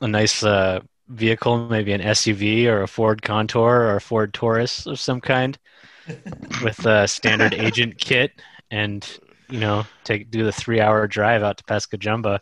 a 0.00 0.08
nice 0.08 0.42
uh, 0.42 0.80
vehicle, 1.08 1.68
maybe 1.68 1.92
an 1.92 2.00
SUV 2.00 2.66
or 2.66 2.82
a 2.82 2.88
Ford 2.88 3.22
Contour 3.22 3.60
or 3.60 3.96
a 3.96 4.00
Ford 4.00 4.34
Taurus 4.34 4.86
of 4.86 4.98
some 4.98 5.20
kind, 5.20 5.58
with 6.62 6.84
a 6.86 7.06
standard 7.08 7.54
agent 7.54 7.98
kit, 7.98 8.32
and 8.70 9.18
you 9.48 9.60
know, 9.60 9.84
take 10.04 10.30
do 10.30 10.44
the 10.44 10.52
three 10.52 10.80
hour 10.80 11.06
drive 11.06 11.42
out 11.42 11.58
to 11.58 11.64
Pescajumba. 11.64 12.38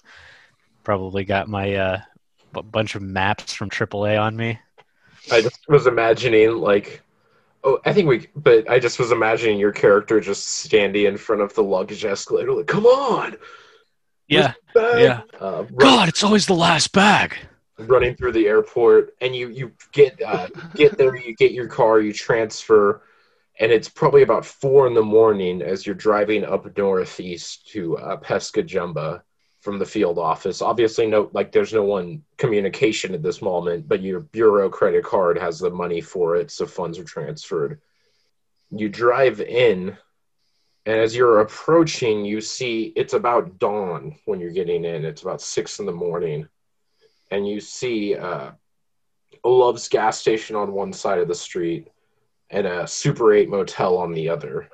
Probably 0.84 1.24
got 1.24 1.48
my 1.48 1.74
uh, 1.74 2.00
bunch 2.52 2.94
of 2.94 3.02
maps 3.02 3.52
from 3.52 3.70
AAA 3.70 4.20
on 4.20 4.36
me. 4.36 4.58
I 5.30 5.42
just 5.42 5.60
was 5.68 5.86
imagining 5.86 6.56
like 6.56 7.02
Oh, 7.62 7.78
I 7.84 7.92
think 7.92 8.08
we. 8.08 8.26
But 8.34 8.70
I 8.70 8.78
just 8.78 8.98
was 8.98 9.12
imagining 9.12 9.58
your 9.58 9.72
character 9.72 10.20
just 10.20 10.46
standing 10.46 11.04
in 11.04 11.16
front 11.16 11.42
of 11.42 11.54
the 11.54 11.62
luggage 11.62 12.04
escalator, 12.04 12.52
like, 12.52 12.66
"Come 12.66 12.86
on!" 12.86 13.36
Yeah, 14.28 14.54
yeah. 14.74 15.22
Uh, 15.38 15.62
God, 15.62 16.08
it's 16.08 16.24
always 16.24 16.46
the 16.46 16.54
last 16.54 16.92
bag. 16.92 17.36
Running 17.78 18.14
through 18.14 18.32
the 18.32 18.46
airport, 18.46 19.14
and 19.20 19.34
you 19.34 19.48
you 19.48 19.72
get 19.92 20.20
uh, 20.22 20.48
get 20.74 20.96
there, 20.96 21.16
you 21.16 21.34
get 21.34 21.52
your 21.52 21.66
car, 21.66 22.00
you 22.00 22.12
transfer, 22.12 23.02
and 23.58 23.72
it's 23.72 23.88
probably 23.88 24.22
about 24.22 24.44
four 24.44 24.86
in 24.86 24.94
the 24.94 25.02
morning 25.02 25.62
as 25.62 25.84
you're 25.84 25.94
driving 25.94 26.44
up 26.44 26.76
northeast 26.76 27.68
to 27.72 27.96
uh, 27.98 28.16
Pescajumba 28.18 29.22
from 29.60 29.78
the 29.78 29.86
field 29.86 30.18
office. 30.18 30.62
Obviously, 30.62 31.06
no, 31.06 31.30
like 31.32 31.52
there's 31.52 31.72
no 31.72 31.84
one 31.84 32.22
communication 32.38 33.14
at 33.14 33.22
this 33.22 33.42
moment, 33.42 33.86
but 33.86 34.00
your 34.00 34.20
bureau 34.20 34.70
credit 34.70 35.04
card 35.04 35.38
has 35.38 35.58
the 35.58 35.70
money 35.70 36.00
for 36.00 36.36
it, 36.36 36.50
so 36.50 36.66
funds 36.66 36.98
are 36.98 37.04
transferred. 37.04 37.80
You 38.70 38.88
drive 38.88 39.40
in, 39.40 39.96
and 40.86 40.98
as 40.98 41.14
you're 41.14 41.40
approaching, 41.40 42.24
you 42.24 42.40
see 42.40 42.92
it's 42.96 43.12
about 43.12 43.58
dawn 43.58 44.16
when 44.24 44.40
you're 44.40 44.50
getting 44.50 44.84
in. 44.84 45.04
It's 45.04 45.22
about 45.22 45.42
six 45.42 45.78
in 45.78 45.86
the 45.86 45.92
morning, 45.92 46.48
and 47.30 47.46
you 47.46 47.60
see 47.60 48.16
uh, 48.16 48.52
Love's 49.44 49.88
gas 49.88 50.18
station 50.18 50.56
on 50.56 50.72
one 50.72 50.94
side 50.94 51.18
of 51.18 51.28
the 51.28 51.34
street 51.34 51.88
and 52.48 52.66
a 52.66 52.86
Super 52.86 53.34
8 53.34 53.48
motel 53.50 53.98
on 53.98 54.12
the 54.12 54.30
other. 54.30 54.68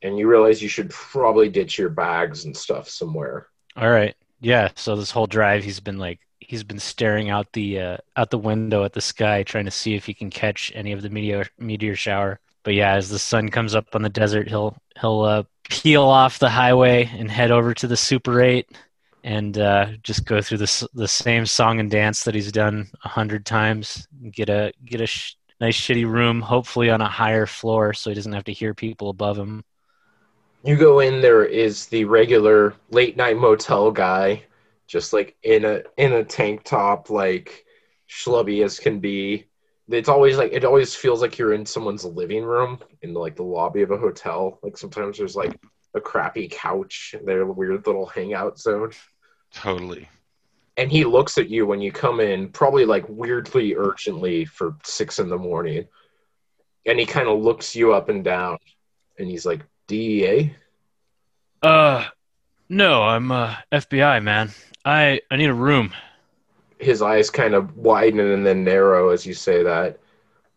And 0.00 0.18
you 0.18 0.28
realize 0.28 0.62
you 0.62 0.68
should 0.68 0.90
probably 0.90 1.48
ditch 1.48 1.78
your 1.78 1.88
bags 1.88 2.44
and 2.44 2.56
stuff 2.56 2.88
somewhere 2.88 3.48
all 3.76 3.90
right. 3.90 4.14
Yeah. 4.40 4.70
So 4.74 4.96
this 4.96 5.10
whole 5.10 5.26
drive, 5.26 5.64
he's 5.64 5.80
been 5.80 5.98
like, 5.98 6.20
he's 6.40 6.64
been 6.64 6.78
staring 6.78 7.30
out 7.30 7.52
the 7.52 7.80
uh, 7.80 7.96
out 8.16 8.30
the 8.30 8.38
window 8.38 8.84
at 8.84 8.92
the 8.92 9.00
sky, 9.00 9.42
trying 9.42 9.64
to 9.64 9.70
see 9.70 9.94
if 9.94 10.06
he 10.06 10.14
can 10.14 10.30
catch 10.30 10.72
any 10.74 10.92
of 10.92 11.02
the 11.02 11.10
meteor 11.10 11.46
meteor 11.58 11.96
shower. 11.96 12.40
But 12.62 12.74
yeah, 12.74 12.94
as 12.94 13.08
the 13.08 13.18
sun 13.18 13.50
comes 13.50 13.74
up 13.74 13.94
on 13.94 14.02
the 14.02 14.08
desert, 14.08 14.48
he'll 14.48 14.76
he'll 15.00 15.22
uh, 15.22 15.42
peel 15.68 16.04
off 16.04 16.38
the 16.38 16.50
highway 16.50 17.10
and 17.16 17.30
head 17.30 17.50
over 17.50 17.74
to 17.74 17.86
the 17.86 17.96
Super 17.96 18.42
Eight 18.42 18.68
and 19.24 19.56
uh, 19.58 19.88
just 20.02 20.26
go 20.26 20.40
through 20.42 20.58
the 20.58 20.88
the 20.94 21.08
same 21.08 21.46
song 21.46 21.80
and 21.80 21.90
dance 21.90 22.24
that 22.24 22.34
he's 22.34 22.52
done 22.52 22.88
a 23.04 23.08
hundred 23.08 23.46
times. 23.46 24.06
Get 24.30 24.50
a 24.50 24.72
get 24.84 25.00
a 25.00 25.06
sh- 25.06 25.36
nice 25.60 25.78
shitty 25.80 26.06
room, 26.06 26.42
hopefully 26.42 26.90
on 26.90 27.00
a 27.00 27.08
higher 27.08 27.46
floor, 27.46 27.94
so 27.94 28.10
he 28.10 28.14
doesn't 28.14 28.32
have 28.32 28.44
to 28.44 28.52
hear 28.52 28.74
people 28.74 29.08
above 29.10 29.38
him 29.38 29.64
you 30.64 30.76
go 30.76 31.00
in 31.00 31.20
there 31.20 31.44
is 31.44 31.86
the 31.86 32.04
regular 32.04 32.74
late 32.90 33.16
night 33.16 33.36
motel 33.36 33.90
guy 33.90 34.42
just 34.86 35.12
like 35.12 35.36
in 35.42 35.64
a 35.64 35.82
in 35.96 36.12
a 36.14 36.24
tank 36.24 36.62
top 36.64 37.10
like 37.10 37.64
schlubby 38.08 38.64
as 38.64 38.78
can 38.78 39.00
be. 39.00 39.46
It's 39.88 40.08
always 40.08 40.38
like 40.38 40.52
it 40.52 40.64
always 40.64 40.94
feels 40.94 41.20
like 41.20 41.36
you're 41.36 41.52
in 41.52 41.66
someone's 41.66 42.04
living 42.04 42.44
room 42.44 42.78
in 43.02 43.12
like 43.12 43.36
the 43.36 43.42
lobby 43.42 43.82
of 43.82 43.90
a 43.90 43.98
hotel. 43.98 44.58
Like 44.62 44.78
sometimes 44.78 45.18
there's 45.18 45.36
like 45.36 45.58
a 45.94 46.00
crappy 46.00 46.48
couch 46.48 47.14
their 47.24 47.46
weird 47.46 47.86
little 47.86 48.06
hangout 48.06 48.58
zone. 48.58 48.92
Totally. 49.52 50.08
And 50.76 50.90
he 50.90 51.04
looks 51.04 51.38
at 51.38 51.50
you 51.50 51.66
when 51.66 51.80
you 51.80 51.92
come 51.92 52.20
in 52.20 52.48
probably 52.48 52.84
like 52.84 53.04
weirdly 53.08 53.74
urgently 53.76 54.44
for 54.44 54.76
six 54.82 55.18
in 55.18 55.28
the 55.28 55.38
morning. 55.38 55.86
And 56.86 56.98
he 56.98 57.06
kind 57.06 57.28
of 57.28 57.42
looks 57.42 57.76
you 57.76 57.92
up 57.92 58.08
and 58.08 58.24
down 58.24 58.58
and 59.18 59.28
he's 59.28 59.46
like 59.46 59.64
DEA? 59.86 60.54
Uh, 61.62 62.04
no, 62.68 63.02
I'm 63.02 63.30
uh, 63.30 63.56
FBI, 63.72 64.22
man. 64.22 64.50
I 64.84 65.20
I 65.30 65.36
need 65.36 65.50
a 65.50 65.54
room. 65.54 65.92
His 66.78 67.02
eyes 67.02 67.30
kind 67.30 67.54
of 67.54 67.76
widen 67.76 68.20
and 68.20 68.44
then 68.44 68.64
narrow 68.64 69.10
as 69.10 69.24
you 69.24 69.34
say 69.34 69.62
that, 69.62 69.98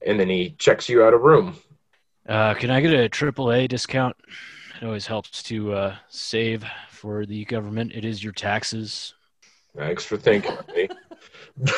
and 0.06 0.20
then 0.20 0.30
he 0.30 0.52
checks 0.58 0.90
you 0.90 1.04
out 1.04 1.14
a 1.14 1.18
room. 1.18 1.56
Uh, 2.28 2.54
can 2.54 2.70
I 2.70 2.82
get 2.82 2.92
a 2.92 3.10
AAA 3.10 3.70
discount? 3.70 4.18
It 4.82 4.86
always 4.86 5.08
helps 5.08 5.42
to 5.44 5.74
uh, 5.74 5.96
save 6.10 6.66
for 6.90 7.26
the 7.26 7.46
government. 7.46 7.94
It 7.94 8.04
is 8.04 8.24
your 8.24 8.34
taxes. 8.34 9.14
Thanks 9.76 10.04
for 10.04 10.18
thinking 10.18 10.58
of 10.58 10.68
me. 10.68 10.90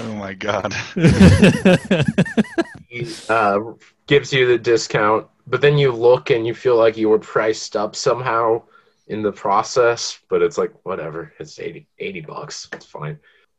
oh 0.00 0.14
my 0.14 0.34
god. 0.34 0.74
he 2.88 3.06
uh, 3.28 3.60
gives 4.06 4.32
you 4.32 4.46
the 4.46 4.58
discount 4.58 5.26
but 5.52 5.60
then 5.60 5.76
you 5.76 5.92
look 5.92 6.30
and 6.30 6.46
you 6.46 6.54
feel 6.54 6.76
like 6.76 6.96
you 6.96 7.10
were 7.10 7.18
priced 7.18 7.76
up 7.76 7.94
somehow 7.94 8.62
in 9.08 9.22
the 9.22 9.30
process 9.30 10.18
but 10.30 10.40
it's 10.40 10.56
like 10.56 10.72
whatever 10.84 11.32
it's 11.38 11.60
80, 11.60 11.86
80 11.98 12.20
bucks 12.22 12.68
it's 12.72 12.86
fine. 12.86 13.18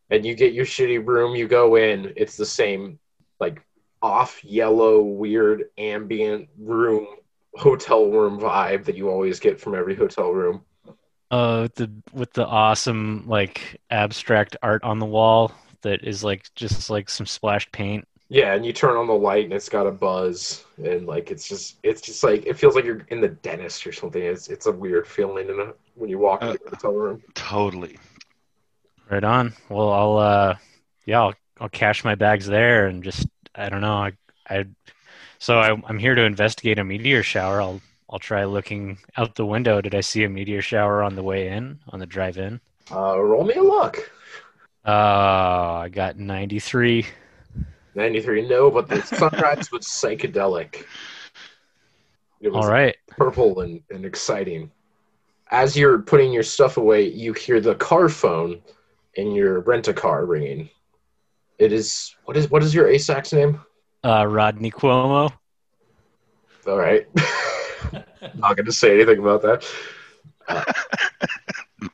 And 0.10 0.26
you 0.26 0.36
get 0.36 0.54
your 0.54 0.66
shitty 0.66 1.06
room 1.06 1.36
you 1.36 1.48
go 1.48 1.76
in 1.76 2.12
it's 2.18 2.36
the 2.36 2.48
same 2.48 2.98
like 3.40 3.62
off 4.02 4.44
yellow 4.44 5.04
weird 5.04 5.66
ambient 5.78 6.50
room 6.58 7.06
hotel 7.56 8.10
room 8.10 8.40
vibe 8.40 8.86
that 8.86 8.96
you 8.96 9.10
always 9.10 9.40
get 9.40 9.62
from 9.62 9.76
every 9.76 9.96
hotel 9.96 10.32
room. 10.32 10.64
Uh 11.30 11.62
with 11.64 11.76
the 11.76 11.92
with 12.12 12.34
the 12.34 12.46
awesome 12.48 13.26
like 13.28 13.80
abstract 13.92 14.58
art 14.64 14.84
on 14.84 14.98
the 14.98 15.06
wall 15.06 15.52
that 15.84 16.04
is 16.04 16.24
like 16.24 16.50
just 16.56 16.90
like 16.90 17.08
some 17.08 17.28
splashed 17.28 17.72
paint. 17.72 18.08
Yeah, 18.30 18.56
and 18.56 18.66
you 18.66 18.74
turn 18.74 18.98
on 18.98 19.06
the 19.06 19.14
light 19.14 19.44
and 19.44 19.54
it's 19.54 19.70
got 19.70 19.86
a 19.86 19.92
buzz, 19.92 20.63
and 20.78 21.06
like 21.08 21.32
it's 21.32 21.48
just 21.48 21.78
it's 21.84 22.02
just 22.02 22.24
like 22.24 22.46
it 22.46 22.58
feels 22.58 22.76
like 22.76 22.86
you're 22.86 23.06
in 23.10 23.22
the 23.22 23.30
dentist 23.30 23.86
or 23.86 23.92
something. 23.92 24.22
It's 24.22 24.48
it's 24.48 24.66
a 24.66 24.72
weird 24.72 25.08
feeling 25.08 25.50
in 25.50 25.60
a, 25.60 25.74
when 25.96 26.10
you 26.10 26.20
walk 26.20 26.44
uh, 26.44 26.48
into 26.48 26.60
the 26.64 26.70
hotel 26.72 26.94
room. 26.94 27.24
Totally. 27.36 27.98
Right 29.10 29.24
on. 29.24 29.54
Well, 29.70 29.92
I'll 29.92 30.18
uh, 30.18 30.56
yeah, 31.06 31.22
I'll, 31.22 31.34
I'll 31.60 31.70
cash 31.70 32.04
my 32.04 32.16
bags 32.16 32.48
there 32.48 32.88
and 32.88 33.04
just 33.04 33.28
I 33.56 33.70
don't 33.70 33.82
know. 33.82 33.94
I 33.94 34.12
I 34.50 34.66
so 35.40 35.60
I, 35.60 35.76
I'm 35.88 36.00
here 36.00 36.16
to 36.16 36.24
investigate 36.24 36.80
a 36.80 36.84
meteor 36.84 37.24
shower. 37.24 37.62
I'll 37.62 37.82
I'll 38.10 38.20
try 38.20 38.44
looking 38.46 39.00
out 39.18 39.36
the 39.36 39.46
window. 39.46 39.82
Did 39.82 39.96
I 39.96 40.02
see 40.02 40.24
a 40.24 40.30
meteor 40.30 40.62
shower 40.62 41.04
on 41.04 41.16
the 41.16 41.24
way 41.24 41.48
in, 41.48 41.80
on 41.90 42.00
the 42.00 42.06
drive 42.06 42.38
in? 42.38 42.62
Uh, 42.92 43.20
roll 43.20 43.44
me 43.44 43.56
a 43.56 43.64
luck. 43.64 43.98
Uh, 44.86 45.82
I 45.84 45.90
got 45.90 46.20
93. 46.20 47.08
93, 47.96 48.48
no, 48.48 48.72
but 48.72 48.88
the 48.88 49.02
sunrise 49.04 49.72
was 49.72 49.86
psychedelic. 49.86 50.86
It 52.42 52.50
was 52.52 52.66
All 52.66 52.72
right. 52.72 52.96
purple 53.08 53.62
and, 53.62 53.82
and 53.90 54.06
exciting. 54.06 54.72
As 55.52 55.78
you're 55.78 56.00
putting 56.00 56.34
your 56.34 56.44
stuff 56.44 56.78
away, 56.78 57.08
you 57.08 57.34
hear 57.34 57.62
the 57.62 57.76
car 57.76 58.10
phone 58.10 58.62
in 59.16 59.32
your 59.32 59.60
rent 59.62 59.88
a 59.88 59.94
car 59.94 60.26
ringing. 60.26 60.70
It 61.60 61.72
is 61.72 62.16
what 62.26 62.36
is 62.36 62.50
what 62.50 62.64
is 62.64 62.74
your 62.74 62.88
ASAC's 62.88 63.32
name? 63.34 63.60
Uh, 64.04 64.26
Rodney 64.28 64.72
Cuomo. 64.72 65.32
All 66.68 66.78
right, 66.78 67.08
not 68.36 68.56
going 68.56 68.66
to 68.66 68.72
say 68.72 68.94
anything 68.96 69.20
about 69.20 69.42
that. 69.44 69.66
Uh, 70.48 70.64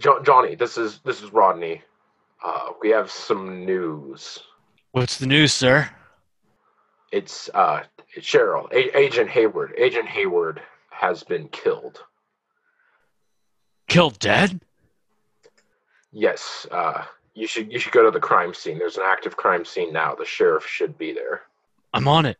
jo- 0.00 0.22
Johnny, 0.22 0.54
this 0.54 0.76
is 0.76 1.00
this 1.04 1.22
is 1.22 1.32
Rodney. 1.32 1.82
Uh, 2.42 2.70
we 2.80 2.88
have 2.90 3.10
some 3.10 3.64
news. 3.64 4.40
What's 4.92 5.18
the 5.18 5.26
news, 5.26 5.52
sir? 5.52 5.90
It's 7.12 7.48
uh, 7.54 7.82
Cheryl, 8.18 8.70
A- 8.72 8.96
Agent 8.98 9.30
Hayward. 9.30 9.74
Agent 9.76 10.08
Hayward 10.08 10.60
has 10.90 11.22
been 11.22 11.48
killed. 11.48 12.02
Killed 13.88 14.18
dead? 14.18 14.60
Yes, 16.12 16.66
uh, 16.70 17.04
you 17.34 17.46
should 17.46 17.70
you 17.72 17.78
should 17.78 17.92
go 17.92 18.02
to 18.04 18.10
the 18.10 18.20
crime 18.20 18.52
scene. 18.54 18.78
There's 18.78 18.96
an 18.96 19.04
active 19.06 19.36
crime 19.36 19.64
scene 19.64 19.92
now. 19.92 20.14
The 20.14 20.24
sheriff 20.24 20.66
should 20.66 20.98
be 20.98 21.12
there. 21.12 21.42
I'm 21.94 22.08
on 22.08 22.26
it. 22.26 22.36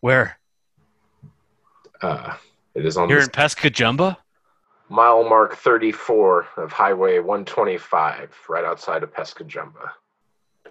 Where? 0.00 0.38
Uh, 2.00 2.34
it 2.74 2.86
is 2.86 2.96
on 2.96 3.08
Here 3.08 3.18
the 3.18 3.24
in 3.24 3.30
Pescajumba? 3.30 4.16
mile 4.88 5.28
mark 5.28 5.56
34 5.56 6.46
of 6.56 6.72
Highway 6.72 7.18
125, 7.18 8.34
right 8.48 8.64
outside 8.64 9.02
of 9.02 9.12
Pescajumba. 9.12 9.90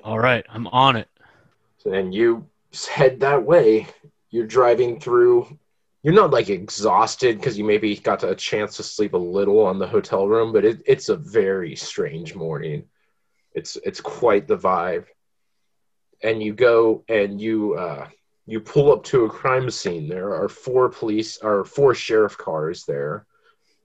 All 0.04 0.20
right, 0.20 0.46
I'm 0.50 0.68
on 0.68 0.96
it. 0.96 1.10
And 1.86 2.14
you 2.14 2.48
head 2.90 3.20
that 3.22 3.44
way. 3.44 3.88
You're 4.30 4.48
driving 4.48 5.00
through. 5.00 5.58
You're 6.04 6.14
not 6.14 6.32
like 6.32 6.50
exhausted 6.50 7.38
because 7.38 7.58
you 7.58 7.64
maybe 7.66 7.96
got 7.98 8.24
a 8.24 8.36
chance 8.36 8.78
to 8.78 8.84
sleep 8.84 9.14
a 9.14 9.18
little 9.18 9.66
on 9.66 9.80
the 9.80 9.88
hotel 9.88 10.28
room, 10.28 10.54
but 10.54 10.64
it, 10.64 10.82
it's 10.86 11.10
a 11.10 11.18
very 11.18 11.76
strange 11.76 12.36
morning. 12.36 12.86
It's 13.54 13.78
it's 13.84 14.00
quite 14.00 14.48
the 14.48 14.58
vibe. 14.58 15.06
And 16.24 16.42
you 16.42 16.54
go 16.54 17.04
and 17.10 17.42
you 17.42 17.74
uh, 17.74 18.08
you 18.46 18.60
pull 18.62 18.92
up 18.92 19.04
to 19.06 19.26
a 19.26 19.30
crime 19.30 19.70
scene. 19.70 20.08
There 20.08 20.34
are 20.36 20.48
four 20.48 20.90
police 20.90 21.40
or 21.42 21.66
four 21.66 21.94
sheriff 21.94 22.38
cars 22.38 22.86
there. 22.86 23.26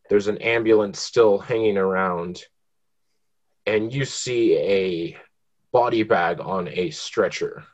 There's 0.09 0.29
an 0.29 0.39
ambulance 0.39 1.01
still 1.01 1.39
hanging 1.39 1.79
around, 1.79 2.43
and 3.67 3.93
you 3.93 4.05
see 4.05 4.57
a 4.57 5.17
body 5.75 6.05
bag 6.05 6.39
on 6.41 6.69
a 6.69 6.89
stretcher. 6.91 7.65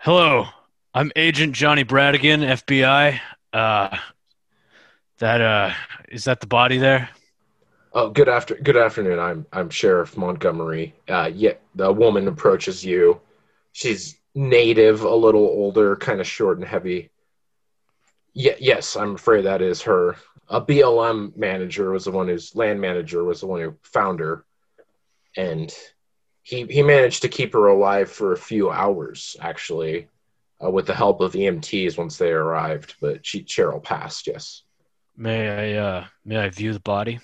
Hello, 0.00 0.46
I'm 0.92 1.12
Agent 1.14 1.54
Johnny 1.54 1.84
Bradigan, 1.84 2.40
FBI. 2.40 3.20
Uh, 3.52 3.96
that 5.18 5.40
uh, 5.40 5.72
is 6.08 6.24
that 6.24 6.40
the 6.40 6.48
body 6.48 6.76
there? 6.76 7.08
Oh, 7.92 8.10
good 8.10 8.28
after 8.28 8.56
good 8.56 8.76
afternoon. 8.76 9.20
I'm 9.20 9.46
I'm 9.52 9.70
Sheriff 9.70 10.16
Montgomery. 10.16 10.92
Uh, 11.08 11.30
yeah, 11.32 11.52
the 11.76 11.92
woman 11.92 12.26
approaches 12.26 12.84
you. 12.84 13.20
She's 13.70 14.18
native, 14.34 15.02
a 15.02 15.14
little 15.14 15.46
older, 15.46 15.94
kind 15.94 16.20
of 16.20 16.26
short 16.26 16.58
and 16.58 16.66
heavy. 16.66 17.10
Yeah, 18.32 18.56
yes, 18.58 18.96
I'm 18.96 19.14
afraid 19.14 19.44
that 19.44 19.62
is 19.62 19.82
her. 19.82 20.16
A 20.48 20.60
BLM 20.60 21.36
manager 21.36 21.92
was 21.92 22.06
the 22.06 22.10
one 22.10 22.26
who's 22.26 22.56
land 22.56 22.80
manager 22.80 23.22
was 23.22 23.38
the 23.38 23.46
one 23.46 23.60
who 23.60 23.76
found 23.84 24.18
her, 24.18 24.44
and 25.36 25.72
he 26.50 26.66
he 26.66 26.82
managed 26.82 27.22
to 27.22 27.28
keep 27.28 27.52
her 27.52 27.68
alive 27.68 28.10
for 28.10 28.32
a 28.32 28.36
few 28.36 28.70
hours 28.70 29.36
actually, 29.40 30.08
uh, 30.62 30.68
with 30.68 30.86
the 30.86 30.94
help 30.94 31.20
of 31.20 31.32
EMTs 31.32 31.96
once 31.96 32.18
they 32.18 32.32
arrived. 32.32 32.96
But 33.00 33.24
she 33.24 33.44
Cheryl 33.44 33.82
passed. 33.82 34.26
Yes. 34.26 34.62
May 35.16 35.76
I 35.76 35.80
uh, 35.80 36.04
may 36.24 36.38
I 36.38 36.48
view 36.50 36.72
the 36.72 36.80
body? 36.80 37.20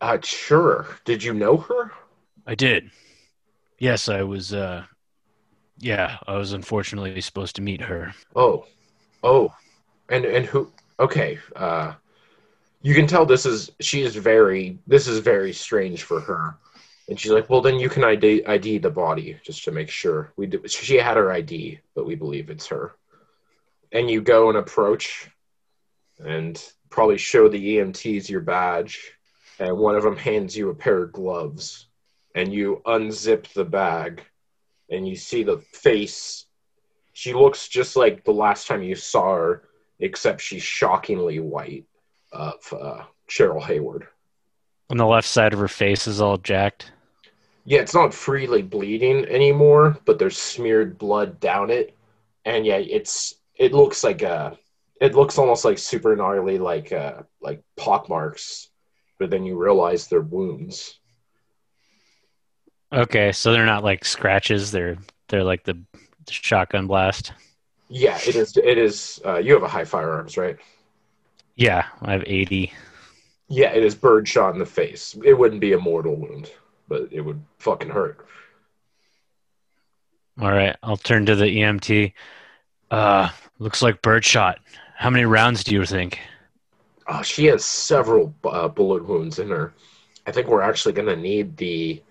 Uh, 0.00 0.18
sure. 0.22 0.86
Did 1.04 1.22
you 1.22 1.34
know 1.34 1.58
her? 1.58 1.92
I 2.46 2.54
did. 2.54 2.90
Yes, 3.78 4.08
I 4.08 4.22
was. 4.22 4.54
Uh, 4.54 4.84
yeah, 5.78 6.16
I 6.26 6.36
was 6.36 6.52
unfortunately 6.52 7.20
supposed 7.20 7.56
to 7.56 7.62
meet 7.62 7.82
her. 7.82 8.14
Oh, 8.34 8.66
oh, 9.22 9.54
and 10.08 10.24
and 10.24 10.46
who? 10.46 10.72
Okay, 10.98 11.38
uh, 11.56 11.92
you 12.80 12.94
can 12.94 13.06
tell 13.06 13.26
this 13.26 13.44
is 13.44 13.70
she 13.80 14.02
is 14.02 14.16
very 14.16 14.78
this 14.86 15.06
is 15.06 15.18
very 15.18 15.52
strange 15.52 16.04
for 16.04 16.20
her, 16.20 16.56
and 17.08 17.18
she's 17.18 17.32
like, 17.32 17.50
well, 17.50 17.60
then 17.60 17.78
you 17.78 17.88
can 17.88 18.04
ID 18.04 18.44
ID 18.46 18.78
the 18.78 18.90
body 18.90 19.38
just 19.44 19.64
to 19.64 19.72
make 19.72 19.90
sure. 19.90 20.32
We 20.36 20.46
do, 20.46 20.66
she 20.66 20.96
had 20.96 21.16
her 21.16 21.30
ID, 21.30 21.80
but 21.94 22.06
we 22.06 22.14
believe 22.14 22.50
it's 22.50 22.66
her. 22.68 22.94
And 23.92 24.10
you 24.10 24.22
go 24.22 24.48
and 24.48 24.58
approach, 24.58 25.28
and 26.18 26.60
probably 26.90 27.18
show 27.18 27.48
the 27.48 27.76
EMTs 27.76 28.28
your 28.28 28.40
badge, 28.40 29.12
and 29.58 29.76
one 29.76 29.96
of 29.96 30.02
them 30.02 30.16
hands 30.16 30.56
you 30.56 30.70
a 30.70 30.74
pair 30.74 31.02
of 31.02 31.12
gloves, 31.12 31.86
and 32.34 32.52
you 32.52 32.82
unzip 32.86 33.52
the 33.52 33.64
bag, 33.64 34.22
and 34.90 35.06
you 35.06 35.16
see 35.16 35.42
the 35.42 35.58
face 35.58 36.46
she 37.14 37.32
looks 37.32 37.68
just 37.68 37.94
like 37.94 38.24
the 38.24 38.32
last 38.32 38.66
time 38.66 38.82
you 38.82 38.96
saw 38.96 39.36
her, 39.36 39.68
except 40.00 40.40
she's 40.40 40.62
shockingly 40.62 41.40
white. 41.40 41.86
Of 42.32 42.72
uh, 42.72 43.04
Cheryl 43.30 43.62
Hayward. 43.62 44.08
On 44.90 44.96
the 44.96 45.06
left 45.06 45.28
side 45.28 45.52
of 45.52 45.58
her 45.58 45.68
face 45.68 46.06
is 46.06 46.20
all 46.20 46.36
jacked. 46.36 46.92
Yeah, 47.64 47.80
it's 47.80 47.94
not 47.94 48.12
freely 48.12 48.62
bleeding 48.62 49.24
anymore, 49.26 49.96
but 50.04 50.18
there's 50.18 50.36
smeared 50.36 50.98
blood 50.98 51.40
down 51.40 51.70
it, 51.70 51.96
and 52.44 52.66
yeah, 52.66 52.76
it's 52.76 53.34
it 53.54 53.72
looks 53.72 54.04
like 54.04 54.22
a 54.22 54.58
it 55.00 55.14
looks 55.14 55.38
almost 55.38 55.64
like 55.64 55.78
super 55.78 56.14
gnarly, 56.14 56.58
like 56.58 56.92
uh 56.92 57.22
like 57.40 57.62
pock 57.76 58.08
marks, 58.08 58.68
but 59.18 59.30
then 59.30 59.44
you 59.44 59.56
realize 59.56 60.06
they're 60.06 60.20
wounds. 60.20 60.98
Okay, 62.92 63.32
so 63.32 63.52
they're 63.52 63.64
not 63.64 63.82
like 63.82 64.04
scratches. 64.04 64.70
They're 64.70 64.98
they're 65.28 65.44
like 65.44 65.64
the 65.64 65.82
shotgun 66.28 66.86
blast. 66.86 67.32
Yeah, 67.88 68.18
it 68.26 68.36
is. 68.36 68.56
It 68.56 68.78
is. 68.78 69.20
Uh, 69.24 69.38
you 69.38 69.54
have 69.54 69.62
a 69.62 69.68
high 69.68 69.84
firearms, 69.84 70.36
right? 70.36 70.56
Yeah, 71.56 71.86
I 72.02 72.12
have 72.12 72.24
80. 72.26 72.72
Yeah, 73.54 73.72
it 73.72 73.84
is 73.84 73.94
bird 73.94 74.26
shot 74.26 74.52
in 74.52 74.58
the 74.58 74.66
face. 74.66 75.16
It 75.24 75.34
wouldn't 75.34 75.60
be 75.60 75.74
a 75.74 75.78
mortal 75.78 76.16
wound, 76.16 76.50
but 76.88 77.08
it 77.12 77.20
would 77.20 77.40
fucking 77.58 77.88
hurt. 77.88 78.26
All 80.40 80.50
right, 80.50 80.74
I'll 80.82 80.96
turn 80.96 81.24
to 81.26 81.36
the 81.36 81.46
EMT. 81.46 82.14
Uh, 82.90 83.28
looks 83.60 83.80
like 83.80 84.02
birdshot. 84.02 84.58
How 84.96 85.08
many 85.08 85.24
rounds 85.24 85.62
do 85.62 85.72
you 85.72 85.84
think? 85.86 86.18
Oh, 87.06 87.22
she 87.22 87.44
has 87.46 87.64
several 87.64 88.34
uh, 88.42 88.66
bullet 88.66 89.06
wounds 89.06 89.38
in 89.38 89.50
her. 89.50 89.72
I 90.26 90.32
think 90.32 90.48
we're 90.48 90.62
actually 90.62 90.94
going 90.94 91.08
to 91.08 91.16
need 91.16 91.56
the. 91.56 92.02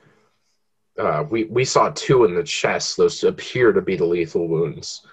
Uh, 0.97 1.25
we 1.29 1.43
we 1.45 1.65
saw 1.65 1.89
two 1.89 2.23
in 2.23 2.35
the 2.35 2.43
chest. 2.43 2.95
Those 2.95 3.21
appear 3.25 3.73
to 3.73 3.81
be 3.81 3.97
the 3.97 4.05
lethal 4.05 4.47
wounds. 4.47 5.05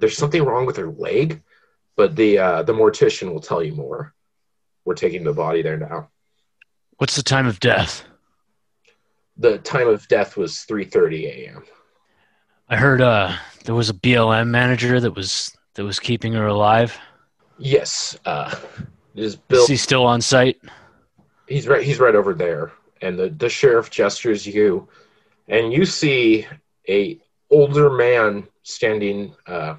There's 0.00 0.16
something 0.16 0.42
wrong 0.42 0.66
with 0.66 0.78
her 0.78 0.90
leg, 0.90 1.42
but 1.94 2.16
the 2.16 2.38
uh, 2.38 2.62
the 2.64 2.72
mortician 2.72 3.32
will 3.32 3.40
tell 3.40 3.62
you 3.62 3.74
more. 3.74 4.14
We're 4.88 4.94
taking 4.94 5.22
the 5.22 5.34
body 5.34 5.60
there 5.60 5.76
now. 5.76 6.08
What's 6.96 7.14
the 7.14 7.22
time 7.22 7.46
of 7.46 7.60
death? 7.60 8.04
The 9.36 9.58
time 9.58 9.86
of 9.86 10.08
death 10.08 10.34
was 10.34 10.64
3:30 10.66 11.26
a.m. 11.26 11.64
I 12.70 12.76
heard 12.76 13.02
uh 13.02 13.36
there 13.66 13.74
was 13.74 13.90
a 13.90 13.92
BLM 13.92 14.48
manager 14.48 14.98
that 14.98 15.10
was 15.14 15.54
that 15.74 15.84
was 15.84 16.00
keeping 16.00 16.32
her 16.32 16.46
alive. 16.46 16.98
Yes, 17.58 18.18
uh, 18.24 18.54
it 19.14 19.24
is 19.24 19.36
Bill. 19.36 19.60
Is 19.60 19.68
he 19.68 19.76
still 19.76 20.06
on 20.06 20.22
site? 20.22 20.58
he's 21.46 21.68
right 21.68 21.82
he's 21.82 22.00
right 22.00 22.14
over 22.14 22.32
there 22.32 22.72
and 23.02 23.18
the, 23.18 23.28
the 23.28 23.48
sheriff 23.50 23.90
gestures 23.90 24.46
you 24.46 24.88
and 25.48 25.70
you 25.70 25.84
see 25.84 26.46
a 26.88 27.18
older 27.50 27.90
man 27.90 28.46
standing 28.62 29.34
uh 29.46 29.74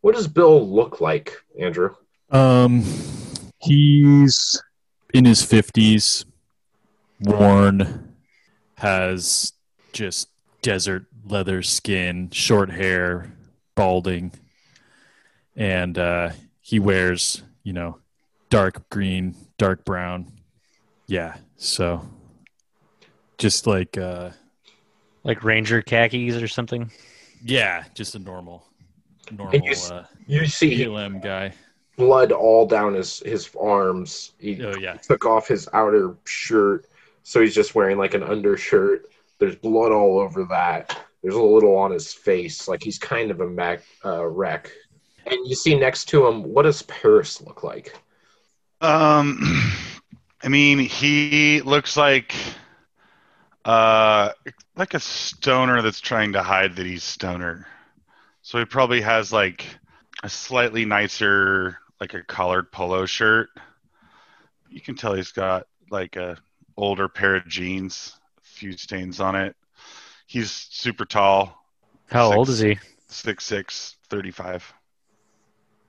what 0.00 0.16
does 0.16 0.26
bill 0.26 0.68
look 0.68 1.00
like 1.00 1.36
andrew 1.60 1.94
Um, 2.30 2.82
he's 3.60 4.60
in 5.12 5.24
his 5.24 5.42
fifties, 5.42 6.24
worn, 7.20 8.14
has 8.76 9.52
just 9.92 10.28
desert 10.62 11.06
leather 11.24 11.62
skin, 11.62 12.30
short 12.30 12.70
hair, 12.70 13.32
balding, 13.74 14.32
and 15.56 15.98
uh, 15.98 16.30
he 16.60 16.78
wears, 16.78 17.42
you 17.62 17.72
know, 17.72 17.98
dark 18.50 18.88
green, 18.90 19.34
dark 19.58 19.84
brown. 19.84 20.32
Yeah, 21.06 21.36
so 21.56 22.08
just 23.38 23.66
like, 23.66 23.98
uh, 23.98 24.30
Like 25.24 25.42
Ranger 25.44 25.82
khakis 25.82 26.36
or 26.40 26.48
something? 26.48 26.90
yeah, 27.42 27.84
just 27.94 28.14
a 28.14 28.18
normal. 28.18 28.64
normal 29.32 29.66
s- 29.68 29.90
uh, 29.90 30.04
You 30.26 30.46
see 30.46 30.84
BLM 30.84 31.20
guy. 31.22 31.52
Blood 31.96 32.32
all 32.32 32.66
down 32.66 32.94
his 32.94 33.20
his 33.20 33.50
arms. 33.60 34.32
He 34.38 34.62
Oh 34.62 34.74
yeah, 34.74 34.98
took 35.02 35.24
off 35.26 35.48
his 35.48 35.68
outer 35.72 36.16
shirt, 36.26 36.86
so 37.22 37.40
he's 37.40 37.54
just 37.54 37.74
wearing 37.74 37.98
like 37.98 38.14
an 38.14 38.22
undershirt. 38.22 39.10
There's 39.38 39.56
blood 39.56 39.92
all 39.92 40.18
over 40.20 40.44
that. 40.46 40.96
There's 41.22 41.34
a 41.34 41.42
little 41.42 41.76
on 41.76 41.90
his 41.92 42.12
face, 42.12 42.68
like 42.68 42.82
he's 42.82 42.98
kind 42.98 43.30
of 43.30 43.40
a 43.40 43.46
mac, 43.48 43.82
uh, 44.04 44.26
wreck. 44.26 44.70
And 45.26 45.46
you 45.46 45.54
see 45.54 45.78
next 45.78 46.06
to 46.06 46.26
him, 46.26 46.42
what 46.42 46.62
does 46.62 46.82
Paris 46.82 47.40
look 47.42 47.62
like? 47.62 47.94
Um, 48.80 49.38
I 50.42 50.48
mean, 50.48 50.78
he 50.78 51.60
looks 51.62 51.96
like 51.96 52.34
uh 53.64 54.30
like 54.76 54.94
a 54.94 55.00
stoner 55.00 55.82
that's 55.82 56.00
trying 56.00 56.32
to 56.32 56.42
hide 56.42 56.76
that 56.76 56.86
he's 56.86 57.04
stoner. 57.04 57.66
So 58.42 58.58
he 58.58 58.64
probably 58.64 59.00
has 59.02 59.32
like 59.32 59.66
a 60.22 60.28
slightly 60.28 60.84
nicer, 60.84 61.78
like 62.00 62.14
a 62.14 62.22
collared 62.22 62.70
polo 62.72 63.06
shirt. 63.06 63.48
You 64.68 64.80
can 64.80 64.94
tell 64.94 65.14
he's 65.14 65.32
got 65.32 65.66
like 65.90 66.16
a 66.16 66.36
older 66.76 67.08
pair 67.08 67.36
of 67.36 67.46
jeans, 67.48 68.18
a 68.38 68.40
few 68.42 68.72
stains 68.76 69.20
on 69.20 69.34
it. 69.36 69.56
He's 70.26 70.50
super 70.50 71.04
tall, 71.04 71.64
How 72.10 72.28
Six. 72.28 72.36
old 72.36 72.48
is 72.48 72.58
he? 72.60 72.78
six 73.08 73.44
six, 73.44 73.96
thirty 74.08 74.30
five. 74.30 74.72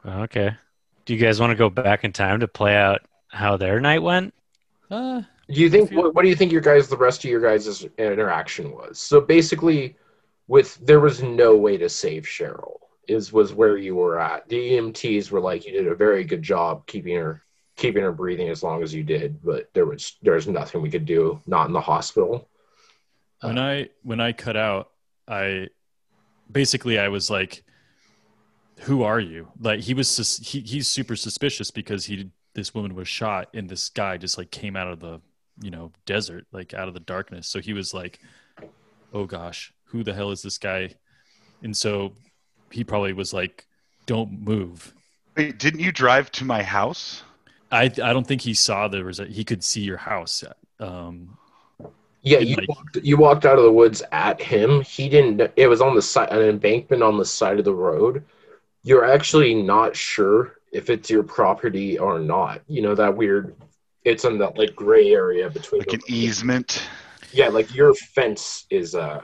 Oh, 0.05 0.21
Okay. 0.23 0.51
Do 1.05 1.13
you 1.15 1.19
guys 1.19 1.39
want 1.39 1.51
to 1.51 1.55
go 1.55 1.69
back 1.69 2.03
in 2.03 2.11
time 2.13 2.39
to 2.39 2.47
play 2.47 2.75
out 2.75 3.01
how 3.29 3.57
their 3.57 3.79
night 3.79 4.01
went? 4.03 4.34
uh, 4.89 5.21
Do 5.47 5.61
you 5.61 5.69
think 5.69 5.91
what, 5.91 6.13
what 6.15 6.21
do 6.23 6.29
you 6.29 6.36
think 6.36 6.51
your 6.51 6.61
guys 6.61 6.88
the 6.88 6.97
rest 6.97 7.23
of 7.23 7.29
your 7.29 7.41
guys' 7.41 7.86
interaction 7.97 8.71
was? 8.71 8.99
So 8.99 9.19
basically, 9.21 9.95
with 10.47 10.75
there 10.86 10.99
was 10.99 11.21
no 11.21 11.55
way 11.55 11.77
to 11.77 11.89
save 11.89 12.23
Cheryl. 12.23 12.77
Is 13.07 13.33
was 13.33 13.53
where 13.53 13.77
you 13.77 13.95
were 13.95 14.19
at. 14.19 14.47
The 14.47 14.73
EMTs 14.73 15.31
were 15.31 15.41
like, 15.41 15.65
you 15.65 15.71
did 15.71 15.87
a 15.87 15.95
very 15.95 16.23
good 16.23 16.43
job 16.43 16.85
keeping 16.85 17.15
her 17.15 17.43
keeping 17.75 18.03
her 18.03 18.11
breathing 18.11 18.49
as 18.49 18.61
long 18.61 18.83
as 18.83 18.93
you 18.93 19.03
did, 19.03 19.41
but 19.43 19.73
there 19.73 19.85
was 19.85 20.17
there's 20.21 20.47
nothing 20.47 20.81
we 20.81 20.89
could 20.89 21.05
do. 21.05 21.41
Not 21.47 21.67
in 21.67 21.73
the 21.73 21.81
hospital. 21.81 22.47
when 23.41 23.57
I 23.57 23.89
when 24.03 24.19
I 24.19 24.33
cut 24.33 24.55
out, 24.55 24.91
I 25.27 25.69
basically 26.51 26.99
I 26.99 27.07
was 27.07 27.29
like, 27.29 27.63
"Who 28.81 29.03
are 29.03 29.19
you?" 29.19 29.47
Like 29.59 29.79
he 29.79 29.93
was 29.93 30.07
sus- 30.09 30.37
he 30.37 30.59
he's 30.59 30.87
super 30.87 31.15
suspicious 31.15 31.71
because 31.71 32.05
he 32.05 32.29
this 32.53 32.73
woman 32.73 32.93
was 32.93 33.07
shot 33.07 33.49
and 33.53 33.69
this 33.69 33.89
guy 33.89 34.17
just 34.17 34.37
like 34.37 34.51
came 34.51 34.75
out 34.75 34.87
of 34.87 34.99
the 34.99 35.21
you 35.61 35.71
know 35.71 35.91
desert 36.05 36.45
like 36.51 36.73
out 36.73 36.87
of 36.87 36.93
the 36.93 36.99
darkness. 36.99 37.47
So 37.47 37.59
he 37.59 37.73
was 37.73 37.93
like, 37.93 38.19
"Oh 39.13 39.25
gosh, 39.25 39.73
who 39.85 40.03
the 40.03 40.13
hell 40.13 40.31
is 40.31 40.41
this 40.43 40.57
guy?" 40.57 40.95
And 41.63 41.75
so 41.75 42.13
he 42.72 42.84
probably 42.84 43.13
was 43.13 43.34
like, 43.34 43.65
"Don't 44.05 44.41
move." 44.41 44.93
Wait, 45.38 45.57
didn't 45.57 45.80
you 45.80 45.91
drive 45.91 46.32
to 46.34 46.45
my 46.45 46.63
house? 46.63 47.24
I 47.72 47.84
I 47.86 47.89
don't 48.13 48.28
think 48.28 48.41
he 48.41 48.53
saw 48.53 48.88
there 48.88 49.05
was 49.05 49.19
a 49.19 49.26
he 49.26 49.43
could 49.43 49.63
see 49.63 49.82
your 49.82 49.97
house. 49.97 50.43
Um, 50.80 51.38
Yeah, 52.24 52.39
you 52.39 52.55
like- 52.57 52.69
walked, 52.69 52.97
you 52.97 53.17
walked 53.17 53.45
out 53.45 53.57
of 53.57 53.63
the 53.63 53.72
woods 53.72 54.03
at 54.11 54.41
him. 54.41 54.82
He 54.82 55.09
didn't. 55.09 55.51
It 55.55 55.67
was 55.67 55.82
on 55.82 55.95
the 55.95 56.01
side, 56.01 56.30
an 56.30 56.41
embankment 56.41 57.01
on 57.01 57.17
the 57.17 57.26
side 57.26 57.57
of 57.59 57.65
the 57.65 57.74
road. 57.74 58.24
You're 58.84 59.05
actually 59.05 59.53
not 59.55 59.95
sure 59.95 60.57
if 60.72 60.89
it's 60.89 61.09
your 61.09 61.24
property 61.24 61.97
or 61.97 62.19
not. 62.19 62.61
You 62.67 62.82
know 62.82 62.95
that 62.95 63.15
weird. 63.15 63.55
It's 64.03 64.26
in 64.26 64.38
that 64.39 64.57
like 64.57 64.76
gray 64.76 65.11
area 65.13 65.49
between. 65.49 65.80
Like 65.82 65.89
the- 65.89 65.95
an 65.95 66.01
easement? 66.07 66.84
Yeah, 67.32 67.47
like 67.49 67.74
your 67.74 67.93
fence 67.93 68.65
is 68.69 68.93
uh 68.95 69.22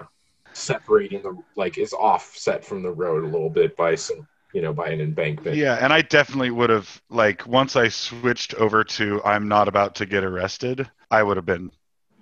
separating 0.57 1.21
the 1.21 1.37
like 1.55 1.77
is 1.77 1.93
offset 1.93 2.65
from 2.65 2.83
the 2.83 2.91
road 2.91 3.23
a 3.23 3.27
little 3.27 3.49
bit 3.49 3.75
by 3.77 3.95
some 3.95 4.27
you 4.53 4.61
know 4.61 4.73
by 4.73 4.89
an 4.89 5.01
embankment. 5.01 5.55
Yeah, 5.55 5.77
and 5.79 5.93
I 5.93 6.01
definitely 6.01 6.51
would 6.51 6.69
have 6.69 7.01
like 7.09 7.45
once 7.45 7.75
I 7.75 7.89
switched 7.89 8.53
over 8.55 8.83
to 8.83 9.21
I'm 9.23 9.47
not 9.47 9.67
about 9.67 9.95
to 9.95 10.05
get 10.05 10.23
arrested, 10.23 10.89
I 11.11 11.23
would 11.23 11.37
have 11.37 11.45
been 11.45 11.71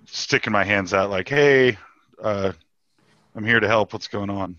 sticking 0.04 0.52
my 0.52 0.64
hands 0.64 0.92
out 0.92 1.10
like, 1.10 1.28
"Hey, 1.28 1.78
uh 2.22 2.52
I'm 3.34 3.44
here 3.44 3.60
to 3.60 3.68
help. 3.68 3.92
What's 3.92 4.08
going 4.08 4.30
on?" 4.30 4.56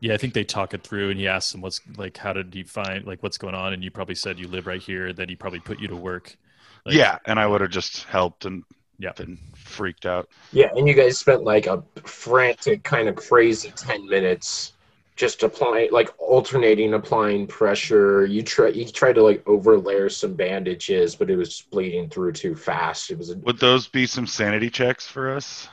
Yeah, 0.00 0.14
I 0.14 0.16
think 0.18 0.34
they 0.34 0.44
talk 0.44 0.74
it 0.74 0.82
through, 0.82 1.10
and 1.10 1.18
he 1.18 1.26
asks 1.28 1.54
him 1.54 1.62
what's 1.62 1.80
like, 1.96 2.18
how 2.18 2.34
did 2.34 2.54
you 2.54 2.64
find 2.64 3.06
like 3.06 3.22
what's 3.22 3.38
going 3.38 3.54
on, 3.54 3.72
and 3.72 3.82
you 3.82 3.90
probably 3.90 4.14
said 4.14 4.38
you 4.38 4.48
live 4.48 4.66
right 4.66 4.82
here. 4.82 5.12
Then 5.12 5.28
he 5.28 5.36
probably 5.36 5.60
put 5.60 5.80
you 5.80 5.88
to 5.88 5.96
work. 5.96 6.36
Like, 6.84 6.94
yeah, 6.94 7.18
and 7.24 7.38
I 7.40 7.46
would 7.46 7.62
have 7.62 7.70
just 7.70 8.04
helped 8.04 8.44
and 8.44 8.64
Yeah. 8.98 9.12
been 9.12 9.38
freaked 9.54 10.06
out. 10.06 10.28
Yeah, 10.52 10.68
and 10.76 10.86
you 10.88 10.94
guys 10.94 11.18
spent 11.18 11.44
like 11.44 11.66
a 11.66 11.82
frantic, 12.04 12.82
kind 12.82 13.08
of 13.08 13.16
crazy 13.16 13.72
ten 13.76 14.06
minutes 14.08 14.72
just 15.16 15.42
applying, 15.42 15.92
like 15.92 16.10
alternating, 16.18 16.94
applying 16.94 17.46
pressure. 17.46 18.26
You 18.26 18.42
try, 18.42 18.68
you 18.68 18.84
tried 18.84 19.14
to 19.14 19.22
like 19.22 19.44
overlayer 19.44 20.10
some 20.10 20.34
bandages, 20.34 21.14
but 21.14 21.30
it 21.30 21.36
was 21.36 21.62
bleeding 21.70 22.08
through 22.08 22.32
too 22.32 22.56
fast. 22.56 23.10
It 23.10 23.18
was 23.18 23.30
a, 23.30 23.36
Would 23.38 23.58
those 23.58 23.86
be 23.86 24.06
some 24.06 24.26
sanity 24.26 24.70
checks 24.70 25.06
for 25.06 25.34
us? 25.34 25.68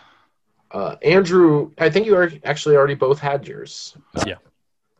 uh, 0.71 0.95
Andrew. 1.01 1.71
I 1.79 1.89
think 1.89 2.05
you 2.05 2.15
are 2.15 2.31
actually 2.43 2.75
already 2.75 2.95
both 2.95 3.19
had 3.19 3.47
yours. 3.47 3.95
Yeah. 4.25 4.35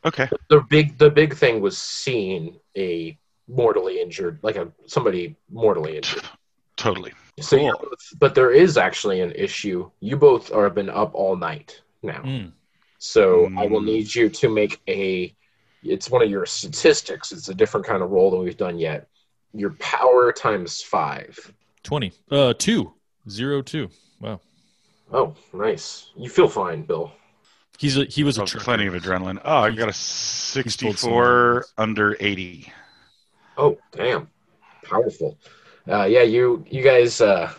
Okay. 0.03 0.27
The 0.49 0.61
big, 0.69 0.97
the 0.97 1.09
big 1.09 1.35
thing 1.35 1.61
was 1.61 1.77
seeing 1.77 2.59
a 2.75 3.17
mortally 3.47 4.01
injured, 4.01 4.39
like 4.41 4.55
a 4.55 4.71
somebody 4.87 5.35
mortally 5.51 5.97
injured. 5.97 6.23
Totally. 6.77 7.13
So, 7.41 7.55
you're 7.57 7.75
but 8.19 8.35
there 8.35 8.51
is 8.51 8.77
actually 8.77 9.21
an 9.21 9.31
issue. 9.33 9.89
You 9.99 10.17
both 10.17 10.51
are 10.51 10.69
been 10.69 10.89
up 10.89 11.11
all 11.13 11.35
night 11.35 11.81
now. 12.03 12.21
Mm. 12.21 12.51
So 12.97 13.45
I 13.57 13.65
will 13.67 13.81
Mm. 13.81 13.85
need 13.85 14.15
you 14.15 14.29
to 14.29 14.49
make 14.49 14.79
a. 14.87 15.35
It's 15.83 16.09
one 16.09 16.21
of 16.21 16.29
your 16.29 16.45
statistics. 16.45 17.31
It's 17.31 17.49
a 17.49 17.55
different 17.55 17.85
kind 17.85 18.03
of 18.03 18.11
roll 18.11 18.29
than 18.31 18.41
we've 18.41 18.57
done 18.57 18.77
yet. 18.77 19.07
Your 19.53 19.71
power 19.79 20.31
times 20.31 20.81
five. 20.81 21.37
Twenty. 21.83 22.11
Uh, 22.29 22.53
two 22.57 22.93
zero 23.29 23.61
two. 23.61 23.89
Wow. 24.19 24.39
Oh, 25.11 25.35
nice. 25.53 26.11
You 26.15 26.29
feel 26.29 26.47
fine, 26.47 26.83
Bill. 26.83 27.11
He's 27.79 27.97
a, 27.97 28.05
he 28.05 28.23
was 28.23 28.37
a 28.37 28.45
trucker. 28.45 28.63
plenty 28.63 28.85
of 28.85 28.93
adrenaline. 28.93 29.41
Oh, 29.43 29.57
I 29.57 29.71
got 29.71 29.89
a 29.89 29.93
64 29.93 31.65
under 31.77 32.15
80. 32.19 32.71
Oh, 33.57 33.77
damn, 33.91 34.29
powerful. 34.83 35.37
Uh, 35.89 36.05
yeah, 36.05 36.21
you 36.21 36.63
you 36.69 36.83
guys 36.83 37.21
uh, 37.21 37.51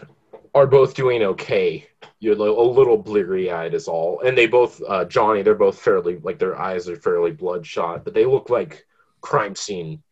are 0.55 0.67
both 0.67 0.95
doing 0.95 1.23
okay. 1.23 1.89
You're 2.21 2.37
li- 2.37 2.49
a 2.49 2.53
little 2.53 2.97
bleary 2.99 3.51
eyed, 3.51 3.75
is 3.75 3.89
all. 3.89 4.21
And 4.21 4.39
they 4.39 4.47
both, 4.47 4.81
uh, 4.87 5.05
Johnny, 5.07 5.43
they're 5.43 5.55
both 5.57 5.79
fairly 5.81 6.19
like 6.19 6.39
their 6.39 6.59
eyes 6.61 6.89
are 6.89 6.97
fairly 6.97 7.33
bloodshot, 7.33 8.05
but 8.05 8.15
they 8.15 8.25
look 8.25 8.49
like 8.49 8.87
crime 9.21 9.57
scene, 9.57 10.03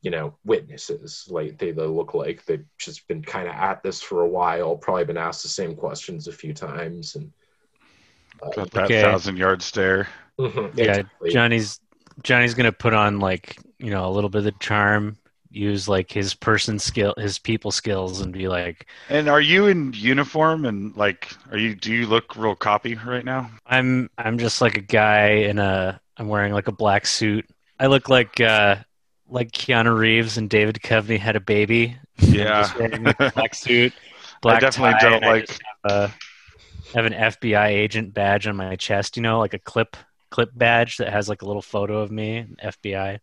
you 0.00 0.10
know, 0.10 0.36
witnesses. 0.44 1.26
Like 1.30 1.58
they, 1.58 1.72
they 1.72 1.82
look 1.82 2.14
like 2.14 2.44
they've 2.46 2.64
just 2.78 3.06
been 3.08 3.22
kind 3.22 3.46
of 3.48 3.54
at 3.54 3.82
this 3.82 4.00
for 4.00 4.22
a 4.22 4.28
while. 4.28 4.76
Probably 4.76 5.04
been 5.04 5.18
asked 5.18 5.42
the 5.42 5.48
same 5.50 5.76
questions 5.76 6.28
a 6.28 6.32
few 6.32 6.54
times, 6.54 7.14
and 7.14 7.30
uh, 8.42 8.50
Got 8.50 8.70
that 8.72 8.84
Okay. 8.84 9.02
thousand 9.02 9.36
yard 9.36 9.60
stare. 9.60 10.08
mhm, 10.40 10.76
Yeah, 10.78 10.84
exactly. 10.84 11.30
Johnny's 11.30 11.78
Johnny's 12.22 12.54
gonna 12.54 12.72
put 12.72 12.94
on 12.94 13.18
like 13.20 13.58
you 13.78 13.90
know 13.90 14.08
a 14.08 14.10
little 14.12 14.30
bit 14.30 14.38
of 14.38 14.44
the 14.44 14.52
charm, 14.52 15.18
use 15.54 15.88
like 15.88 16.10
his 16.12 16.34
person 16.34 16.78
skill, 16.78 17.14
his 17.16 17.38
people 17.38 17.70
skills, 17.70 18.20
and 18.20 18.32
be 18.32 18.48
like, 18.48 18.86
And 19.08 19.28
are 19.28 19.40
you 19.40 19.66
in 19.66 19.92
uniform 19.94 20.64
and 20.64 20.96
like 20.96 21.30
are 21.50 21.58
you 21.58 21.74
do 21.74 21.92
you 21.92 22.06
look 22.06 22.36
real 22.36 22.54
copy 22.56 22.94
right 22.94 23.24
now? 23.24 23.50
I'm 23.66 24.10
I'm 24.18 24.38
just 24.38 24.60
like 24.60 24.76
a 24.76 24.80
guy 24.82 25.26
in 25.28 25.58
a 25.58 26.00
I'm 26.16 26.28
wearing 26.28 26.52
like 26.52 26.68
a 26.68 26.72
black 26.72 27.06
suit. 27.06 27.46
I 27.78 27.86
look 27.86 28.08
like 28.08 28.40
uh 28.40 28.76
like 29.28 29.50
Keanu 29.52 29.96
Reeves 29.98 30.36
and 30.38 30.48
David 30.50 30.76
Duchovny 30.76 31.18
had 31.18 31.36
a 31.36 31.40
baby. 31.40 31.96
Yeah. 32.18 32.62
just 32.62 32.78
wearing 32.78 33.06
a 33.08 33.14
black 33.14 33.54
suit. 33.56 33.92
Black 34.42 34.60
definitely 34.60 34.92
tie, 35.00 35.10
don't 35.10 35.24
I 35.24 35.32
like- 35.32 35.48
have, 35.50 35.92
a, 35.92 36.14
have 36.94 37.06
an 37.06 37.12
FBI 37.12 37.66
agent 37.68 38.14
badge 38.14 38.46
on 38.46 38.54
my 38.56 38.76
chest. 38.76 39.16
You 39.16 39.22
know, 39.22 39.38
like 39.40 39.54
a 39.54 39.58
clip 39.58 39.96
clip 40.30 40.50
badge 40.54 40.98
that 40.98 41.08
has 41.12 41.28
like 41.28 41.42
a 41.42 41.46
little 41.46 41.62
photo 41.62 42.00
of 42.00 42.10
me, 42.12 42.46
FBI, 42.62 43.18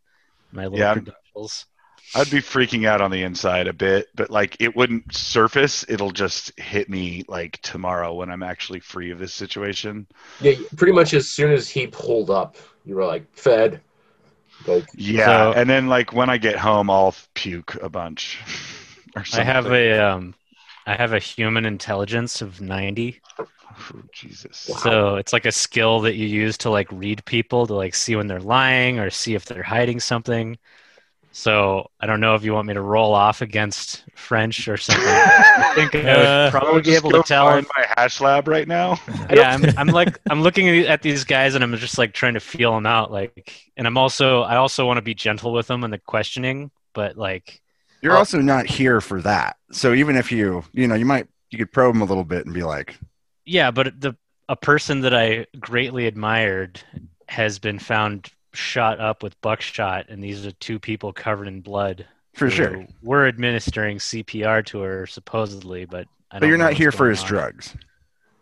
my 0.51 0.63
little 0.63 0.79
Yeah. 0.79 0.93
credentials. 0.93 1.65
I'd 2.13 2.29
be 2.29 2.39
freaking 2.39 2.85
out 2.85 2.99
on 3.01 3.09
the 3.11 3.23
inside 3.23 3.67
a 3.67 3.73
bit, 3.73 4.07
but 4.15 4.29
like 4.29 4.57
it 4.59 4.75
wouldn't 4.75 5.15
surface. 5.15 5.85
It'll 5.87 6.11
just 6.11 6.57
hit 6.59 6.89
me 6.89 7.23
like 7.27 7.59
tomorrow 7.61 8.13
when 8.13 8.29
I'm 8.29 8.43
actually 8.43 8.81
free 8.81 9.11
of 9.11 9.19
this 9.19 9.33
situation. 9.33 10.07
Yeah, 10.41 10.55
pretty 10.75 10.93
much 10.93 11.13
as 11.13 11.29
soon 11.29 11.51
as 11.51 11.69
he 11.69 11.87
pulled 11.87 12.29
up, 12.29 12.57
you 12.85 12.95
were 12.95 13.05
like, 13.05 13.25
"Fed." 13.33 13.81
Like, 14.67 14.85
Yeah, 14.95 15.25
So- 15.25 15.53
and 15.53 15.69
then 15.69 15.87
like 15.87 16.13
when 16.13 16.29
I 16.29 16.37
get 16.37 16.57
home, 16.57 16.89
I'll 16.89 17.15
puke 17.33 17.75
a 17.81 17.89
bunch. 17.89 18.39
or 19.15 19.23
I 19.33 19.43
have 19.43 19.71
a 19.71 19.99
um, 19.99 20.35
I 20.85 20.95
have 20.95 21.13
a 21.13 21.19
human 21.19 21.65
intelligence 21.65 22.41
of 22.41 22.61
ninety. 22.61 23.21
Oh, 23.39 23.47
Jesus. 24.11 24.69
Wow. 24.69 24.77
So 24.77 25.15
it's 25.15 25.33
like 25.33 25.45
a 25.45 25.51
skill 25.51 26.01
that 26.01 26.15
you 26.15 26.27
use 26.27 26.57
to 26.59 26.69
like 26.69 26.91
read 26.91 27.23
people 27.25 27.65
to 27.67 27.73
like 27.73 27.95
see 27.95 28.15
when 28.15 28.27
they're 28.27 28.39
lying 28.41 28.99
or 28.99 29.09
see 29.09 29.33
if 29.33 29.45
they're 29.45 29.63
hiding 29.63 29.99
something. 29.99 30.57
So 31.33 31.89
I 31.99 32.07
don't 32.07 32.19
know 32.19 32.35
if 32.35 32.43
you 32.43 32.53
want 32.53 32.67
me 32.67 32.73
to 32.73 32.81
roll 32.81 33.13
off 33.13 33.41
against 33.41 34.03
French 34.15 34.67
or 34.67 34.75
something. 34.77 35.03
I 35.07 35.71
think 35.75 35.95
I 35.95 35.99
would 35.99 36.25
Uh, 36.25 36.51
probably 36.51 36.73
I'll 36.75 36.81
be 36.81 36.95
able 36.95 37.11
to 37.11 37.23
tell. 37.23 37.57
in 37.57 37.65
my 37.77 37.85
hash 37.95 38.19
lab 38.19 38.47
right 38.49 38.67
now. 38.67 38.97
yeah, 39.31 39.51
I'm, 39.55 39.63
I'm 39.77 39.87
like 39.87 40.19
I'm 40.29 40.41
looking 40.41 40.67
at 40.67 41.01
these 41.01 41.23
guys 41.23 41.55
and 41.55 41.63
I'm 41.63 41.75
just 41.77 41.97
like 41.97 42.13
trying 42.13 42.33
to 42.33 42.39
feel 42.41 42.73
them 42.75 42.85
out, 42.85 43.11
like, 43.11 43.53
and 43.77 43.87
I'm 43.87 43.97
also 43.97 44.41
I 44.41 44.57
also 44.57 44.85
want 44.85 44.97
to 44.97 45.01
be 45.01 45.13
gentle 45.13 45.53
with 45.53 45.67
them 45.67 45.83
in 45.85 45.91
the 45.91 45.99
questioning, 45.99 46.69
but 46.93 47.17
like, 47.17 47.61
You're 48.01 48.17
also 48.17 48.41
not 48.41 48.65
here 48.65 48.99
for 48.99 49.21
that. 49.21 49.55
So 49.71 49.93
even 49.93 50.17
if 50.17 50.31
you, 50.33 50.63
you 50.73 50.87
know, 50.87 50.95
you 50.95 51.05
might, 51.05 51.27
you 51.49 51.57
could 51.57 51.71
probe 51.71 51.95
them 51.95 52.01
a 52.01 52.05
little 52.05 52.25
bit 52.25 52.45
and 52.45 52.53
be 52.53 52.63
like, 52.63 52.97
yeah, 53.45 53.71
but 53.71 53.99
the 54.01 54.15
a 54.49 54.55
person 54.57 54.99
that 55.01 55.13
I 55.13 55.45
greatly 55.59 56.07
admired 56.07 56.81
has 57.29 57.57
been 57.57 57.79
found 57.79 58.29
shot 58.53 58.99
up 58.99 59.23
with 59.23 59.39
buckshot, 59.41 60.09
and 60.09 60.23
these 60.23 60.45
are 60.45 60.51
two 60.53 60.79
people 60.79 61.13
covered 61.13 61.47
in 61.47 61.61
blood. 61.61 62.05
for 62.33 62.49
sure. 62.49 62.85
We're 63.03 63.27
administering 63.27 63.97
CPR 63.97 64.65
to 64.67 64.79
her 64.81 65.05
supposedly, 65.05 65.85
but 65.85 66.07
I 66.31 66.35
But 66.35 66.39
don't 66.39 66.49
you're 66.49 66.57
know 66.57 66.65
not 66.65 66.73
here 66.73 66.91
for 66.93 67.09
his 67.09 67.21
on. 67.21 67.27
drugs. 67.27 67.75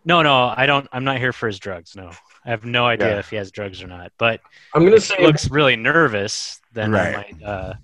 No, 0.04 0.22
no, 0.22 0.52
I 0.56 0.64
don't. 0.66 0.86
I'm 0.92 1.04
not 1.04 1.18
here 1.18 1.32
for 1.32 1.46
his 1.48 1.58
drugs. 1.58 1.94
No, 1.96 2.10
I 2.46 2.50
have 2.50 2.64
no 2.64 2.86
idea 2.86 3.10
Yeah. 3.14 3.18
if 3.18 3.28
he 3.30 3.36
has 3.36 3.50
drugs 3.50 3.82
or 3.82 3.86
not. 3.88 4.12
But 4.16 4.40
I'm 4.74 4.84
gonna 4.84 4.96
if 4.96 5.02
say 5.04 5.16
he 5.18 5.26
looks 5.26 5.50
really 5.50 5.76
nervous, 5.76 6.60
then 6.72 6.92
Right. 6.92 7.14
I 7.14 7.16
might. 7.16 7.42
Uh, 7.42 7.74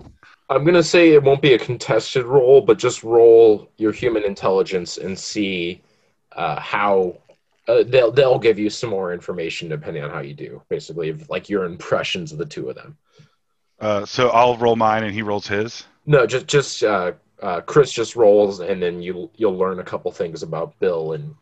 I'm 0.48 0.64
gonna 0.64 0.82
say 0.82 1.10
it 1.10 1.22
won't 1.22 1.42
be 1.42 1.54
a 1.54 1.58
contested 1.58 2.24
roll, 2.24 2.60
but 2.60 2.78
just 2.78 3.02
roll 3.02 3.70
your 3.76 3.90
human 3.92 4.22
intelligence 4.24 4.96
and 4.96 5.18
see 5.18 5.82
uh, 6.32 6.60
how 6.60 7.18
uh, 7.68 7.82
they'll 7.86 8.12
they'll 8.12 8.38
give 8.38 8.58
you 8.58 8.70
some 8.70 8.90
more 8.90 9.12
information 9.12 9.68
depending 9.68 10.04
on 10.04 10.10
how 10.10 10.20
you 10.20 10.34
do. 10.34 10.62
Basically, 10.68 11.08
of, 11.10 11.28
like 11.30 11.48
your 11.48 11.64
impressions 11.64 12.32
of 12.32 12.38
the 12.38 12.46
two 12.46 12.68
of 12.68 12.76
them. 12.76 12.96
Uh, 13.80 14.06
so 14.06 14.28
I'll 14.30 14.56
roll 14.56 14.76
mine 14.76 15.04
and 15.04 15.12
he 15.14 15.22
rolls 15.22 15.46
his. 15.46 15.84
No, 16.06 16.26
just 16.26 16.46
just 16.46 16.82
uh, 16.82 17.12
uh, 17.42 17.60
Chris 17.62 17.92
just 17.92 18.16
rolls, 18.16 18.60
and 18.60 18.82
then 18.82 19.02
you 19.02 19.30
you'll 19.36 19.56
learn 19.56 19.80
a 19.80 19.84
couple 19.84 20.10
things 20.12 20.42
about 20.42 20.78
Bill 20.78 21.12
and 21.12 21.34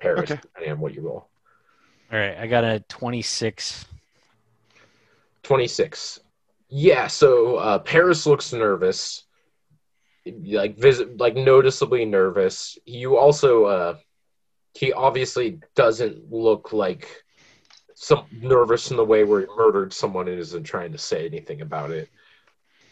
Paris 0.00 0.30
Okay. 0.30 0.40
depending 0.42 0.72
on 0.72 0.80
what 0.80 0.94
you 0.94 1.02
roll. 1.02 1.28
all 2.12 2.18
right, 2.18 2.36
I 2.36 2.46
got 2.46 2.64
a 2.64 2.80
26. 2.88 3.84
Twenty 5.42 5.66
six. 5.68 6.20
Yeah, 6.68 7.06
so 7.06 7.56
uh, 7.56 7.78
Paris 7.78 8.26
looks 8.26 8.52
nervous, 8.52 9.24
like 10.26 10.76
visit, 10.76 11.16
like 11.16 11.34
noticeably 11.34 12.04
nervous. 12.04 12.76
You 12.84 13.16
also, 13.16 13.64
uh, 13.64 13.96
he 14.74 14.92
obviously 14.92 15.60
doesn't 15.74 16.30
look 16.30 16.72
like 16.72 17.24
some 17.94 18.26
nervous 18.30 18.90
in 18.90 18.96
the 18.96 19.04
way 19.04 19.24
where 19.24 19.40
he 19.40 19.46
murdered 19.56 19.92
someone 19.92 20.28
and 20.28 20.38
isn't 20.38 20.62
trying 20.62 20.92
to 20.92 20.98
say 20.98 21.26
anything 21.26 21.62
about 21.62 21.90
it. 21.90 22.08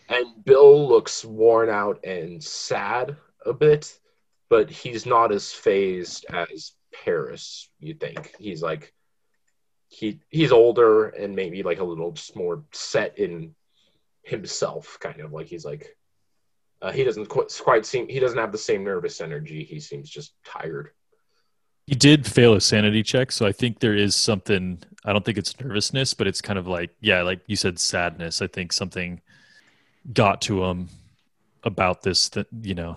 And 0.09 0.45
Bill 0.45 0.89
looks 0.89 1.24
worn 1.24 1.68
out 1.68 2.05
and 2.05 2.43
sad 2.43 3.16
a 3.45 3.53
bit, 3.53 3.99
but 4.49 4.70
he's 4.70 5.07
not 5.07 5.33
as 5.33 5.53
phased 5.53 6.27
as 6.29 6.72
Paris. 6.93 7.68
You 7.79 7.95
think 7.95 8.35
he's 8.39 8.62
like 8.62 8.93
he 9.89 10.20
he's 10.29 10.53
older 10.53 11.09
and 11.09 11.37
maybe 11.37 11.62
like 11.62 11.79
a 11.79 11.85
little 11.85 12.12
just 12.12 12.37
more 12.37 12.64
set 12.72 13.18
in 13.18 13.55
himself, 14.22 14.99
kind 15.01 15.20
of 15.20 15.33
like 15.33 15.47
he's 15.47 15.64
like 15.64 15.97
uh, 16.83 16.93
he 16.93 17.05
doesn't 17.05 17.27
quite, 17.27 17.53
quite 17.62 17.87
seem 17.87 18.09
he 18.09 18.20
doesn't 18.20 18.39
have 18.39 18.53
the 18.53 18.59
same 18.59 18.85
nervous 18.85 19.20
energy. 19.20 19.64
He 19.64 19.81
seems 19.81 20.11
just 20.11 20.35
tired. 20.45 20.91
He 21.87 21.95
did 21.95 22.26
fail 22.26 22.55
a 22.55 22.61
sanity 22.61 23.03
check, 23.03 23.30
so 23.30 23.47
I 23.47 23.53
think 23.53 23.78
there 23.78 23.95
is 23.95 24.16
something. 24.16 24.78
I 25.05 25.12
don't 25.12 25.24
think 25.24 25.39
it's 25.39 25.59
nervousness, 25.61 26.14
but 26.14 26.26
it's 26.26 26.41
kind 26.41 26.59
of 26.59 26.66
like, 26.66 26.91
yeah, 27.01 27.22
like 27.22 27.41
you 27.47 27.55
said, 27.55 27.78
sadness. 27.78 28.43
I 28.43 28.49
think 28.49 28.72
something 28.72 29.20
got 30.12 30.41
to 30.43 30.64
him 30.64 30.89
about 31.62 32.03
this. 32.03 32.28
That 32.30 32.49
you 32.61 32.74
know, 32.74 32.97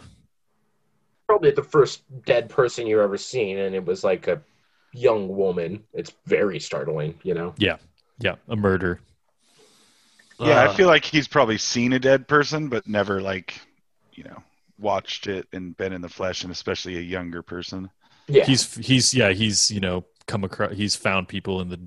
Probably 1.28 1.52
the 1.52 1.64
first 1.64 2.02
dead 2.26 2.50
person 2.50 2.88
you've 2.88 3.00
ever 3.00 3.18
seen, 3.18 3.60
and 3.60 3.76
it 3.76 3.86
was 3.86 4.04
like 4.04 4.28
a 4.28 4.42
young 4.92 5.28
woman. 5.28 5.84
It's 5.94 6.14
very 6.26 6.60
startling, 6.60 7.20
you 7.22 7.36
know. 7.36 7.54
yeah, 7.58 7.78
yeah, 8.18 8.36
a 8.48 8.56
murder. 8.56 9.00
Yeah, 10.40 10.64
Uh, 10.64 10.72
I 10.72 10.76
feel 10.76 10.88
like 10.88 11.06
he's 11.06 11.28
probably 11.28 11.60
seen 11.60 11.94
a 11.94 12.00
dead 12.00 12.28
person, 12.28 12.70
but 12.70 12.88
never 12.88 13.22
like, 13.22 13.60
you 14.14 14.24
know, 14.24 14.42
watched 14.80 15.28
it 15.28 15.48
and 15.54 15.78
been 15.78 15.94
in 15.94 16.02
the 16.02 16.10
flesh, 16.10 16.42
and 16.44 16.52
especially 16.52 16.98
a 16.98 17.02
younger 17.02 17.44
person. 17.44 17.92
Yeah, 18.30 18.46
He's 18.46 18.76
he's 18.76 19.14
yeah 19.14 19.32
he's 19.32 19.72
you 19.72 19.80
know 19.80 20.06
come 20.28 20.44
across. 20.44 20.74
He's 20.74 20.96
found 20.96 21.28
people 21.28 21.62
in 21.62 21.70
the 21.70 21.80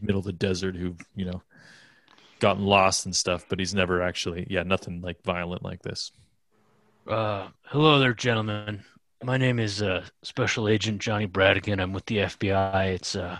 middle 0.00 0.18
of 0.18 0.24
the 0.24 0.32
desert 0.32 0.76
who 0.76 0.96
you 1.14 1.24
know 1.24 1.42
gotten 2.40 2.64
lost 2.64 3.06
and 3.06 3.16
stuff, 3.16 3.46
but 3.48 3.58
he's 3.58 3.74
never 3.74 4.02
actually 4.02 4.46
yeah 4.50 4.62
nothing 4.62 5.00
like 5.00 5.22
violent 5.22 5.62
like 5.62 5.82
this. 5.82 6.12
Uh, 7.06 7.48
hello 7.64 7.98
there, 7.98 8.12
gentlemen. 8.12 8.84
My 9.22 9.36
name 9.36 9.58
is 9.58 9.82
uh, 9.82 10.04
Special 10.22 10.68
Agent 10.68 11.00
Johnny 11.00 11.26
Bradigan. 11.26 11.80
I'm 11.80 11.92
with 11.92 12.06
the 12.06 12.18
FBI. 12.18 12.92
It's 12.94 13.16
uh, 13.16 13.38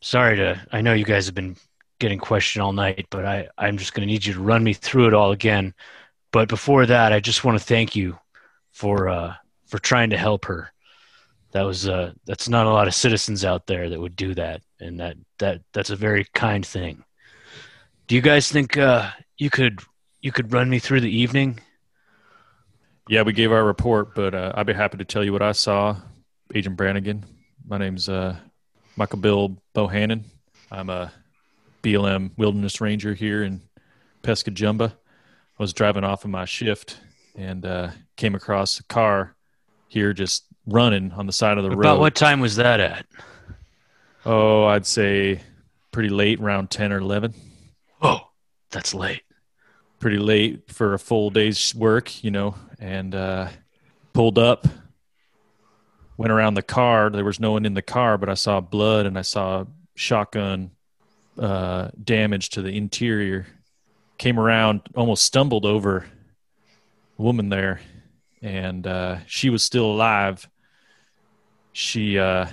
sorry 0.00 0.36
to. 0.36 0.60
I 0.72 0.80
know 0.80 0.92
you 0.92 1.04
guys 1.04 1.26
have 1.26 1.34
been 1.34 1.56
getting 2.00 2.18
questioned 2.18 2.62
all 2.62 2.72
night, 2.72 3.06
but 3.10 3.24
I 3.24 3.48
I'm 3.56 3.78
just 3.78 3.94
going 3.94 4.06
to 4.06 4.12
need 4.12 4.26
you 4.26 4.34
to 4.34 4.40
run 4.40 4.64
me 4.64 4.72
through 4.72 5.06
it 5.06 5.14
all 5.14 5.30
again. 5.32 5.72
But 6.32 6.48
before 6.48 6.84
that, 6.86 7.12
I 7.12 7.20
just 7.20 7.44
want 7.44 7.58
to 7.58 7.64
thank 7.64 7.94
you 7.94 8.18
for 8.72 9.08
uh, 9.08 9.34
for 9.66 9.78
trying 9.78 10.10
to 10.10 10.18
help 10.18 10.46
her. 10.46 10.72
That 11.52 11.62
was 11.62 11.88
uh, 11.88 12.12
that's 12.26 12.48
not 12.48 12.66
a 12.66 12.70
lot 12.70 12.88
of 12.88 12.94
citizens 12.94 13.44
out 13.44 13.66
there 13.66 13.88
that 13.88 14.00
would 14.00 14.16
do 14.16 14.34
that, 14.34 14.62
and 14.78 15.00
that 15.00 15.16
that 15.38 15.62
that's 15.72 15.90
a 15.90 15.96
very 15.96 16.26
kind 16.34 16.64
thing. 16.64 17.04
Do 18.06 18.14
you 18.14 18.20
guys 18.20 18.50
think 18.50 18.76
uh, 18.76 19.10
you 19.38 19.50
could 19.50 19.80
you 20.20 20.32
could 20.32 20.52
run 20.52 20.70
me 20.70 20.78
through 20.78 21.00
the 21.00 21.10
evening? 21.10 21.58
Yeah, 23.08 23.22
we 23.22 23.32
gave 23.32 23.50
our 23.50 23.64
report, 23.64 24.14
but 24.14 24.34
uh, 24.34 24.52
I'd 24.54 24.66
be 24.66 24.72
happy 24.72 24.98
to 24.98 25.04
tell 25.04 25.24
you 25.24 25.32
what 25.32 25.42
I 25.42 25.52
saw. 25.52 25.96
Agent 26.54 26.76
Brannigan. 26.76 27.24
My 27.66 27.78
name's 27.78 28.08
uh, 28.08 28.36
Michael 28.96 29.18
Bill 29.18 29.56
Bohannon. 29.74 30.24
I'm 30.70 30.90
a 30.90 31.12
BLM 31.82 32.30
Wilderness 32.36 32.80
Ranger 32.80 33.14
here 33.14 33.42
in 33.42 33.60
Pescajumba. 34.22 34.92
I 34.92 35.62
was 35.62 35.72
driving 35.72 36.04
off 36.04 36.24
of 36.24 36.30
my 36.30 36.44
shift 36.44 36.98
and 37.36 37.64
uh, 37.64 37.90
came 38.16 38.34
across 38.34 38.78
a 38.78 38.84
car 38.84 39.34
here 39.88 40.12
just 40.12 40.44
running 40.66 41.12
on 41.12 41.26
the 41.26 41.32
side 41.32 41.58
of 41.58 41.64
the 41.64 41.70
road. 41.70 41.80
About 41.80 42.00
what 42.00 42.14
time 42.14 42.40
was 42.40 42.56
that 42.56 42.80
at? 42.80 43.06
Oh, 44.24 44.64
I'd 44.64 44.86
say 44.86 45.40
pretty 45.92 46.08
late, 46.10 46.40
around 46.40 46.70
10 46.70 46.92
or 46.92 46.98
11. 46.98 47.34
Oh, 48.02 48.28
that's 48.70 48.94
late. 48.94 49.22
pretty 49.98 50.18
late 50.18 50.70
for 50.70 50.94
a 50.94 50.98
full 50.98 51.30
day's 51.30 51.74
work, 51.74 52.22
you 52.24 52.30
know, 52.30 52.54
and 52.78 53.14
uh, 53.14 53.48
pulled 54.12 54.38
up, 54.38 54.66
went 56.16 56.32
around 56.32 56.54
the 56.54 56.62
car. 56.62 57.10
There 57.10 57.24
was 57.24 57.40
no 57.40 57.52
one 57.52 57.66
in 57.66 57.74
the 57.74 57.82
car, 57.82 58.16
but 58.18 58.28
I 58.28 58.34
saw 58.34 58.60
blood 58.60 59.06
and 59.06 59.18
I 59.18 59.22
saw 59.22 59.64
shotgun 59.94 60.70
uh, 61.38 61.88
damage 62.02 62.50
to 62.50 62.62
the 62.62 62.76
interior. 62.76 63.46
Came 64.18 64.38
around, 64.38 64.82
almost 64.94 65.24
stumbled 65.24 65.64
over 65.64 66.06
a 67.18 67.22
woman 67.22 67.48
there, 67.48 67.80
and 68.42 68.86
uh, 68.86 69.18
she 69.26 69.50
was 69.50 69.62
still 69.62 69.86
alive. 69.90 70.48
She 71.72 72.18
uh, 72.18 72.46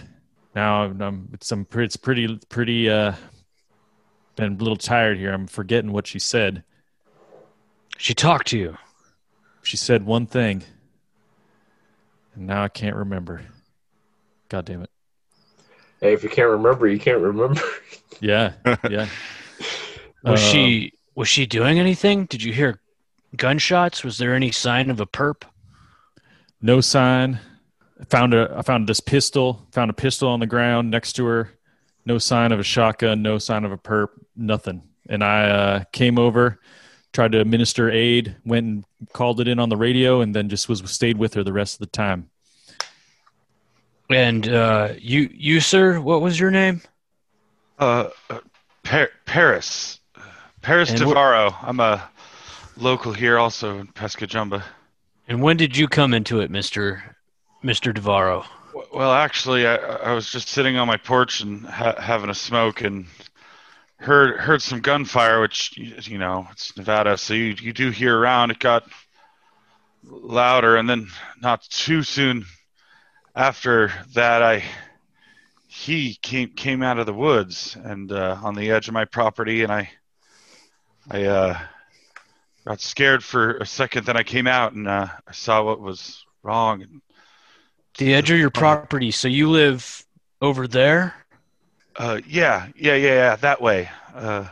now 0.56 0.84
I'm, 0.84 1.30
it's 1.34 1.48
some 1.48 1.66
it's 1.76 1.96
pretty 1.98 2.40
pretty 2.50 2.90
uh, 2.90 3.14
been 4.36 4.54
a 4.54 4.58
little 4.58 4.78
tired 4.78 5.18
here. 5.18 5.34
I'm 5.34 5.48
forgetting 5.48 5.92
what 5.92 6.08
she 6.08 6.20
said. 6.20 6.64
She 7.98 8.14
talked 8.14 8.48
to 8.48 8.58
you. 8.58 8.78
She 9.64 9.76
said 9.78 10.06
one 10.06 10.28
thing, 10.28 10.64
and 12.36 12.48
now 12.48 12.64
I 12.64 12.70
can't 12.70 12.96
remember. 12.96 13.42
God 14.50 14.66
damn 14.66 14.84
it. 14.84 14.90
Hey, 16.00 16.14
if 16.14 16.24
you 16.24 16.30
can't 16.30 16.50
remember, 16.50 16.88
you 16.88 17.00
can't 17.00 17.20
remember. 17.22 17.62
Yeah, 18.20 18.54
yeah. 18.90 19.08
Was 20.24 20.42
Uh, 20.42 20.52
she 20.52 20.94
was 21.14 21.28
she 21.28 21.46
doing 21.46 21.78
anything? 21.78 22.26
Did 22.26 22.42
you 22.42 22.52
hear 22.52 22.80
gunshots? 23.36 24.04
Was 24.04 24.18
there 24.18 24.34
any 24.34 24.52
sign 24.52 24.90
of 24.90 25.00
a 25.00 25.06
perp? 25.06 25.44
No 26.62 26.82
sign. 26.82 27.40
I 28.00 28.06
found 28.06 28.34
a. 28.34 28.54
I 28.58 28.62
found 28.62 28.88
this 28.88 29.00
pistol. 29.00 29.68
Found 29.72 29.90
a 29.90 29.94
pistol 29.94 30.30
on 30.30 30.40
the 30.40 30.48
ground 30.48 30.92
next 30.92 31.14
to 31.14 31.26
her. 31.26 31.52
No 32.06 32.18
sign 32.18 32.52
of 32.52 32.60
a 32.60 32.64
shotgun. 32.64 33.22
No 33.22 33.38
sign 33.38 33.66
of 33.66 33.72
a 33.72 33.78
perp. 33.78 34.10
Nothing. 34.36 34.84
And 35.10 35.24
I 35.24 35.50
uh, 35.50 35.84
came 35.92 36.20
over, 36.20 36.60
tried 37.14 37.32
to 37.34 37.40
administer 37.40 37.90
aid. 37.90 38.36
Went 38.46 38.66
and 38.66 38.86
called 39.14 39.40
it 39.40 39.48
in 39.48 39.60
on 39.60 39.70
the 39.70 39.78
radio, 39.78 40.22
and 40.22 40.36
then 40.36 40.50
just 40.50 40.70
was 40.70 40.90
stayed 40.92 41.18
with 41.18 41.34
her 41.36 41.44
the 41.44 41.54
rest 41.54 41.76
of 41.76 41.80
the 41.80 41.88
time. 41.88 42.30
And 44.10 44.48
uh, 44.48 44.94
you 44.98 45.30
you 45.34 45.60
sir, 45.60 46.00
what 46.00 46.22
was 46.22 46.40
your 46.40 46.52
name? 46.52 46.82
Uh, 47.80 48.10
uh 48.30 48.40
Par- 48.84 49.12
Paris, 49.26 50.00
Paris 50.62 50.92
And 50.92 51.00
wh- 51.00 51.10
Devaro. 51.10 51.54
I'm 51.62 51.82
a 51.82 52.10
local 52.78 53.12
here, 53.12 53.38
also 53.38 53.80
in 53.80 53.88
Pescajumba. 53.88 54.64
And 55.28 55.42
when 55.42 55.58
did 55.58 55.76
you 55.76 55.88
come 55.88 56.14
into 56.14 56.40
it, 56.40 56.50
Mister 56.50 57.16
Mister 57.62 57.92
Devaro? 57.92 58.46
Well, 58.94 59.12
actually, 59.12 59.68
I, 59.68 59.76
I 59.76 60.14
was 60.14 60.32
just 60.32 60.50
sitting 60.50 60.78
on 60.78 60.88
my 60.88 60.98
porch 60.98 61.42
and 61.42 61.66
ha- 61.66 62.00
having 62.00 62.30
a 62.30 62.36
smoke, 62.36 62.82
and 62.82 63.08
heard 63.98 64.40
heard 64.40 64.62
some 64.62 64.80
gunfire, 64.80 65.42
which 65.42 65.78
you 65.78 66.18
know 66.18 66.48
it's 66.52 66.76
Nevada, 66.78 67.18
so 67.18 67.34
you 67.34 67.56
you 67.60 67.74
do 67.74 67.90
hear 67.90 68.18
around. 68.18 68.52
It 68.52 68.60
got 68.60 68.88
louder, 70.04 70.78
and 70.78 70.90
then 70.90 71.10
not 71.42 71.64
too 71.64 72.04
soon 72.04 72.46
after 73.36 73.92
that, 74.14 74.42
I 74.42 74.64
he 75.68 76.18
came 76.22 76.50
came 76.50 76.84
out 76.84 77.00
of 77.00 77.06
the 77.06 77.14
woods 77.14 77.76
and 77.84 78.12
uh, 78.12 78.38
on 78.42 78.56
the 78.56 78.72
edge 78.72 78.88
of 78.88 78.94
my 78.94 79.06
property, 79.06 79.64
and 79.64 79.72
I 79.72 79.90
I 81.10 81.24
uh, 81.26 81.60
got 82.68 82.82
scared 82.82 83.24
for 83.24 83.58
a 83.58 83.66
second. 83.66 84.06
Then 84.06 84.18
I 84.18 84.24
came 84.24 84.46
out 84.46 84.74
and 84.74 84.88
uh, 84.88 85.08
I 85.26 85.32
saw 85.32 85.64
what 85.64 85.80
was 85.80 86.26
wrong. 86.44 86.86
The 87.98 88.14
edge 88.14 88.30
of 88.30 88.38
your 88.38 88.50
property. 88.50 89.12
So 89.12 89.28
you 89.28 89.50
live 89.50 90.06
over 90.42 90.68
there? 90.68 91.16
Uh, 91.96 92.20
yeah, 92.28 92.68
yeah, 92.76 92.96
yeah, 92.96 93.14
yeah, 93.14 93.36
that 93.38 93.62
way. 93.62 93.90
Uh, 94.14 94.46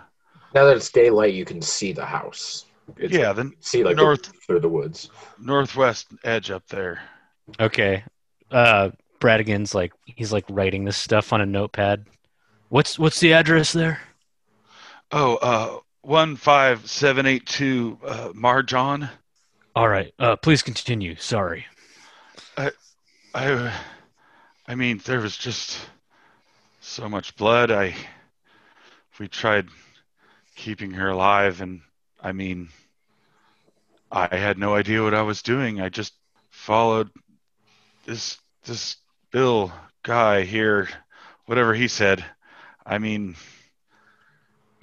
Now 0.54 0.64
that 0.66 0.78
it's 0.78 0.90
daylight, 0.90 1.34
you 1.34 1.46
can 1.46 1.62
see 1.62 1.92
the 1.92 2.06
house. 2.06 2.66
It's, 2.98 3.14
yeah, 3.14 3.34
then 3.34 3.54
see 3.60 3.84
like 3.84 3.98
north- 3.98 4.24
the, 4.24 4.34
through 4.46 4.60
the 4.62 4.70
woods. 4.70 5.10
northwest 5.40 6.08
edge 6.24 6.52
up 6.52 6.66
there. 6.68 7.02
Okay. 7.60 8.04
Uh, 8.50 8.92
Bradigan's 9.20 9.76
like 9.76 9.92
he's 10.06 10.32
like 10.32 10.46
writing 10.50 10.86
this 10.86 10.98
stuff 10.98 11.34
on 11.34 11.42
a 11.42 11.46
notepad. 11.46 12.06
What's 12.70 12.98
what's 12.98 13.20
the 13.20 13.34
address 13.34 13.74
there? 13.74 14.00
Oh, 15.12 15.36
uh, 15.38 15.80
one 16.06 16.36
five 16.36 16.90
seven 16.90 17.26
eight 17.26 17.46
two 17.46 17.98
uh, 18.06 18.30
Marjon. 18.34 19.10
All 19.76 19.90
right. 19.90 20.14
Uh, 20.20 20.36
please 20.36 20.62
continue. 20.62 21.16
Sorry. 21.16 21.66
I, 22.58 23.72
I 24.68 24.76
mean, 24.76 25.02
there 25.04 25.20
was 25.20 25.36
just 25.36 25.78
so 26.80 27.10
much 27.10 27.36
blood. 27.36 27.72
I, 27.72 27.96
we 29.20 29.28
tried 29.28 29.68
keeping 30.56 30.92
her 30.92 31.10
alive, 31.10 31.60
and 31.60 31.82
I 32.22 32.32
mean, 32.32 32.70
I 34.12 34.36
had 34.36 34.58
no 34.58 34.76
idea 34.76 35.04
what 35.04 35.14
I 35.14 35.24
was 35.24 35.42
doing. 35.42 35.82
I 35.82 35.90
just 35.90 36.14
followed 36.50 37.10
this 38.06 38.38
this 38.64 38.96
Bill 39.32 39.74
guy 40.04 40.44
here, 40.44 40.88
whatever 41.46 41.74
he 41.74 41.90
said. 41.90 42.24
I 42.86 43.00
mean, 43.00 43.36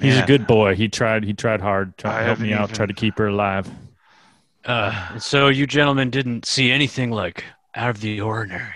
He's 0.02 0.18
a 0.18 0.26
good 0.26 0.46
boy. 0.46 0.74
He 0.74 0.88
tried. 0.88 1.24
He 1.24 1.32
tried 1.32 1.60
hard. 1.60 1.94
I 2.04 2.18
to 2.18 2.24
help 2.24 2.38
me 2.40 2.50
haven't 2.50 2.70
out. 2.70 2.74
Try 2.74 2.86
to 2.86 2.92
keep 2.94 3.18
her 3.18 3.28
alive. 3.28 3.68
Uh, 4.64 5.18
so 5.18 5.48
you 5.48 5.66
gentlemen 5.66 6.10
didn't 6.10 6.44
see 6.46 6.70
anything 6.70 7.10
like 7.10 7.44
out 7.74 7.90
of 7.90 8.00
the 8.00 8.20
ordinary. 8.20 8.74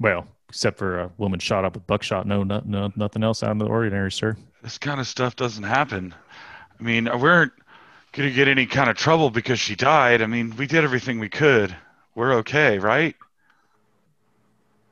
Well, 0.00 0.26
except 0.48 0.78
for 0.78 1.00
a 1.00 1.10
woman 1.18 1.40
shot 1.40 1.64
up 1.64 1.74
with 1.74 1.86
buckshot. 1.86 2.26
No, 2.26 2.42
no, 2.44 2.62
no 2.64 2.92
nothing 2.96 3.22
else 3.22 3.42
out 3.42 3.52
of 3.52 3.58
the 3.58 3.66
ordinary, 3.66 4.12
sir. 4.12 4.36
this 4.62 4.78
kind 4.78 5.00
of 5.00 5.06
stuff 5.06 5.36
doesn't 5.36 5.64
happen. 5.64 6.14
I 6.78 6.82
mean, 6.82 7.04
we 7.04 7.18
weren't 7.18 7.52
gonna 8.12 8.30
get 8.30 8.48
any 8.48 8.66
kind 8.66 8.88
of 8.90 8.96
trouble 8.96 9.30
because 9.30 9.58
she 9.58 9.74
died. 9.74 10.22
I 10.22 10.26
mean, 10.26 10.54
we 10.56 10.66
did 10.66 10.84
everything 10.84 11.18
we 11.18 11.28
could. 11.28 11.74
We're 12.14 12.34
okay, 12.34 12.78
right? 12.78 13.16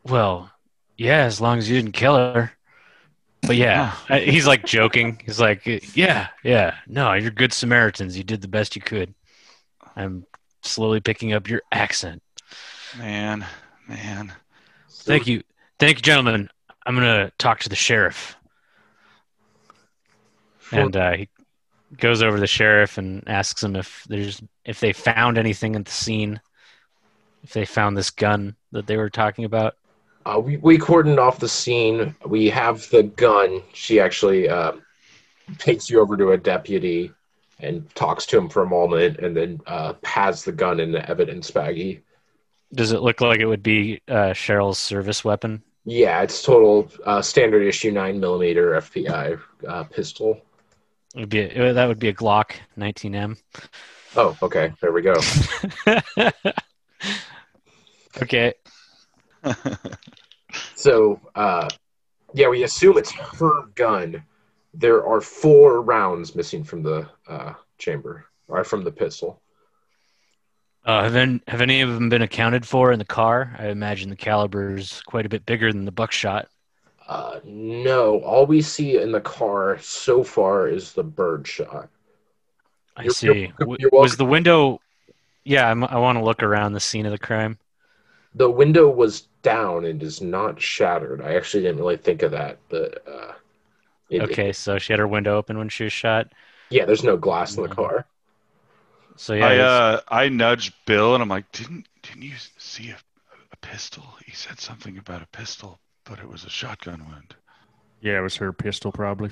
Well, 0.05 0.51
yeah, 0.97 1.25
as 1.25 1.41
long 1.41 1.59
as 1.59 1.69
you 1.69 1.77
didn't 1.77 1.93
kill 1.93 2.17
her. 2.17 2.53
But 3.43 3.57
yeah, 3.57 3.95
he's 4.09 4.47
like 4.47 4.65
joking. 4.65 5.21
He's 5.25 5.39
like, 5.39 5.67
yeah, 5.95 6.29
yeah, 6.43 6.75
no, 6.87 7.13
you're 7.13 7.31
good 7.31 7.53
Samaritans. 7.53 8.17
You 8.17 8.25
did 8.25 8.43
the 8.43 8.49
best 8.49 8.75
you 8.75 8.83
could. 8.83 9.15
I'm 9.95 10.27
slowly 10.63 11.01
picking 11.01 11.33
up 11.33 11.49
your 11.49 11.63
accent. 11.71 12.23
Man, 12.99 13.47
man. 13.89 14.33
Thank 14.91 15.27
you. 15.27 15.43
Thank 15.79 15.99
you, 15.99 16.03
gentlemen. 16.03 16.49
I'm 16.85 16.97
going 16.97 17.07
to 17.07 17.33
talk 17.39 17.61
to 17.61 17.69
the 17.69 17.77
sheriff. 17.77 18.37
And 20.73 20.97
uh, 20.97 21.13
he 21.13 21.29
goes 21.97 22.23
over 22.23 22.37
to 22.37 22.41
the 22.41 22.47
sheriff 22.47 22.99
and 22.99 23.23
asks 23.29 23.63
him 23.63 23.77
if 23.77 24.05
there's 24.09 24.43
if 24.65 24.81
they 24.81 24.93
found 24.93 25.39
anything 25.39 25.77
at 25.77 25.85
the 25.85 25.91
scene, 25.91 26.41
if 27.45 27.53
they 27.53 27.65
found 27.65 27.97
this 27.97 28.11
gun 28.11 28.57
that 28.73 28.87
they 28.87 28.97
were 28.97 29.11
talking 29.11 29.45
about. 29.45 29.77
Uh, 30.27 30.41
we, 30.41 30.57
we 30.57 30.77
cordoned 30.77 31.19
off 31.19 31.39
the 31.39 31.49
scene. 31.49 32.17
We 32.27 32.49
have 32.49 32.91
the 32.91 33.05
gun. 33.05 33.63
She 33.73 34.01
actually 34.01 34.49
uh, 34.49 34.73
takes 35.59 35.89
you 35.89 36.01
over 36.01 36.17
to 36.17 36.33
a 36.33 36.37
deputy 36.37 37.13
and 37.61 37.89
talks 37.95 38.27
to 38.27 38.37
him 38.37 38.49
for 38.49 38.65
a 38.65 38.69
moment 38.69 39.19
and 39.19 39.37
then 39.37 39.61
uh, 39.69 39.93
pads 40.03 40.45
the 40.45 40.51
gun 40.51 40.81
in 40.81 40.91
the 40.91 41.09
evidence 41.09 41.53
baggie. 41.53 42.01
Does 42.75 42.91
it 42.91 43.03
look 43.03 43.21
like 43.21 43.39
it 43.39 43.47
would 43.47 43.63
be 43.63 44.03
uh, 44.09 44.35
Cheryl's 44.35 44.81
service 44.81 45.25
weapon? 45.25 45.63
Yeah, 45.85 46.21
it's 46.23 46.43
total 46.43 46.91
uh, 47.05 47.23
standard 47.23 47.63
issue 47.65 47.93
9 47.93 48.19
millimeter 48.19 48.73
FBI 48.73 49.41
uh, 49.69 49.85
pistol. 49.85 50.43
It 51.15 51.21
would 51.21 51.29
be 51.29 51.41
a, 51.43 51.73
that 51.73 51.87
would 51.87 52.01
be 52.01 52.09
a 52.09 52.13
Glock 52.13 52.57
19M. 52.77 53.39
Oh, 54.17 54.37
okay. 54.43 54.73
There 54.81 54.91
we 54.91 55.03
go. 55.03 55.15
okay. 58.21 58.55
So, 60.75 61.21
uh, 61.35 61.69
yeah, 62.33 62.49
we 62.49 62.63
assume 62.63 62.97
it's 62.97 63.13
her 63.13 63.67
gun. 63.75 64.23
There 64.73 65.05
are 65.07 65.21
four 65.21 65.83
rounds 65.83 66.35
missing 66.35 66.65
from 66.65 66.83
the 66.83 67.09
uh, 67.29 67.55
chamber, 67.79 68.27
or 68.49 68.63
from 68.65 68.85
the 68.85 68.93
pistol. 68.93 69.43
Uh, 70.85 71.03
have, 71.03 71.17
any, 71.17 71.41
have 71.49 71.61
any 71.61 71.81
of 71.81 71.93
them 71.93 72.09
been 72.09 72.23
accounted 72.23 72.65
for 72.67 72.93
in 72.93 72.99
the 72.99 73.05
car? 73.05 73.57
I 73.59 73.69
imagine 73.69 74.09
the 74.09 74.17
caliber 74.17 74.77
is 74.77 75.03
quite 75.05 75.27
a 75.27 75.29
bit 75.29 75.45
bigger 75.45 75.73
than 75.73 75.85
the 75.85 75.93
buckshot. 75.93 76.49
Uh, 77.09 77.41
no, 77.45 78.21
all 78.21 78.47
we 78.47 78.63
see 78.63 78.97
in 79.01 79.13
the 79.13 79.21
car 79.21 79.79
so 79.81 80.23
far 80.23 80.69
is 80.69 80.93
the 80.93 81.05
bird 81.05 81.47
shot. 81.47 81.89
I 82.97 83.03
You're- 83.03 83.15
see. 83.15 83.27
you're- 83.59 83.77
you're 83.81 83.91
was 83.93 84.17
the 84.17 84.25
window? 84.25 84.81
Yeah, 85.45 85.69
I'm, 85.69 85.85
I 85.85 85.99
want 85.99 86.19
to 86.19 86.25
look 86.25 86.43
around 86.43 86.73
the 86.73 86.81
scene 86.81 87.05
of 87.05 87.13
the 87.13 87.19
crime. 87.19 87.59
The 88.37 88.51
window 88.51 88.89
was 88.89 89.23
down 89.43 89.85
and 89.87 90.03
is 90.03 90.21
not 90.21 90.61
shattered. 90.61 91.21
I 91.23 91.35
actually 91.37 91.63
didn't 91.65 91.79
really 91.81 91.97
think 91.97 92.23
of 92.23 92.31
that, 92.33 92.59
but 92.69 93.03
uh, 93.09 93.33
it- 94.11 94.23
Okay, 94.23 94.53
so 94.53 94.79
she 94.79 94.93
had 94.93 95.01
her 95.01 95.09
window 95.09 95.37
open 95.37 95.57
when 95.59 95.69
she 95.69 95.85
was 95.85 95.93
shot. 95.93 96.33
yeah, 96.71 96.85
there's 96.85 97.03
no 97.03 97.17
glass 97.17 97.57
in 97.57 97.63
the 97.63 97.69
car. 97.69 98.07
So 99.17 99.33
yeah, 99.33 99.47
I 99.47 99.53
it's- 99.55 99.69
uh 99.71 100.01
I 100.09 100.29
nudged 100.29 100.75
Bill 100.87 101.15
and 101.15 101.23
I'm 101.23 101.29
like, 101.31 101.51
didn't 101.53 101.89
didn't 102.03 102.23
you 102.23 102.35
see 102.59 102.91
a, 102.91 102.99
a 103.53 103.57
pistol? 103.57 104.05
He 104.27 104.33
said 104.33 104.61
something 104.61 104.99
about 104.99 105.23
a 105.23 105.27
pistol, 105.29 105.81
but 106.05 106.19
it 106.19 106.29
was 106.29 106.45
a 106.45 106.51
shotgun 106.51 107.05
wound. 107.09 107.35
Yeah, 108.03 108.19
it 108.19 108.23
was 108.23 108.37
her 108.37 108.53
pistol, 108.53 108.93
probably. 108.93 109.31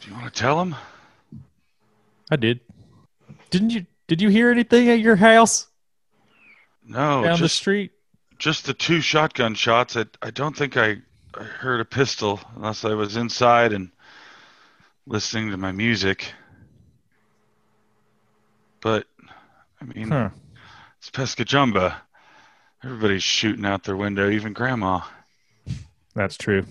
Do 0.00 0.08
you 0.08 0.14
want 0.14 0.32
to 0.32 0.40
tell 0.40 0.60
him? 0.62 0.76
I 2.30 2.36
did. 2.36 2.60
Didn't 3.50 3.70
you? 3.70 3.86
Did 4.06 4.22
you 4.22 4.28
hear 4.28 4.50
anything 4.52 4.88
at 4.88 5.00
your 5.00 5.16
house 5.16 5.66
No, 6.88 7.22
down 7.22 7.32
the 7.32 7.36
just 7.38 7.56
street? 7.56 7.92
just 8.38 8.66
the 8.66 8.74
two 8.74 9.00
shotgun 9.00 9.54
shots. 9.54 9.96
I 9.96 10.04
I 10.22 10.30
don't 10.30 10.56
think 10.56 10.76
I, 10.76 10.96
I 11.34 11.42
heard 11.42 11.80
a 11.80 11.84
pistol 11.84 12.40
unless 12.54 12.84
I 12.84 12.94
was 12.94 13.16
inside 13.16 13.72
and 13.72 13.90
listening 15.06 15.50
to 15.50 15.56
my 15.56 15.72
music. 15.72 16.32
But 18.80 19.06
I 19.80 19.84
mean, 19.84 20.10
Huh. 20.10 20.30
it's 20.98 21.10
Pescajumba. 21.10 21.96
Everybody's 22.84 23.22
shooting 23.22 23.64
out 23.64 23.82
their 23.84 23.96
window, 23.96 24.30
even 24.30 24.52
Grandma. 24.52 25.00
That's 26.14 26.36
true. 26.36 26.64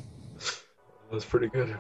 That's 1.11 1.26
pretty 1.26 1.47
good. 1.47 1.76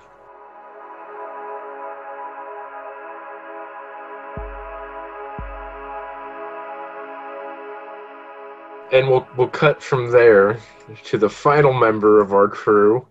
And 8.91 9.09
we'll 9.09 9.27
we'll 9.35 9.47
cut 9.47 9.81
from 9.81 10.11
there 10.11 10.59
to 11.05 11.17
the 11.17 11.29
final 11.29 11.73
member 11.73 12.21
of 12.21 12.33
our 12.33 12.47
crew. 12.47 13.07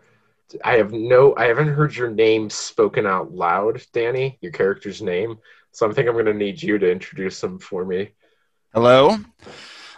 I 0.65 0.75
have 0.77 0.93
no 0.93 1.35
I 1.37 1.47
haven't 1.47 1.69
heard 1.69 1.97
your 1.97 2.11
name 2.11 2.49
spoken 2.49 3.07
out 3.07 3.33
loud, 3.33 3.83
Danny, 3.93 4.39
your 4.41 4.53
character's 4.53 5.03
name. 5.03 5.39
So 5.73 5.89
I 5.89 5.93
think 5.93 6.09
I'm 6.09 6.17
gonna 6.17 6.33
need 6.33 6.63
you 6.63 6.79
to 6.79 6.91
introduce 6.91 7.43
him 7.43 7.59
for 7.59 7.85
me. 7.85 8.11
Hello, 8.73 9.17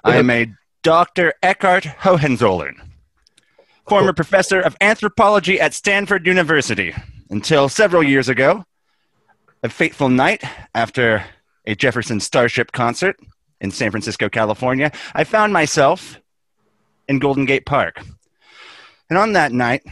I 0.02 0.16
am 0.16 0.30
a 0.30 0.50
Dr. 0.82 1.34
Eckhart 1.42 1.84
Hohenzollern, 1.84 2.80
former 3.88 4.12
professor 4.12 4.60
of 4.60 4.76
anthropology 4.80 5.60
at 5.60 5.74
Stanford 5.74 6.26
University. 6.26 6.94
Until 7.28 7.68
several 7.68 8.04
years 8.04 8.28
ago, 8.28 8.64
a 9.62 9.68
fateful 9.68 10.08
night 10.08 10.44
after 10.74 11.24
a 11.66 11.74
Jefferson 11.74 12.20
Starship 12.20 12.70
concert 12.72 13.18
in 13.60 13.70
San 13.70 13.90
Francisco, 13.90 14.28
California, 14.28 14.92
I 15.14 15.24
found 15.24 15.52
myself 15.52 16.20
in 17.08 17.18
Golden 17.18 17.44
Gate 17.44 17.66
Park. 17.66 18.02
And 19.08 19.18
on 19.18 19.32
that 19.32 19.52
night, 19.52 19.82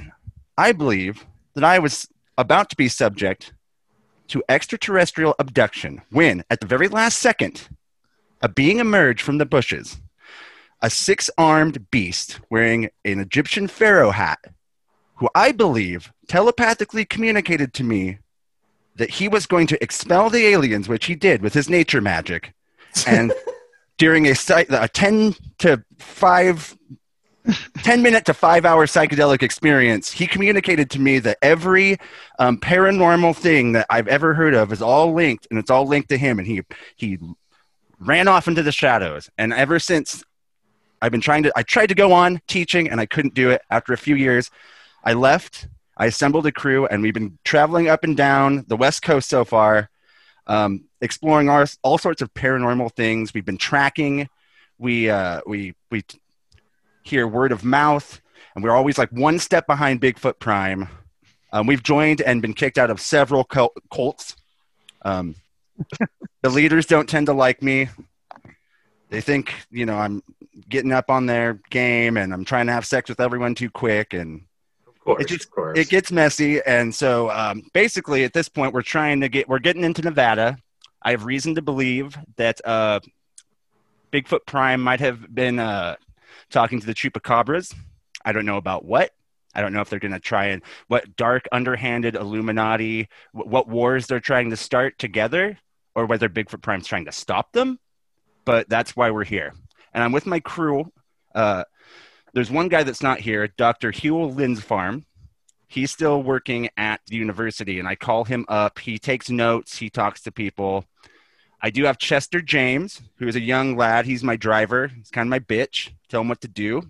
I 0.58 0.72
believe 0.72 1.24
that 1.54 1.64
I 1.64 1.78
was 1.78 2.08
about 2.36 2.70
to 2.70 2.76
be 2.76 2.88
subject 2.88 3.52
to 4.28 4.42
extraterrestrial 4.48 5.34
abduction 5.38 6.02
when, 6.10 6.44
at 6.50 6.60
the 6.60 6.66
very 6.66 6.88
last 6.88 7.18
second, 7.18 7.68
a 8.42 8.48
being 8.48 8.78
emerged 8.78 9.20
from 9.20 9.38
the 9.38 9.46
bushes, 9.46 10.00
a 10.82 10.90
six 10.90 11.30
armed 11.38 11.90
beast 11.90 12.40
wearing 12.50 12.90
an 13.04 13.20
Egyptian 13.20 13.68
pharaoh 13.68 14.10
hat 14.10 14.38
who 15.16 15.28
I 15.34 15.52
believe 15.52 16.12
telepathically 16.28 17.04
communicated 17.04 17.72
to 17.74 17.84
me 17.84 18.18
that 18.96 19.10
he 19.10 19.28
was 19.28 19.46
going 19.46 19.66
to 19.68 19.82
expel 19.82 20.30
the 20.30 20.46
aliens, 20.46 20.88
which 20.88 21.06
he 21.06 21.14
did 21.14 21.42
with 21.42 21.54
his 21.54 21.68
nature 21.68 22.00
magic. 22.00 22.52
And 23.06 23.32
during 23.98 24.26
a, 24.26 24.34
a 24.70 24.88
10 24.88 25.34
to 25.58 25.84
5 25.98 26.78
10 27.82 28.02
minute 28.02 28.24
to 28.24 28.32
5 28.32 28.64
hour 28.64 28.86
psychedelic 28.86 29.42
experience, 29.42 30.10
he 30.10 30.26
communicated 30.26 30.90
to 30.90 30.98
me 30.98 31.18
that 31.18 31.36
every 31.42 31.98
um, 32.38 32.58
paranormal 32.58 33.36
thing 33.36 33.72
that 33.72 33.86
I've 33.90 34.08
ever 34.08 34.32
heard 34.32 34.54
of 34.54 34.72
is 34.72 34.80
all 34.80 35.12
linked 35.12 35.46
and 35.50 35.58
it's 35.58 35.70
all 35.70 35.86
linked 35.86 36.08
to 36.08 36.16
him. 36.16 36.38
And 36.38 36.48
he 36.48 36.62
he 36.96 37.18
ran 37.98 38.28
off 38.28 38.48
into 38.48 38.62
the 38.62 38.72
shadows. 38.72 39.28
And 39.36 39.52
ever 39.52 39.78
since 39.78 40.24
I've 41.02 41.12
been 41.12 41.20
trying 41.20 41.42
to 41.42 41.52
I 41.54 41.62
tried 41.62 41.88
to 41.88 41.94
go 41.94 42.12
on 42.12 42.40
teaching 42.46 42.88
and 42.88 42.98
I 42.98 43.06
couldn't 43.06 43.34
do 43.34 43.50
it. 43.50 43.60
After 43.70 43.92
a 43.92 43.98
few 43.98 44.16
years. 44.16 44.50
I 45.06 45.12
left, 45.12 45.68
I 45.98 46.06
assembled 46.06 46.46
a 46.46 46.52
crew 46.52 46.86
and 46.86 47.02
we've 47.02 47.12
been 47.12 47.38
traveling 47.44 47.88
up 47.88 48.04
and 48.04 48.16
down 48.16 48.64
the 48.68 48.76
west 48.76 49.02
coast 49.02 49.28
so 49.28 49.44
far. 49.44 49.90
Um, 50.46 50.84
exploring 51.04 51.48
our, 51.48 51.66
all 51.82 51.98
sorts 51.98 52.22
of 52.22 52.32
paranormal 52.34 52.92
things. 52.94 53.32
We've 53.34 53.44
been 53.44 53.58
tracking. 53.58 54.28
We 54.78 55.08
uh, 55.10 55.40
we 55.46 55.74
we 55.90 56.02
hear 57.02 57.28
word 57.28 57.52
of 57.52 57.64
mouth, 57.64 58.20
and 58.54 58.64
we're 58.64 58.74
always 58.74 58.98
like 58.98 59.10
one 59.12 59.38
step 59.38 59.66
behind 59.66 60.00
Bigfoot 60.00 60.38
Prime. 60.40 60.88
Um, 61.52 61.66
we've 61.68 61.82
joined 61.82 62.20
and 62.20 62.42
been 62.42 62.54
kicked 62.54 62.78
out 62.78 62.90
of 62.90 63.00
several 63.00 63.44
cult- 63.44 63.76
cults. 63.92 64.34
Um, 65.02 65.36
the 66.42 66.50
leaders 66.50 66.86
don't 66.86 67.08
tend 67.08 67.26
to 67.26 67.32
like 67.32 67.62
me. 67.62 67.88
They 69.10 69.20
think 69.20 69.54
you 69.70 69.86
know 69.86 69.96
I'm 69.96 70.22
getting 70.68 70.90
up 70.92 71.10
on 71.10 71.26
their 71.26 71.60
game, 71.70 72.16
and 72.16 72.32
I'm 72.32 72.44
trying 72.44 72.66
to 72.66 72.72
have 72.72 72.86
sex 72.86 73.08
with 73.08 73.20
everyone 73.20 73.54
too 73.54 73.70
quick, 73.70 74.14
and 74.14 74.42
Of 74.88 74.98
course, 75.00 75.22
It 75.22 75.28
just- 75.28 75.48
it 75.76 75.88
gets 75.88 76.10
messy 76.10 76.60
and 76.62 76.94
so 76.94 77.30
um, 77.30 77.62
basically 77.72 78.24
at 78.24 78.32
this 78.32 78.48
point 78.48 78.72
we're 78.72 78.82
trying 78.82 79.20
to 79.20 79.28
get 79.28 79.48
we're 79.48 79.58
getting 79.58 79.84
into 79.84 80.02
nevada 80.02 80.56
i 81.04 81.10
have 81.10 81.24
reason 81.24 81.54
to 81.54 81.62
believe 81.62 82.16
that 82.36 82.60
uh, 82.64 83.00
bigfoot 84.14 84.46
prime 84.46 84.80
might 84.80 85.00
have 85.00 85.34
been 85.34 85.58
uh, 85.58 85.96
talking 86.50 86.80
to 86.80 86.86
the 86.86 86.94
chupacabras. 86.94 87.74
I 88.24 88.32
don't 88.32 88.46
know 88.46 88.56
about 88.56 88.84
what. 88.84 89.10
I 89.56 89.60
don't 89.60 89.72
know 89.72 89.80
if 89.80 89.90
they're 89.90 89.98
going 89.98 90.12
to 90.12 90.20
try 90.20 90.46
and 90.46 90.62
what 90.88 91.16
dark 91.16 91.46
underhanded 91.52 92.14
illuminati 92.14 93.08
wh- 93.32 93.46
what 93.46 93.68
wars 93.68 94.06
they're 94.06 94.20
trying 94.20 94.50
to 94.50 94.56
start 94.56 94.98
together 94.98 95.58
or 95.94 96.06
whether 96.06 96.28
bigfoot 96.28 96.62
prime's 96.62 96.86
trying 96.86 97.04
to 97.04 97.12
stop 97.12 97.52
them. 97.52 97.78
But 98.44 98.68
that's 98.68 98.96
why 98.96 99.10
we're 99.10 99.24
here. 99.24 99.52
And 99.92 100.02
i'm 100.02 100.12
with 100.12 100.26
my 100.26 100.40
crew 100.40 100.92
uh, 101.34 101.64
there's 102.32 102.50
one 102.50 102.68
guy 102.68 102.82
that's 102.82 103.02
not 103.02 103.20
here 103.20 103.46
dr 103.56 103.90
hugh 103.92 104.14
linsfarm 104.14 105.04
he's 105.74 105.90
still 105.90 106.22
working 106.22 106.68
at 106.76 107.00
the 107.08 107.16
university 107.16 107.78
and 107.78 107.88
i 107.88 107.96
call 107.96 108.24
him 108.24 108.46
up. 108.48 108.78
He 108.78 108.98
takes 108.98 109.28
notes. 109.28 109.76
He 109.78 109.90
talks 109.90 110.22
to 110.22 110.32
people. 110.32 110.84
I 111.60 111.70
do 111.70 111.84
have 111.84 111.98
chester 111.98 112.40
james 112.40 113.02
who's 113.16 113.36
a 113.36 113.40
young 113.40 113.76
lad. 113.76 114.06
He's 114.06 114.22
my 114.22 114.36
driver. 114.36 114.88
He's 114.88 115.10
kind 115.10 115.26
of 115.26 115.30
my 115.30 115.40
bitch. 115.40 115.90
Tell 116.08 116.20
him 116.20 116.28
what 116.28 116.40
to 116.42 116.48
do. 116.48 116.82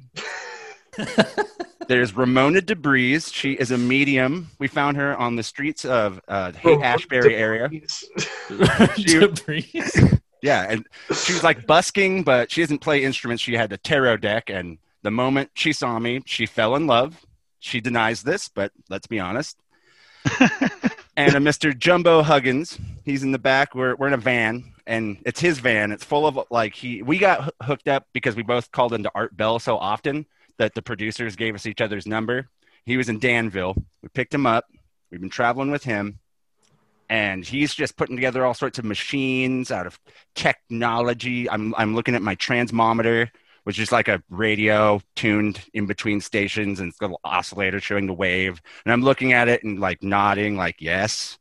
There's 1.89 2.17
ramona 2.17 2.61
debris 2.61 3.21
she 3.21 3.53
is 3.53 3.71
a 3.71 3.79
medium. 3.79 4.51
We 4.59 4.69
found 4.69 4.97
her 4.97 5.17
on 5.17 5.37
the 5.37 5.43
streets 5.43 5.85
of 5.85 6.21
uh, 6.29 6.53
the 6.53 6.59
Haight 6.59 6.83
ashbury 6.83 7.35
area. 7.35 7.71
She- 8.97 9.19
Debris. 9.19 9.71
yeah 10.43 10.67
and 10.69 10.87
she 11.15 11.33
was 11.33 11.43
like 11.43 11.67
busking 11.67 12.23
but 12.23 12.51
she 12.51 12.61
doesn't 12.61 12.81
play 12.81 13.03
instruments. 13.03 13.43
She 13.43 13.55
had 13.55 13.71
the 13.71 13.79
tarot 13.79 14.19
deck 14.19 14.51
and 14.51 14.79
the 15.03 15.11
moment 15.11 15.51
she 15.55 15.73
saw 15.73 15.99
me 15.99 16.21
she 16.27 16.45
fell 16.47 16.77
in 16.77 16.87
love 16.87 17.25
she 17.65 17.81
denies 17.81 18.23
this 18.23 18.49
but 18.49 18.73
let's 18.89 19.07
be 19.07 19.19
honest 19.19 19.59
and 21.17 21.35
a 21.35 21.39
Mr. 21.39 21.77
Jumbo 21.77 22.23
Huggins. 22.23 22.79
He's 23.05 23.23
in 23.23 23.33
the 23.33 23.39
back. 23.39 23.75
We're 23.75 23.95
we're 23.97 24.09
in 24.09 24.15
a 24.15 24.19
van, 24.19 24.73
and 24.87 25.19
it's 25.25 25.41
his 25.41 25.59
van. 25.59 25.93
It's 25.93 26.05
full 26.05 26.27
of 26.27 26.39
like 26.51 26.75
he. 26.75 27.03
We 27.03 27.19
got 27.19 27.53
hooked 27.63 27.89
up 27.89 28.07
because 28.13 28.35
we 28.35 28.43
both 28.43 28.71
called 28.73 28.95
into 28.95 29.11
Art 29.15 29.37
Bell 29.37 29.59
so 29.59 29.77
often 29.77 30.27
that 30.59 30.75
the 30.75 30.83
producers 30.83 31.37
gave 31.37 31.55
us 31.55 31.67
each 31.67 31.81
other's 31.81 32.07
number. 32.07 32.49
He 32.87 32.97
was 32.97 33.09
in 33.09 33.19
Danville. 33.19 33.75
We 34.03 34.09
picked 34.09 34.35
him 34.35 34.47
up. 34.47 34.65
We've 35.11 35.21
been 35.21 35.31
traveling 35.31 35.71
with 35.71 35.85
him, 35.85 36.19
and 37.09 37.45
he's 37.45 37.75
just 37.75 37.97
putting 37.97 38.17
together 38.17 38.45
all 38.45 38.55
sorts 38.55 38.79
of 38.79 38.85
machines 38.85 39.71
out 39.71 39.87
of 39.87 39.99
technology. 40.35 41.51
I'm 41.51 41.75
I'm 41.77 41.95
looking 41.95 42.15
at 42.15 42.23
my 42.23 42.37
transmometer, 42.37 43.29
which 43.65 43.79
is 43.79 43.93
like 43.93 44.09
a 44.09 44.23
radio 44.31 45.01
tuned 45.17 45.61
in 45.75 45.87
between 45.87 46.21
stations, 46.21 46.81
and 46.81 46.89
it's 46.89 46.99
got 46.99 47.07
a 47.07 47.09
little 47.09 47.21
oscillator 47.25 47.81
showing 47.81 48.07
the 48.07 48.15
wave. 48.15 48.63
And 48.85 48.93
I'm 48.93 49.03
looking 49.03 49.33
at 49.33 49.49
it 49.49 49.65
and 49.65 49.81
like 49.81 50.03
nodding, 50.03 50.57
like, 50.57 50.77
yes, 50.79 51.39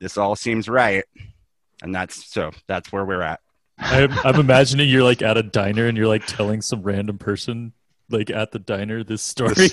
this 0.00 0.18
all 0.18 0.36
seems 0.36 0.68
right. 0.68 1.04
And 1.82 1.94
that's 1.94 2.26
so 2.26 2.50
that's 2.66 2.92
where 2.92 3.04
we're 3.04 3.22
at. 3.22 3.40
I'm, 3.78 4.12
I'm 4.24 4.36
imagining 4.40 4.90
you're 4.90 5.02
like 5.02 5.22
at 5.22 5.38
a 5.38 5.42
diner 5.42 5.86
and 5.86 5.96
you're 5.96 6.08
like 6.08 6.26
telling 6.26 6.60
some 6.60 6.82
random 6.82 7.16
person 7.16 7.72
like 8.10 8.30
at 8.30 8.52
the 8.52 8.58
diner 8.58 9.04
this 9.04 9.22
story. 9.22 9.54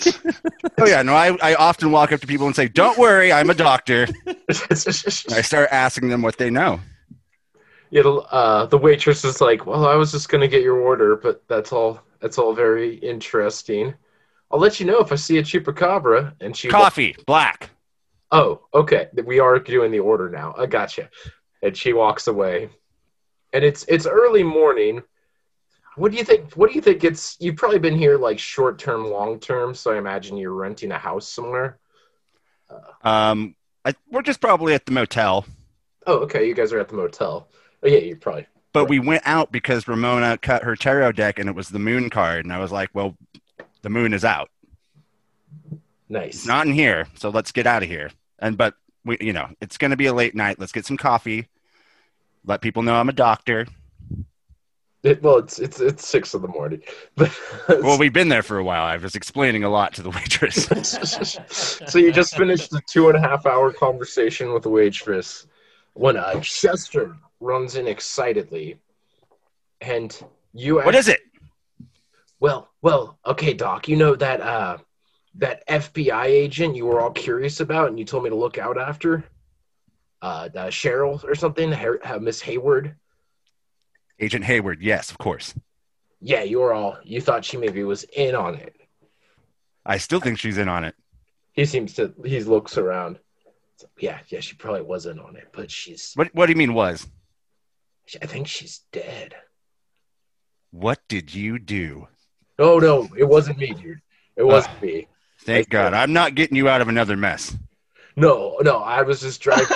Oh 0.80 0.86
yeah, 0.86 1.02
no, 1.02 1.16
I, 1.16 1.36
I 1.42 1.56
often 1.56 1.90
walk 1.90 2.12
up 2.12 2.22
to 2.22 2.28
people 2.28 2.46
and 2.46 2.56
say, 2.56 2.68
Don't 2.68 3.00
worry, 3.00 3.34
I'm 3.34 3.50
a 3.50 3.56
doctor. 3.56 4.06
I 4.50 4.76
start 4.76 5.70
asking 5.72 6.10
them 6.10 6.22
what 6.22 6.38
they 6.38 6.52
know. 6.52 6.80
The, 7.92 8.10
uh, 8.10 8.66
the 8.66 8.78
waitress 8.78 9.24
is 9.24 9.40
like, 9.42 9.66
"Well, 9.66 9.86
I 9.86 9.96
was 9.96 10.12
just 10.12 10.30
gonna 10.30 10.48
get 10.48 10.64
your 10.64 10.78
order, 10.78 11.16
but 11.16 11.48
that's 11.48 11.72
all. 11.72 12.02
That's 12.20 12.38
all 12.38 12.54
very 12.54 12.96
interesting. 12.96 13.94
I'll 14.52 14.60
let 14.60 14.80
you 14.80 14.86
know 14.86 15.00
if 15.00 15.12
I 15.12 15.16
see 15.16 15.38
a 15.38 15.44
chupacabra." 15.44 16.34
And 16.42 16.56
she, 16.56 16.68
Coffee, 16.68 17.16
black. 17.26 17.70
oh, 18.32 18.62
okay, 18.74 19.08
we 19.26 19.40
are 19.40 19.60
doing 19.60 19.92
the 19.92 20.00
order 20.00 20.30
now. 20.30 20.54
I 20.58 20.66
gotcha. 20.66 21.10
And 21.64 21.76
she 21.76 21.94
walks 21.94 22.28
away, 22.28 22.70
and 23.54 23.64
it's 23.64 23.86
it's 23.88 24.06
early 24.06 24.44
morning. 24.44 25.02
What 25.96 26.12
do 26.12 26.18
you 26.18 26.24
think? 26.24 26.54
What 26.54 26.70
do 26.70 26.76
you 26.76 26.82
think? 26.82 27.04
It's 27.04 27.38
you've 27.40 27.56
probably 27.56 27.80
been 27.80 27.98
here 27.98 28.18
like 28.18 28.38
short 28.38 28.78
term, 28.80 29.06
long 29.10 29.40
term. 29.40 29.74
So 29.74 29.92
I 29.92 29.98
imagine 29.98 30.38
you're 30.38 30.54
renting 30.54 30.92
a 30.92 30.98
house 31.00 31.28
somewhere. 31.28 31.80
Um 33.04 33.56
I, 33.86 33.94
we're 34.12 34.22
just 34.22 34.42
probably 34.42 34.74
at 34.74 34.86
the 34.86 34.92
motel. 34.92 35.46
Oh, 36.06 36.18
okay, 36.20 36.46
you 36.48 36.54
guys 36.54 36.74
are 36.74 36.80
at 36.80 36.90
the 36.90 36.96
motel. 36.96 37.48
Oh 37.84 37.88
yeah, 37.88 38.00
you 38.00 38.16
probably. 38.16 38.48
But 38.74 38.90
we 38.90 39.00
went 39.00 39.24
out 39.26 39.52
because 39.52 39.88
Ramona 39.88 40.38
cut 40.38 40.64
her 40.64 40.76
tarot 40.76 41.14
deck 41.14 41.40
and 41.40 41.50
it 41.50 41.56
was 41.56 41.70
the 41.70 41.80
moon 41.80 42.10
card. 42.10 42.46
And 42.46 42.54
I 42.54 42.60
was 42.60 42.72
like, 42.72 42.90
Well, 42.94 43.16
the 43.82 43.90
moon 43.90 44.14
is 44.14 44.26
out. 44.26 44.50
Nice. 46.10 46.36
It's 46.36 46.48
not 46.48 46.68
in 46.68 46.74
here, 46.74 47.08
so 47.16 47.30
let's 47.30 47.52
get 47.52 47.68
out 47.68 47.84
of 47.84 47.90
here. 47.90 48.12
And 48.40 48.58
but 48.58 48.76
we 49.04 49.18
you 49.20 49.34
know, 49.34 49.50
it's 49.62 49.78
gonna 49.78 49.98
be 49.98 50.06
a 50.08 50.14
late 50.14 50.36
night. 50.36 50.60
Let's 50.60 50.72
get 50.72 50.86
some 50.86 50.98
coffee. 50.98 51.48
Let 52.46 52.62
people 52.62 52.84
know 52.84 52.96
I'm 52.96 53.10
a 53.10 53.14
doctor. 53.14 53.68
It, 55.04 55.22
well, 55.22 55.38
it's 55.38 55.60
it's 55.60 55.80
it's 55.80 56.08
six 56.08 56.34
in 56.34 56.42
the 56.42 56.48
morning, 56.48 56.82
but 57.16 57.32
Well, 57.70 57.98
we've 57.98 58.14
been 58.14 58.30
there 58.30 58.44
for 58.44 58.58
a 58.58 58.64
while. 58.64 58.84
I 58.84 58.98
was 58.98 59.16
explaining 59.16 59.64
a 59.64 59.70
lot 59.70 59.94
to 59.96 60.04
the 60.04 60.10
waitress. 60.10 60.66
so 61.92 62.00
you 62.00 62.12
just 62.12 62.36
finished 62.36 62.74
a 62.74 62.82
two 62.88 63.08
and 63.08 63.18
a 63.18 63.22
half 63.22 63.46
hour 63.46 63.72
conversation 63.72 64.54
with 64.54 64.64
the 64.64 64.70
waitress 64.70 65.46
when 65.94 66.18
uh, 66.18 66.40
Chester 66.42 67.16
runs 67.40 67.76
in 67.76 67.88
excitedly, 67.88 68.80
and 69.82 70.18
you. 70.54 70.76
what 70.76 70.96
is 70.96 71.08
it? 71.08 71.20
Well, 72.40 72.70
well, 72.82 73.18
okay, 73.26 73.54
Doc. 73.54 73.88
You 73.88 73.96
know 73.96 74.16
that 74.16 74.42
uh, 74.42 74.78
that 75.36 75.68
FBI 75.68 76.26
agent 76.26 76.76
you 76.76 76.86
were 76.86 77.02
all 77.02 77.12
curious 77.12 77.60
about, 77.60 77.90
and 77.90 77.98
you 77.98 78.06
told 78.06 78.24
me 78.24 78.30
to 78.30 78.36
look 78.36 78.58
out 78.58 78.78
after. 78.78 79.24
Uh, 80.20 80.50
uh 80.56 80.68
Cheryl 80.68 81.24
or 81.24 81.36
something, 81.36 81.72
Har- 81.72 82.00
uh, 82.04 82.20
Miss 82.20 82.42
Hayward. 82.42 82.96
Agent 84.20 84.46
Hayward, 84.46 84.82
yes, 84.82 85.12
of 85.12 85.20
course. 85.20 85.54
Yeah, 86.20 86.42
you 86.42 86.60
were 86.60 86.74
all. 86.74 86.98
You 87.04 87.22
thought 87.22 87.46
she 87.46 87.58
maybe 87.58 87.84
was 87.84 88.04
in 88.04 88.34
on 88.34 88.56
it. 88.56 88.76
I 89.86 89.98
still 89.98 90.20
think 90.20 90.40
she's 90.40 90.58
in 90.58 90.68
on 90.68 90.84
it. 90.84 90.96
He 91.54 91.66
seems 91.66 91.94
to. 91.94 92.14
He 92.26 92.40
looks 92.42 92.78
around. 92.78 93.20
Yeah, 94.00 94.20
yeah, 94.30 94.40
she 94.40 94.56
probably 94.56 94.82
was 94.82 95.06
in 95.06 95.20
on 95.20 95.36
it, 95.36 95.50
but 95.52 95.70
she's. 95.70 96.14
What 96.16 96.34
what 96.34 96.48
do 96.48 96.52
you 96.52 96.58
mean 96.58 96.74
was? 96.74 97.08
I 98.22 98.26
think 98.26 98.48
she's 98.48 98.82
dead. 98.92 99.36
What 100.72 101.00
did 101.08 101.34
you 101.34 101.60
do? 101.60 102.08
Oh 102.60 102.80
no, 102.80 103.10
it 103.18 103.26
wasn't 103.26 103.58
me, 103.58 103.74
dude. 103.74 104.02
It 104.36 104.44
wasn't 104.44 104.82
me. 104.82 105.08
Thank 105.42 105.70
God. 105.70 105.94
I'm 105.94 106.14
not 106.14 106.36
getting 106.36 106.58
you 106.58 106.70
out 106.70 106.82
of 106.82 106.88
another 106.88 107.18
mess. 107.18 107.56
No, 108.16 108.58
no, 108.62 108.78
I 108.80 109.04
was 109.04 109.22
just 109.22 109.42
driving. 109.42 109.68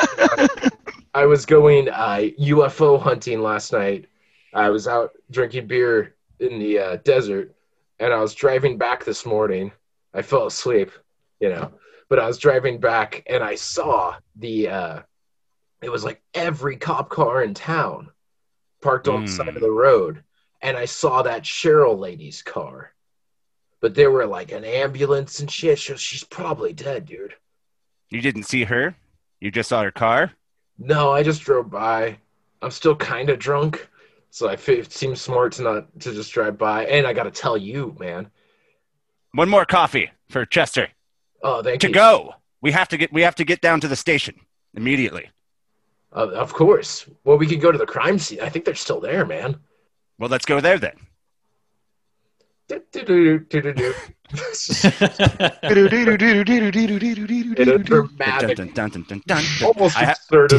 I 1.13 1.25
was 1.25 1.45
going 1.45 1.89
uh, 1.89 2.29
UFO 2.39 2.99
hunting 2.99 3.41
last 3.41 3.73
night. 3.73 4.07
I 4.53 4.69
was 4.69 4.87
out 4.87 5.11
drinking 5.29 5.67
beer 5.67 6.15
in 6.39 6.59
the 6.59 6.79
uh, 6.79 6.95
desert, 6.97 7.53
and 7.99 8.13
I 8.13 8.19
was 8.19 8.33
driving 8.33 8.77
back 8.77 9.03
this 9.03 9.25
morning. 9.25 9.71
I 10.13 10.21
fell 10.21 10.47
asleep, 10.47 10.91
you 11.39 11.49
know, 11.49 11.71
but 12.09 12.19
I 12.19 12.27
was 12.27 12.37
driving 12.37 12.79
back, 12.79 13.23
and 13.29 13.43
I 13.43 13.55
saw 13.55 14.15
the. 14.35 14.69
Uh, 14.69 14.99
it 15.81 15.91
was 15.91 16.03
like 16.03 16.21
every 16.33 16.77
cop 16.77 17.09
car 17.09 17.43
in 17.43 17.53
town 17.53 18.09
parked 18.81 19.07
on 19.07 19.25
the 19.25 19.31
Mm. 19.31 19.37
side 19.37 19.55
of 19.55 19.61
the 19.61 19.71
road, 19.71 20.23
and 20.61 20.75
I 20.77 20.85
saw 20.85 21.21
that 21.23 21.43
Cheryl 21.43 21.97
lady's 21.97 22.41
car 22.41 22.93
but 23.79 23.95
there 23.95 24.11
were 24.11 24.27
like 24.27 24.51
an 24.51 24.63
ambulance 24.63 25.39
and 25.39 25.49
shit. 25.49 25.79
So 25.79 25.95
she's 25.95 26.23
probably 26.23 26.71
dead, 26.71 27.07
dude. 27.07 27.33
You 28.11 28.21
didn't 28.21 28.43
see 28.43 28.63
her? 28.65 28.95
You 29.39 29.49
just 29.49 29.69
saw 29.69 29.81
her 29.81 29.89
car? 29.89 30.33
No, 30.77 31.11
I 31.11 31.23
just 31.23 31.41
drove 31.41 31.71
by. 31.71 32.19
I'm 32.61 32.69
still 32.69 32.95
kind 32.95 33.31
of 33.31 33.39
drunk, 33.39 33.89
so 34.29 34.47
I 34.47 34.55
fe- 34.55 34.77
it 34.81 34.91
seems 34.93 35.19
smart 35.19 35.53
to 35.53 35.63
not 35.63 35.99
to 36.01 36.13
just 36.13 36.31
drive 36.31 36.59
by. 36.59 36.85
And 36.85 37.07
I 37.07 37.13
got 37.13 37.23
to 37.23 37.31
tell 37.31 37.57
you, 37.57 37.95
man. 37.99 38.29
One 39.33 39.49
more 39.49 39.65
coffee 39.65 40.11
for 40.29 40.45
Chester. 40.45 40.89
Oh, 41.41 41.63
thank 41.63 41.81
To 41.81 41.87
you. 41.87 41.93
go. 41.95 42.35
We 42.61 42.71
have 42.73 42.89
to 42.89 42.97
get 42.97 43.11
we 43.11 43.23
have 43.23 43.33
to 43.37 43.43
get 43.43 43.61
down 43.61 43.79
to 43.81 43.87
the 43.87 43.95
station 43.95 44.35
immediately. 44.75 45.31
Uh, 46.13 46.29
of 46.29 46.53
course. 46.53 47.05
Well, 47.23 47.37
we 47.37 47.47
could 47.47 47.61
go 47.61 47.71
to 47.71 47.77
the 47.77 47.85
crime 47.85 48.19
scene. 48.19 48.41
I 48.41 48.49
think 48.49 48.65
they're 48.65 48.75
still 48.75 48.99
there, 48.99 49.25
man. 49.25 49.59
Well, 50.19 50.29
let's 50.29 50.45
go 50.45 50.59
there 50.59 50.77
then. 50.77 50.97
Almost 59.61 59.97
I 59.97 60.05
ha- 60.05 60.15
absurd. 60.31 60.53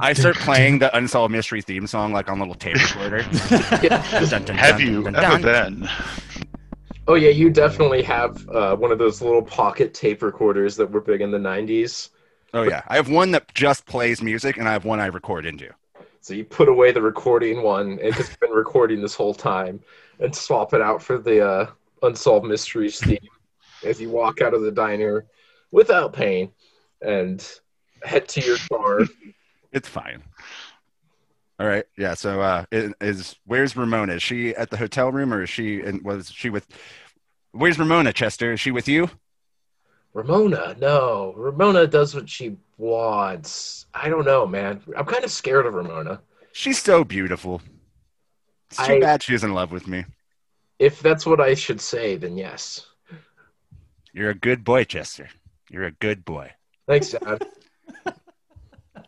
I 0.00 0.12
start 0.12 0.36
playing 0.36 0.78
the 0.78 0.96
Unsolved 0.96 1.32
Mystery 1.32 1.62
theme 1.62 1.86
song 1.88 2.12
like 2.12 2.30
on 2.30 2.38
a 2.38 2.42
little 2.42 2.54
tape 2.54 2.76
recorder. 2.76 3.22
Have 3.22 4.78
dun, 4.78 4.80
you 4.80 5.02
dun, 5.02 5.16
ever 5.16 5.38
dun. 5.38 5.80
been? 5.80 5.88
Oh 7.08 7.14
yeah, 7.14 7.30
you 7.30 7.50
definitely 7.50 8.02
have 8.02 8.48
uh, 8.50 8.76
one 8.76 8.92
of 8.92 8.98
those 8.98 9.22
little 9.22 9.42
pocket 9.42 9.94
tape 9.94 10.22
recorders 10.22 10.76
that 10.76 10.90
were 10.90 11.00
big 11.00 11.22
in 11.22 11.30
the 11.30 11.38
'90s. 11.38 12.10
Oh 12.54 12.62
yeah, 12.62 12.82
I 12.88 12.96
have 12.96 13.10
one 13.10 13.30
that 13.32 13.52
just 13.54 13.86
plays 13.86 14.22
music, 14.22 14.56
and 14.56 14.68
I 14.68 14.72
have 14.72 14.84
one 14.84 15.00
I 15.00 15.06
record 15.06 15.46
into. 15.46 15.70
So 16.20 16.34
you 16.34 16.44
put 16.44 16.68
away 16.68 16.92
the 16.92 17.02
recording 17.02 17.62
one 17.62 17.96
because 17.96 18.28
you've 18.28 18.40
been 18.40 18.50
recording 18.50 19.00
this 19.00 19.14
whole 19.14 19.34
time, 19.34 19.80
and 20.20 20.34
swap 20.34 20.74
it 20.74 20.80
out 20.80 21.02
for 21.02 21.18
the 21.18 21.46
uh, 21.46 21.66
unsolved 22.02 22.46
mysteries 22.46 23.00
theme 23.00 23.18
as 23.84 24.00
you 24.00 24.10
walk 24.10 24.40
out 24.40 24.54
of 24.54 24.62
the 24.62 24.72
diner 24.72 25.26
without 25.70 26.12
pain 26.12 26.50
and 27.02 27.60
head 28.02 28.28
to 28.28 28.40
your 28.40 28.56
car. 28.70 29.00
It's 29.72 29.88
fine. 29.88 30.22
All 31.60 31.66
right, 31.66 31.84
yeah. 31.96 32.14
So, 32.14 32.40
uh, 32.40 32.64
is, 32.70 32.94
is 33.00 33.36
where's 33.44 33.76
Ramona? 33.76 34.14
Is 34.14 34.22
she 34.22 34.54
at 34.54 34.70
the 34.70 34.76
hotel 34.76 35.10
room, 35.10 35.34
or 35.34 35.42
is 35.42 35.50
she? 35.50 35.80
And 35.80 36.02
was 36.02 36.30
she 36.30 36.50
with? 36.50 36.66
Where's 37.52 37.78
Ramona, 37.78 38.12
Chester? 38.12 38.52
Is 38.52 38.60
she 38.60 38.70
with 38.70 38.88
you? 38.88 39.10
Ramona, 40.18 40.74
no, 40.80 41.32
Ramona 41.36 41.86
does 41.86 42.12
what 42.12 42.28
she 42.28 42.56
wants. 42.76 43.86
I 43.94 44.08
don't 44.08 44.24
know, 44.24 44.48
man. 44.48 44.82
I'm 44.96 45.04
kind 45.04 45.22
of 45.22 45.30
scared 45.30 45.64
of 45.64 45.74
Ramona. 45.74 46.20
She's 46.50 46.82
so 46.82 47.04
beautiful. 47.04 47.62
It's 48.68 48.84
too 48.84 48.94
I- 48.94 49.00
bad 49.00 49.22
she's 49.22 49.44
in 49.44 49.54
love 49.54 49.70
with 49.70 49.86
me. 49.86 50.04
If 50.80 51.00
that's 51.00 51.24
what 51.24 51.40
I 51.40 51.54
should 51.54 51.80
say, 51.80 52.16
then 52.16 52.36
yes. 52.36 52.84
You're 54.12 54.30
a 54.30 54.34
good 54.34 54.64
boy, 54.64 54.82
Chester. 54.84 55.28
You're 55.70 55.84
a 55.84 55.92
good 55.92 56.24
boy. 56.24 56.50
Thanks, 56.88 57.10
Dad. 57.10 57.46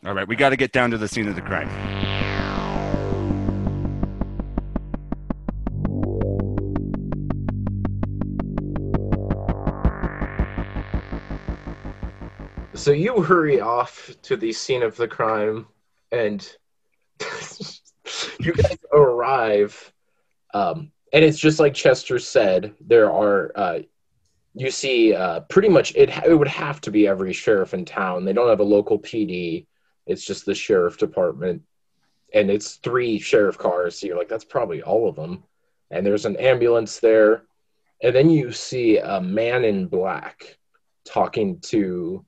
All 0.05 0.15
right, 0.15 0.29
we 0.29 0.37
got 0.37 0.51
to 0.51 0.57
get 0.57 0.71
down 0.71 0.93
to 0.93 0.99
the 0.99 1.09
scene 1.09 1.27
of 1.27 1.35
the 1.35 1.43
crime. 1.43 1.69
So 12.81 12.93
you 12.93 13.21
hurry 13.21 13.61
off 13.61 14.11
to 14.23 14.39
the 14.39 14.55
scene 14.55 14.83
of 14.83 14.97
the 14.97 15.07
crime, 15.07 15.67
and 16.13 16.41
you 18.41 18.55
guys 18.55 18.79
arrive. 18.91 19.93
Um, 20.55 20.91
and 21.13 21.23
it's 21.23 21.39
just 21.39 21.61
like 21.61 21.75
Chester 21.75 22.19
said. 22.19 22.73
There 22.81 23.13
are 23.13 23.53
uh, 23.55 23.79
you 24.55 24.71
see 24.71 25.15
uh, 25.15 25.41
pretty 25.41 25.69
much 25.69 25.95
it. 25.95 26.09
It 26.25 26.35
would 26.35 26.49
have 26.49 26.81
to 26.81 26.91
be 26.91 27.07
every 27.07 27.35
sheriff 27.35 27.75
in 27.75 27.85
town. 27.85 28.25
They 28.25 28.33
don't 28.33 28.49
have 28.49 28.61
a 28.61 28.65
local 28.65 28.99
PD. 28.99 29.67
It's 30.07 30.25
just 30.25 30.47
the 30.47 30.55
sheriff 30.55 30.97
department, 30.97 31.61
and 32.33 32.51
it's 32.51 32.77
three 32.77 33.19
sheriff 33.19 33.59
cars. 33.59 33.99
So 33.99 34.07
you're 34.07 34.17
like, 34.17 34.31
that's 34.31 34.47
probably 34.47 34.81
all 34.81 35.07
of 35.07 35.17
them. 35.17 35.45
And 35.91 36.07
there's 36.07 36.25
an 36.25 36.39
ambulance 36.39 36.99
there, 36.99 37.43
and 38.03 38.15
then 38.15 38.31
you 38.31 38.53
see 38.53 38.97
a 38.97 39.21
man 39.21 39.67
in 39.67 39.87
black 39.87 40.57
talking 41.05 41.61
to 41.61 42.25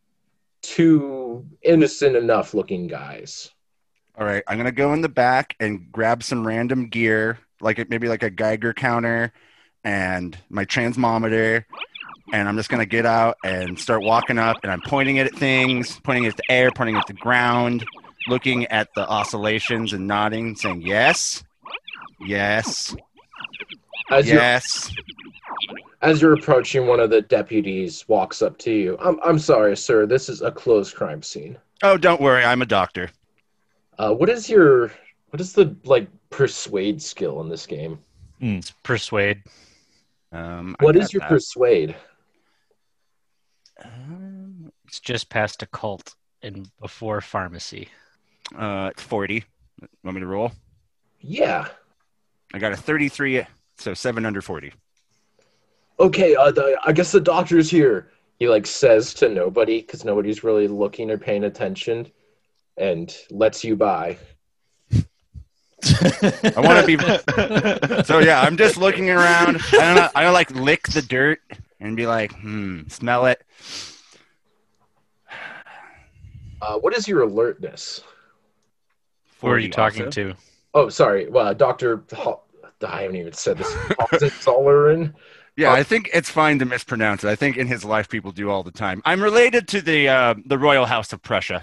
two 0.62 1.44
innocent 1.62 2.16
enough 2.16 2.54
looking 2.54 2.86
guys. 2.86 3.50
All 4.18 4.26
right, 4.26 4.42
I'm 4.46 4.56
gonna 4.56 4.72
go 4.72 4.92
in 4.92 5.00
the 5.00 5.08
back 5.08 5.56
and 5.60 5.90
grab 5.90 6.22
some 6.22 6.46
random 6.46 6.88
gear, 6.88 7.38
like 7.60 7.78
it- 7.78 7.90
maybe 7.90 8.08
like 8.08 8.22
a 8.22 8.30
Geiger 8.30 8.72
counter 8.72 9.32
and 9.84 10.36
my 10.48 10.64
transmometer, 10.64 11.64
and 12.32 12.48
I'm 12.48 12.56
just 12.56 12.68
gonna 12.68 12.86
get 12.86 13.06
out 13.06 13.36
and 13.44 13.78
start 13.78 14.02
walking 14.02 14.38
up, 14.38 14.58
and 14.62 14.70
I'm 14.70 14.82
pointing 14.82 15.16
it 15.16 15.26
at 15.26 15.34
things, 15.34 15.98
pointing 16.00 16.24
it 16.24 16.28
at 16.28 16.36
the 16.36 16.50
air, 16.50 16.70
pointing 16.70 16.96
at 16.96 17.06
the 17.06 17.14
ground, 17.14 17.84
looking 18.28 18.66
at 18.66 18.88
the 18.94 19.08
oscillations 19.08 19.92
and 19.92 20.06
nodding, 20.06 20.54
saying 20.54 20.82
yes, 20.82 21.42
yes, 22.20 22.94
As 24.10 24.28
yes. 24.28 24.94
As 26.02 26.20
you're 26.20 26.34
approaching, 26.34 26.86
one 26.86 27.00
of 27.00 27.10
the 27.10 27.22
deputies 27.22 28.06
walks 28.08 28.42
up 28.42 28.58
to 28.58 28.70
you. 28.72 28.96
I'm 29.00 29.18
I'm 29.24 29.38
sorry, 29.38 29.76
sir. 29.76 30.06
This 30.06 30.28
is 30.28 30.42
a 30.42 30.50
closed 30.50 30.94
crime 30.94 31.22
scene. 31.22 31.56
Oh, 31.82 31.96
don't 31.96 32.20
worry, 32.20 32.44
I'm 32.44 32.62
a 32.62 32.66
doctor. 32.66 33.10
Uh, 33.98 34.12
what 34.12 34.28
is 34.28 34.48
your 34.50 34.92
what 35.30 35.40
is 35.40 35.52
the 35.52 35.74
like 35.84 36.08
persuade 36.30 37.00
skill 37.00 37.40
in 37.40 37.48
this 37.48 37.66
game? 37.66 37.98
It's 38.40 38.70
persuade. 38.82 39.42
Um, 40.32 40.74
What 40.80 40.96
is 40.96 41.12
your 41.12 41.20
that. 41.20 41.28
persuade? 41.28 41.94
Um, 43.84 44.72
It's 44.86 45.00
just 45.00 45.28
past 45.28 45.62
a 45.62 45.66
cult 45.66 46.14
and 46.42 46.68
before 46.80 47.20
pharmacy. 47.20 47.88
uh, 48.56 48.90
40. 48.96 49.44
Want 50.04 50.14
me 50.14 50.20
to 50.20 50.26
roll? 50.26 50.52
Yeah. 51.20 51.68
I 52.52 52.58
got 52.58 52.72
a 52.72 52.76
33, 52.76 53.46
so 53.78 53.94
seven 53.94 54.26
under 54.26 54.42
40. 54.42 54.72
Okay. 56.00 56.34
Uh, 56.34 56.50
the, 56.50 56.78
I 56.84 56.92
guess 56.92 57.12
the 57.12 57.20
doctor's 57.20 57.70
here. 57.70 58.10
He 58.38 58.48
like 58.48 58.66
says 58.66 59.14
to 59.14 59.28
nobody 59.28 59.80
because 59.80 60.04
nobody's 60.04 60.42
really 60.42 60.66
looking 60.66 61.10
or 61.10 61.18
paying 61.18 61.44
attention, 61.44 62.10
and 62.76 63.14
lets 63.30 63.62
you 63.62 63.76
by. 63.76 64.18
I 65.84 66.54
want 66.56 66.84
to 66.84 66.86
be. 66.86 66.96
so 68.04 68.18
yeah, 68.18 68.40
I'm 68.40 68.56
just 68.56 68.76
looking 68.76 69.10
around. 69.10 69.60
I 69.72 69.78
don't 69.78 69.94
know. 69.96 70.08
I 70.14 70.22
don't 70.22 70.32
like 70.32 70.50
lick 70.52 70.88
the 70.88 71.02
dirt 71.02 71.40
and 71.80 71.96
be 71.96 72.06
like, 72.06 72.32
hmm, 72.32 72.88
smell 72.88 73.26
it. 73.26 73.42
Uh, 76.60 76.78
what 76.78 76.94
is 76.94 77.08
your 77.08 77.22
alertness? 77.22 78.02
Who 79.40 79.48
are 79.48 79.58
you 79.58 79.68
talking 79.68 80.06
also. 80.06 80.32
to? 80.32 80.36
Oh, 80.74 80.88
sorry. 80.88 81.28
Well, 81.28 81.52
Doctor. 81.54 82.04
Ho- 82.12 82.42
I 82.86 83.02
haven't 83.02 83.16
even 83.16 83.32
said 83.32 83.58
this. 83.58 83.72
Hohenzollern. 83.98 85.14
Yeah, 85.56 85.72
I 85.72 85.82
think 85.82 86.10
it's 86.14 86.30
fine 86.30 86.58
to 86.60 86.64
mispronounce 86.64 87.24
it. 87.24 87.28
I 87.28 87.36
think 87.36 87.56
in 87.56 87.66
his 87.66 87.84
life 87.84 88.08
people 88.08 88.32
do 88.32 88.50
all 88.50 88.62
the 88.62 88.70
time. 88.70 89.02
I'm 89.04 89.22
related 89.22 89.68
to 89.68 89.82
the 89.82 90.08
uh, 90.08 90.34
the 90.46 90.58
royal 90.58 90.86
house 90.86 91.12
of 91.12 91.22
Prussia, 91.22 91.62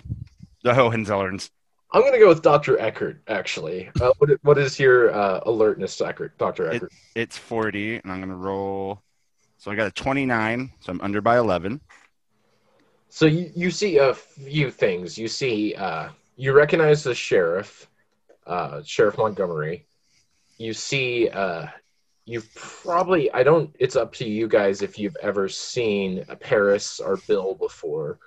the 0.63 0.73
Hohenzollerns. 0.73 1.49
I'm 1.91 2.03
gonna 2.03 2.19
go 2.19 2.27
with 2.27 2.43
Doctor 2.43 2.79
Eckert. 2.79 3.21
Actually, 3.27 3.89
uh, 3.99 4.11
what 4.19 4.29
what 4.43 4.57
is 4.59 4.79
your 4.79 5.11
uh, 5.11 5.41
alertness, 5.45 5.99
Eckert? 6.01 6.33
It- 6.39 6.55
Eckert. 6.75 6.91
It's 7.15 7.37
40, 7.37 7.97
and 7.97 8.11
I'm 8.11 8.19
gonna 8.19 8.35
roll. 8.35 9.01
So 9.57 9.71
I 9.71 9.75
got 9.75 9.87
a 9.87 9.91
29, 9.91 10.71
so 10.79 10.91
I'm 10.91 11.01
under 11.01 11.19
by 11.19 11.37
11. 11.37 11.81
So 13.09 13.25
you, 13.25 13.51
you 13.55 13.71
see 13.71 13.97
a 13.97 14.13
few 14.13 14.71
things. 14.71 15.17
You 15.17 15.27
see, 15.27 15.75
uh, 15.75 16.09
you 16.37 16.53
recognize 16.53 17.03
the 17.03 17.13
sheriff, 17.13 17.89
uh, 18.47 18.81
Sheriff 18.85 19.17
Montgomery. 19.17 19.85
You 20.57 20.73
see, 20.73 21.27
uh, 21.27 21.65
you've 22.29 22.53
probably, 22.53 23.31
I 23.31 23.41
don't, 23.41 23.75
it's 23.79 23.95
up 23.95 24.13
to 24.15 24.27
you 24.27 24.47
guys 24.47 24.83
if 24.83 24.99
you've 24.99 25.17
ever 25.21 25.49
seen 25.49 26.23
Paris 26.39 26.99
or 26.99 27.17
Bill 27.27 27.55
before. 27.55 28.19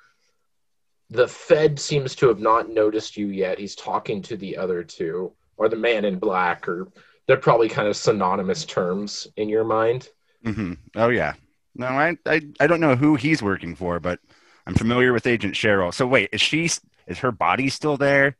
The 1.10 1.28
Fed 1.28 1.78
seems 1.78 2.16
to 2.16 2.28
have 2.28 2.40
not 2.40 2.68
noticed 2.68 3.16
you 3.16 3.28
yet. 3.28 3.60
He's 3.60 3.76
talking 3.76 4.20
to 4.22 4.36
the 4.36 4.56
other 4.56 4.82
two, 4.82 5.32
or 5.56 5.68
the 5.68 5.76
man 5.76 6.04
in 6.04 6.18
black, 6.18 6.66
or 6.68 6.88
they're 7.26 7.36
probably 7.36 7.68
kind 7.68 7.86
of 7.86 7.96
synonymous 7.96 8.64
terms 8.64 9.28
in 9.36 9.48
your 9.48 9.64
mind. 9.64 10.08
Mm-hmm. 10.44 10.72
Oh 10.96 11.10
yeah. 11.10 11.34
No, 11.76 11.86
I, 11.86 12.16
I 12.26 12.40
I 12.58 12.66
don't 12.66 12.80
know 12.80 12.96
who 12.96 13.14
he's 13.14 13.42
working 13.42 13.76
for, 13.76 14.00
but 14.00 14.18
I'm 14.66 14.74
familiar 14.74 15.12
with 15.12 15.26
Agent 15.26 15.54
Cheryl. 15.54 15.94
So 15.94 16.06
wait, 16.06 16.30
is 16.32 16.40
she 16.40 16.64
is 17.06 17.18
her 17.18 17.30
body 17.30 17.68
still 17.68 17.96
there? 17.96 18.36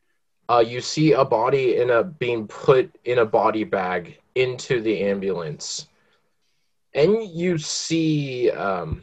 uh, 0.49 0.59
you 0.59 0.81
see 0.81 1.13
a 1.13 1.25
body 1.25 1.77
in 1.77 1.91
a 1.91 2.03
being 2.05 2.47
put 2.47 2.95
in 3.05 3.19
a 3.19 3.25
body 3.25 3.65
bag 3.65 4.19
into 4.35 4.81
the 4.81 5.03
ambulance, 5.03 5.89
and 6.95 7.25
you 7.29 7.59
see, 7.59 8.51
um, 8.51 9.03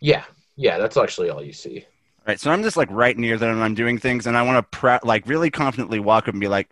yeah, 0.00 0.24
yeah, 0.56 0.78
that's 0.78 0.96
actually 0.96 1.30
all 1.30 1.42
you 1.42 1.52
see. 1.52 1.84
All 2.18 2.24
right, 2.32 2.40
so 2.40 2.50
I'm 2.50 2.62
just 2.62 2.76
like 2.76 2.88
right 2.90 3.16
near 3.16 3.38
them 3.38 3.50
and 3.50 3.62
I'm 3.62 3.74
doing 3.74 3.98
things 3.98 4.26
and 4.26 4.36
I 4.36 4.42
want 4.42 4.70
to 4.70 5.00
like 5.04 5.26
really 5.28 5.50
confidently 5.50 6.00
walk 6.00 6.24
up 6.28 6.34
and 6.34 6.40
be 6.40 6.48
like, 6.48 6.68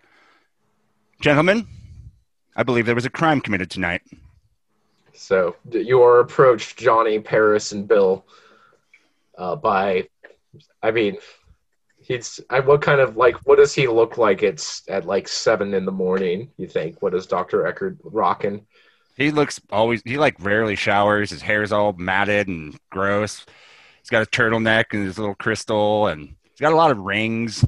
"Gentlemen, 1.21 1.67
I 2.57 2.65
believe 2.65 2.87
there 2.87 2.95
was 2.95 3.07
a 3.07 3.11
crime 3.11 3.41
committed 3.41 3.71
tonight." 3.71 4.03
So 5.13 5.55
you 5.71 6.03
are 6.03 6.21
approached, 6.21 6.77
Johnny, 6.77 7.21
Paris, 7.21 7.71
and 7.71 7.87
Bill, 7.87 8.27
uh, 9.39 9.55
by, 9.55 10.09
I 10.83 10.91
mean, 10.91 11.19
he's. 12.05 12.41
I, 12.51 12.61
what 12.61 12.83
kind 12.83 13.01
of 13.01 13.17
like? 13.17 13.37
What 13.47 13.57
does 13.57 13.75
he 13.75 13.89
look 13.89 14.19
like? 14.19 14.43
It's 14.43 14.83
at 14.89 15.07
like 15.07 15.27
seven 15.27 15.75
in 15.75 15.85
the 15.85 15.93
morning. 15.93 16.51
You 16.57 16.69
think? 16.69 17.03
What 17.03 17.15
is 17.15 17.27
Doctor 17.27 17.67
Eckert 17.67 17.99
rocking? 18.05 18.67
He 19.17 19.31
looks 19.31 19.61
always. 19.71 20.03
He 20.05 20.19
like 20.19 20.37
rarely 20.41 20.77
showers. 20.77 21.31
His 21.31 21.43
hair's 21.43 21.73
all 21.73 21.93
matted 21.95 22.49
and 22.49 22.79
gross. 22.91 23.45
He's 24.01 24.11
got 24.11 24.23
a 24.23 24.31
turtleneck 24.31 24.87
and 24.93 25.05
his 25.05 25.19
little 25.19 25.35
crystal, 25.35 26.09
and 26.09 26.35
he's 26.51 26.61
got 26.61 26.73
a 26.73 26.77
lot 26.77 26.91
of 26.91 26.99
rings. 26.99 27.65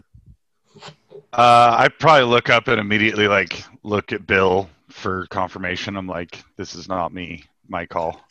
Uh, 1.32 1.76
I 1.78 1.88
probably 1.98 2.28
look 2.28 2.50
up 2.50 2.68
and 2.68 2.80
immediately 2.80 3.28
like 3.28 3.64
look 3.82 4.12
at 4.12 4.26
Bill 4.26 4.68
for 4.88 5.26
confirmation. 5.26 5.96
I'm 5.96 6.06
like, 6.06 6.42
this 6.56 6.74
is 6.74 6.88
not 6.88 7.12
me. 7.12 7.44
My 7.68 7.86
call. 7.86 8.20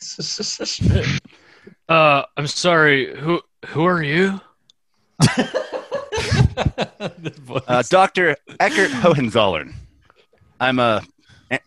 Uh, 1.88 2.22
I'm 2.36 2.46
sorry. 2.46 3.16
Who 3.18 3.40
who 3.66 3.84
are 3.84 4.02
you? 4.02 4.40
Uh, 7.68 7.82
Dr. 7.88 8.36
Eckert 8.60 8.90
Hohenzollern. 8.90 9.74
I'm 10.60 10.78
a 10.78 11.02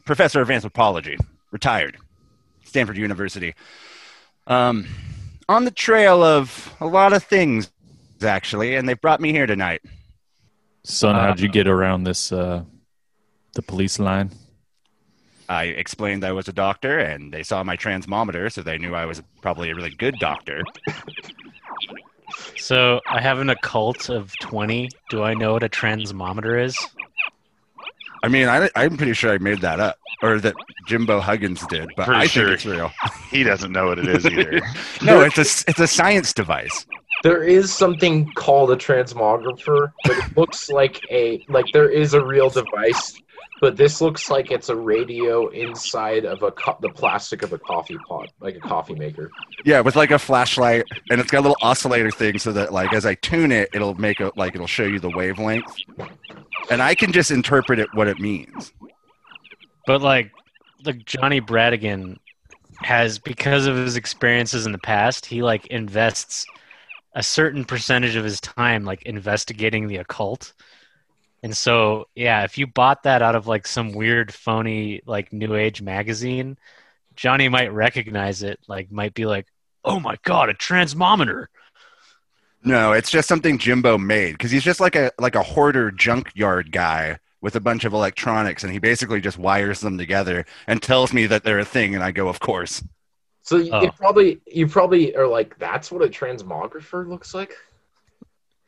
professor 0.06 0.42
of 0.42 0.50
anthropology, 0.50 1.18
retired, 1.52 1.98
Stanford 2.64 2.98
University. 2.98 3.54
Um, 4.48 4.88
on 5.48 5.66
the 5.66 5.72
trail 5.72 6.24
of 6.24 6.74
a 6.80 6.86
lot 6.86 7.14
of 7.14 7.24
things, 7.24 7.72
actually, 8.22 8.76
and 8.76 8.88
they 8.88 8.94
brought 8.94 9.22
me 9.22 9.32
here 9.32 9.46
tonight. 9.46 9.82
Son, 10.84 11.16
how'd 11.16 11.40
you 11.40 11.50
get 11.50 11.68
around 11.68 12.04
this 12.04 12.32
uh 12.32 12.64
the 13.54 13.62
police 13.62 14.00
line? 14.00 14.32
I 15.50 15.66
explained 15.66 16.24
I 16.24 16.32
was 16.32 16.48
a 16.48 16.54
doctor, 16.54 17.00
and 17.00 17.34
they 17.34 17.44
saw 17.44 17.64
my 17.64 17.76
transmometer, 17.76 18.52
so 18.52 18.62
they 18.62 18.78
knew 18.78 18.94
I 18.94 19.06
was 19.06 19.22
probably 19.42 19.72
a 19.72 19.76
really 19.76 19.90
good 19.90 20.16
doctor. 20.20 20.64
So 22.58 23.00
I 23.08 23.22
have 23.22 23.40
an 23.40 23.50
occult 23.50 24.10
of 24.10 24.34
twenty. 24.42 24.90
Do 25.10 25.24
I 25.24 25.34
know 25.34 25.54
what 25.54 25.64
a 25.64 25.70
transmometer 25.70 26.64
is? 26.64 26.78
I 28.22 28.28
mean, 28.28 28.48
I, 28.50 28.70
I'm 28.76 28.98
pretty 28.98 29.14
sure 29.14 29.32
I 29.32 29.38
made 29.38 29.62
that 29.62 29.80
up, 29.80 29.98
or 30.22 30.40
that 30.42 30.54
Jimbo 30.88 31.22
Huggins 31.22 31.66
did, 31.68 31.90
but 31.96 32.06
Pretty 32.06 32.20
I 32.22 32.28
sure. 32.28 32.46
think 32.48 32.56
it's 32.56 32.66
real. 32.66 32.92
He 33.30 33.44
doesn't 33.44 33.72
know 33.72 33.86
what 33.88 34.00
it 34.00 34.08
is 34.08 34.26
either. 34.26 34.60
No, 35.04 35.22
it's 35.22 35.38
a 35.38 35.70
it's 35.70 35.80
a 35.80 35.88
science 35.88 36.34
device. 36.34 36.86
There 37.24 37.44
is 37.44 37.72
something 37.74 38.32
called 38.34 38.72
a 38.72 38.76
transmographer, 38.76 39.92
but 40.04 40.18
it 40.18 40.38
looks 40.38 40.70
like 40.70 41.00
a 41.12 41.46
like 41.48 41.66
there 41.74 41.90
is 41.90 42.14
a 42.14 42.26
real 42.26 42.50
device, 42.50 43.14
but 43.62 43.78
this 43.78 44.02
looks 44.02 44.30
like 44.30 44.52
it's 44.52 44.70
a 44.70 44.76
radio 44.76 45.48
inside 45.50 46.26
of 46.26 46.44
a 46.44 46.52
co- 46.52 46.78
the 46.82 46.90
plastic 46.90 47.44
of 47.44 47.54
a 47.54 47.58
coffee 47.58 47.98
pot, 48.08 48.30
like 48.40 48.56
a 48.56 48.60
coffee 48.60 48.96
maker. 48.96 49.30
Yeah, 49.66 49.82
with 49.82 49.96
like 49.96 50.12
a 50.12 50.20
flashlight, 50.20 50.86
and 51.10 51.20
it's 51.20 51.32
got 51.32 51.40
a 51.40 51.42
little 51.42 51.58
oscillator 51.62 52.12
thing, 52.12 52.40
so 52.40 52.52
that 52.54 52.72
like 52.72 52.94
as 52.94 53.06
I 53.06 53.16
tune 53.16 53.52
it, 53.52 53.70
it'll 53.74 53.96
make 53.96 54.20
a 54.20 54.32
like 54.36 54.56
it'll 54.56 54.68
show 54.68 54.84
you 54.84 55.00
the 55.00 55.10
wavelength, 55.10 55.76
and 56.70 56.82
I 56.82 56.96
can 56.96 57.12
just 57.12 57.32
interpret 57.32 57.80
it 57.80 57.90
what 57.94 58.08
it 58.08 58.20
means. 58.20 58.74
But 59.86 60.02
like, 60.02 60.32
like 60.86 61.06
Johnny 61.06 61.40
Bradigan 61.40 62.20
has 62.82 63.20
because 63.20 63.66
of 63.66 63.76
his 63.76 63.96
experiences 63.96 64.66
in 64.66 64.72
the 64.72 64.78
past, 64.78 65.26
he 65.26 65.42
like 65.42 65.68
invests 65.68 66.46
a 67.16 67.24
certain 67.24 67.66
percentage 67.66 68.16
of 68.16 68.24
his 68.24 68.40
time 68.40 68.86
like 68.86 69.04
investigating 69.04 69.88
the 69.88 69.98
occult. 69.98 70.54
And 71.44 71.56
so, 71.56 72.08
yeah, 72.16 72.44
if 72.44 72.58
you 72.58 72.68
bought 72.68 73.04
that 73.04 73.22
out 73.22 73.36
of 73.36 73.48
like 73.48 73.66
some 73.68 73.94
weird 73.94 74.34
phony 74.34 75.02
like 75.06 75.32
new 75.34 75.56
age 75.56 75.82
magazine, 75.82 76.58
Johnny 77.16 77.50
might 77.50 77.74
recognize 77.74 78.44
it, 78.44 78.60
like 78.68 78.92
might 78.92 79.14
be 79.14 79.26
like, 79.26 79.48
"Oh 79.86 80.00
my 80.00 80.18
god, 80.24 80.50
a 80.50 80.54
transmometer." 80.54 81.48
No, 82.64 82.92
it's 82.92 83.10
just 83.10 83.28
something 83.28 83.58
Jimbo 83.58 83.98
made 83.98 84.34
because 84.34 84.52
he's 84.52 84.64
just 84.64 84.80
like 84.82 84.96
a 84.96 85.12
like 85.20 85.36
a 85.36 85.44
hoarder 85.44 85.92
junkyard 85.92 86.72
guy 86.72 87.20
with 87.42 87.56
a 87.56 87.62
bunch 87.62 87.86
of 87.86 87.94
electronics, 87.94 88.64
and 88.64 88.74
he 88.74 88.80
basically 88.80 89.22
just 89.22 89.38
wires 89.38 89.80
them 89.80 89.98
together 89.98 90.46
and 90.68 90.82
tells 90.82 91.14
me 91.14 91.26
that 91.28 91.44
they're 91.44 91.60
a 91.60 91.66
thing, 91.66 91.96
and 91.96 92.04
I 92.04 92.12
go, 92.12 92.28
of 92.28 92.40
course. 92.42 92.84
So 93.44 93.58
you 93.58 93.72
Oh. 93.74 93.80
it 93.80 93.96
probably 93.96 94.42
you 94.46 94.68
probably 94.68 95.16
are 95.16 95.28
like 95.28 95.58
that's 95.58 95.92
what 95.92 96.04
a 96.04 96.08
transmographer 96.10 97.08
looks 97.08 97.34
like. 97.34 97.54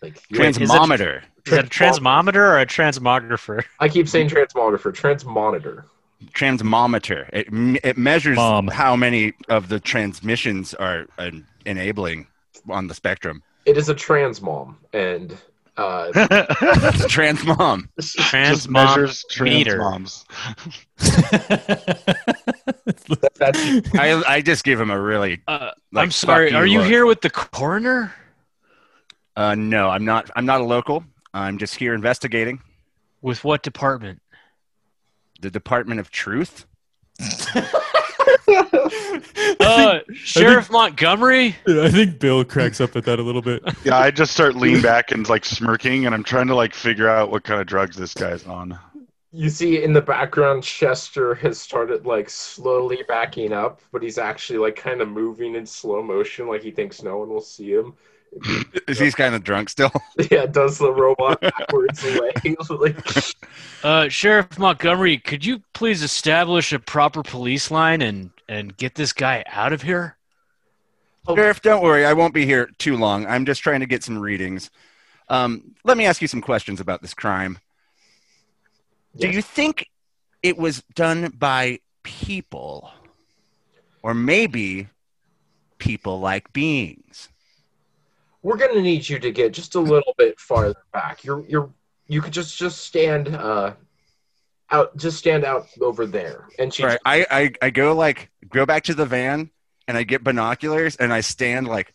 Like 0.01 0.21
you- 0.29 0.41
is 0.43 0.57
it- 0.57 0.61
Transmometer. 0.63 1.21
Is 1.45 1.51
that 1.53 1.65
a 1.65 1.69
transmometer 1.69 2.35
or 2.35 2.59
a 2.59 2.65
transmographer? 2.65 3.63
I 3.79 3.89
keep 3.89 4.07
saying 4.07 4.29
transmographer, 4.29 4.93
transmonitor. 4.93 5.85
transmometer. 6.33 7.27
It, 7.33 7.47
it 7.83 7.97
measures 7.97 8.35
Mom. 8.35 8.67
how 8.67 8.95
many 8.95 9.33
of 9.49 9.67
the 9.69 9.79
transmissions 9.79 10.73
are 10.75 11.07
uh, 11.17 11.31
enabling 11.65 12.27
on 12.69 12.85
the 12.87 12.93
spectrum. 12.93 13.41
It 13.65 13.75
is 13.77 13.89
a 13.89 13.95
transmom, 13.95 14.75
and 14.93 15.35
uh, 15.77 16.11
It's 16.15 17.03
a 17.03 17.07
transmom. 17.07 17.87
Just 17.99 18.17
Transmom 18.17 18.69
measures 18.69 19.25
trans 19.29 19.53
meter. 19.55 19.77
moms. 19.79 20.25
that's 23.37 23.59
I, 23.95 24.23
I 24.27 24.41
just 24.41 24.63
give 24.63 24.79
him 24.79 24.89
a 24.91 24.99
really. 24.99 25.41
Uh, 25.47 25.71
Like, 25.91 26.03
I'm 26.03 26.11
sorry. 26.11 26.53
Are 26.53 26.65
you 26.65 26.73
you 26.73 26.79
look. 26.79 26.87
here 26.87 27.05
with 27.05 27.21
the 27.21 27.29
coroner? 27.29 28.13
Uh, 29.35 29.55
no, 29.55 29.89
I'm 29.89 30.05
not. 30.05 30.29
I'm 30.35 30.45
not 30.45 30.61
a 30.61 30.63
local. 30.63 31.03
I'm 31.33 31.57
just 31.57 31.75
here 31.75 31.93
investigating 31.93 32.61
With 33.21 33.43
what 33.43 33.63
department? 33.63 34.21
the 35.41 35.49
Department 35.49 35.99
of 35.99 36.11
Truth. 36.11 36.65
Uh, 39.59 39.99
Sheriff 40.13 40.69
Montgomery. 40.69 41.55
I 41.67 41.89
think 41.89 42.19
Bill 42.19 42.43
cracks 42.43 42.81
up 42.81 42.95
at 42.95 43.05
that 43.05 43.19
a 43.19 43.21
little 43.21 43.41
bit. 43.41 43.63
Yeah, 43.83 43.97
I 43.97 44.11
just 44.11 44.33
start 44.33 44.55
leaning 44.55 44.81
back 44.81 45.11
and 45.11 45.27
like 45.29 45.45
smirking, 45.45 46.05
and 46.05 46.13
I'm 46.13 46.23
trying 46.23 46.47
to 46.47 46.55
like 46.55 46.73
figure 46.73 47.07
out 47.09 47.31
what 47.31 47.43
kind 47.43 47.61
of 47.61 47.67
drugs 47.67 47.95
this 47.95 48.13
guy's 48.13 48.45
on. 48.45 48.77
you 49.31 49.49
see 49.49 49.83
in 49.83 49.93
the 49.93 50.01
background 50.01 50.63
Chester 50.63 51.33
has 51.35 51.59
started 51.59 52.05
like 52.05 52.29
slowly 52.29 53.03
backing 53.07 53.53
up, 53.53 53.81
but 53.91 54.03
he's 54.03 54.17
actually 54.17 54.59
like 54.59 54.75
kind 54.75 55.01
of 55.01 55.07
moving 55.07 55.55
in 55.55 55.65
slow 55.65 56.01
motion, 56.03 56.47
like 56.47 56.61
he 56.61 56.71
thinks 56.71 57.01
no 57.01 57.17
one 57.19 57.29
will 57.29 57.41
see 57.41 57.71
him. 57.71 57.93
Is 58.87 58.97
he's 58.97 59.15
kind 59.15 59.35
of 59.35 59.43
drunk 59.43 59.69
still. 59.69 59.91
Yeah, 60.31 60.45
does 60.45 60.77
the 60.77 60.91
robot 60.91 61.41
backwards 61.41 62.03
legs 62.03 62.69
like 62.69 63.35
Uh, 63.83 64.07
Sheriff 64.09 64.57
Montgomery, 64.57 65.17
could 65.17 65.43
you 65.43 65.61
please 65.73 66.01
establish 66.03 66.71
a 66.71 66.79
proper 66.79 67.23
police 67.23 67.71
line 67.71 68.01
and 68.01 68.31
and 68.47 68.75
get 68.77 68.95
this 68.95 69.11
guy 69.11 69.43
out 69.47 69.73
of 69.73 69.81
here? 69.81 70.17
Sheriff, 71.27 71.61
don't 71.61 71.83
worry. 71.83 72.05
I 72.05 72.13
won't 72.13 72.33
be 72.33 72.45
here 72.45 72.69
too 72.77 72.97
long. 72.97 73.25
I'm 73.27 73.45
just 73.45 73.61
trying 73.61 73.79
to 73.81 73.85
get 73.85 74.03
some 74.03 74.17
readings. 74.17 74.71
Um, 75.29 75.75
let 75.83 75.97
me 75.97 76.05
ask 76.05 76.21
you 76.21 76.27
some 76.27 76.41
questions 76.41 76.79
about 76.79 77.01
this 77.01 77.13
crime. 77.13 77.59
Do 79.17 79.29
you 79.29 79.41
think 79.41 79.89
it 80.41 80.57
was 80.57 80.83
done 80.93 81.33
by 81.37 81.79
people, 82.03 82.91
or 84.03 84.13
maybe 84.13 84.87
people 85.77 86.19
like 86.19 86.51
beings? 86.53 87.29
We're 88.41 88.57
gonna 88.57 88.81
need 88.81 89.07
you 89.07 89.19
to 89.19 89.31
get 89.31 89.53
just 89.53 89.75
a 89.75 89.79
little 89.79 90.13
bit 90.17 90.39
farther 90.39 90.83
back. 90.93 91.23
You're 91.23 91.45
you're 91.47 91.69
you 92.07 92.21
could 92.21 92.33
just 92.33 92.57
just 92.57 92.81
stand 92.81 93.35
uh 93.35 93.73
out 94.69 94.95
just 94.97 95.17
stand 95.17 95.45
out 95.45 95.67
over 95.79 96.05
there. 96.05 96.47
And 96.57 96.73
she 96.73 96.83
Right. 96.83 96.99
I, 97.05 97.25
I 97.29 97.51
I 97.61 97.69
go 97.69 97.93
like 97.93 98.29
go 98.49 98.65
back 98.65 98.83
to 98.83 98.93
the 98.93 99.05
van 99.05 99.51
and 99.87 99.97
I 99.97 100.03
get 100.03 100.23
binoculars 100.23 100.95
and 100.95 101.13
I 101.13 101.21
stand 101.21 101.67
like 101.67 101.93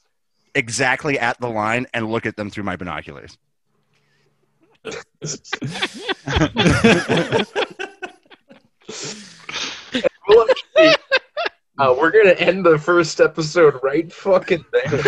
exactly 0.55 1.19
at 1.19 1.41
the 1.41 1.49
line 1.49 1.87
and 1.93 2.11
look 2.11 2.27
at 2.27 2.37
them 2.37 2.51
through 2.51 2.65
my 2.65 2.77
binoculars. 2.77 3.37
Well, 10.29 10.47
let's 10.47 10.63
see. 10.77 10.95
Uh, 11.79 11.95
we're 11.99 12.11
gonna 12.11 12.33
end 12.33 12.65
the 12.65 12.79
first 12.79 13.21
episode 13.21 13.79
right 13.83 14.11
fucking 14.13 14.65
there. 14.73 15.03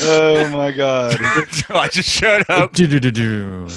Oh 0.00 0.48
my 0.52 0.72
god! 0.72 1.16
I 1.70 1.88
just 1.90 2.08
showed 2.08 2.44
up. 2.48 2.72
Do-do-do-do. 2.72 3.68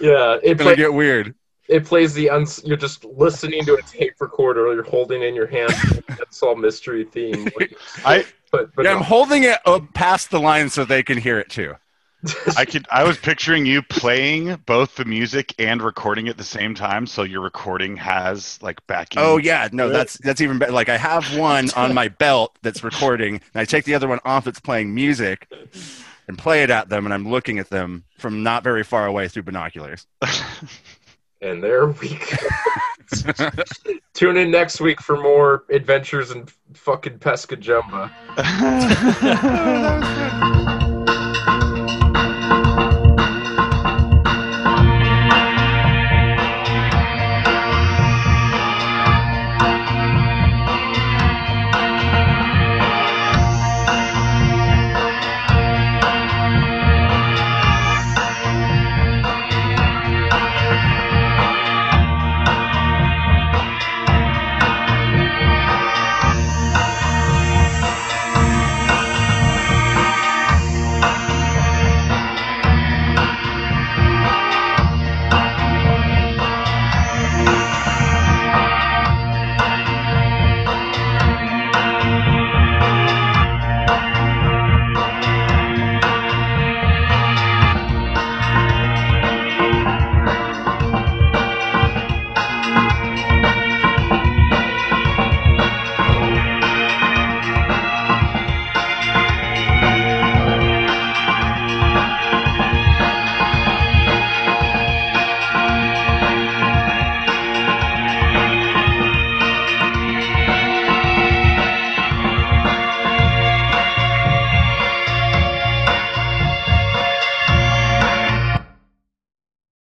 yeah, 0.00 0.34
it 0.34 0.40
It's 0.42 0.58
gonna 0.58 0.70
play, 0.70 0.76
get 0.76 0.92
weird. 0.92 1.34
it 1.68 1.84
plays 1.84 2.12
the 2.14 2.28
uns. 2.30 2.60
You're 2.64 2.76
just 2.76 3.04
listening 3.04 3.64
to 3.66 3.74
a 3.74 3.82
tape 3.82 4.14
recorder. 4.20 4.72
You're 4.74 4.82
holding 4.82 5.22
in 5.22 5.34
your 5.34 5.46
hand 5.46 5.72
That's 6.08 6.42
all 6.42 6.56
mystery 6.56 7.04
theme. 7.04 7.48
Like, 7.58 7.76
I 8.04 8.24
but 8.50 8.74
but 8.74 8.84
Yeah, 8.84 8.96
I'm 8.96 9.02
holding 9.02 9.44
it 9.44 9.58
up 9.64 9.92
past 9.94 10.30
the 10.30 10.40
line 10.40 10.68
so 10.68 10.84
they 10.84 11.02
can 11.02 11.18
hear 11.18 11.38
it 11.38 11.48
too. 11.48 11.74
I 12.56 12.64
could 12.64 12.86
I 12.90 13.04
was 13.04 13.18
picturing 13.18 13.66
you 13.66 13.82
playing 13.82 14.56
both 14.66 14.96
the 14.96 15.04
music 15.04 15.54
and 15.58 15.82
recording 15.82 16.28
at 16.28 16.38
the 16.38 16.44
same 16.44 16.74
time, 16.74 17.06
so 17.06 17.22
your 17.22 17.40
recording 17.40 17.96
has 17.96 18.60
like 18.62 18.86
backing. 18.86 19.20
Oh 19.20 19.38
yeah, 19.38 19.68
no, 19.72 19.88
that's 19.88 20.18
that's 20.18 20.40
even 20.40 20.58
better. 20.58 20.72
Like 20.72 20.88
I 20.88 20.96
have 20.96 21.36
one 21.36 21.70
on 21.74 21.94
my 21.94 22.08
belt 22.08 22.56
that's 22.62 22.84
recording, 22.84 23.34
and 23.34 23.60
I 23.60 23.64
take 23.64 23.84
the 23.84 23.94
other 23.94 24.06
one 24.06 24.20
off 24.24 24.44
that's 24.44 24.60
playing 24.60 24.94
music, 24.94 25.48
and 26.28 26.38
play 26.38 26.62
it 26.62 26.70
at 26.70 26.88
them, 26.88 27.06
and 27.06 27.12
I'm 27.12 27.28
looking 27.28 27.58
at 27.58 27.70
them 27.70 28.04
from 28.18 28.42
not 28.42 28.62
very 28.62 28.84
far 28.84 29.06
away 29.06 29.26
through 29.28 29.42
binoculars. 29.42 30.06
and 31.40 31.62
there 31.62 31.88
we 31.88 32.08
go. 32.10 33.50
Tune 34.14 34.36
in 34.36 34.50
next 34.50 34.80
week 34.80 35.00
for 35.00 35.16
more 35.20 35.64
adventures 35.70 36.30
in 36.30 36.46
fucking 36.72 37.18
Pesca 37.18 37.56
Jumba. 37.56 38.10
that 38.36 40.00
was 40.00 40.56
good. 40.56 40.61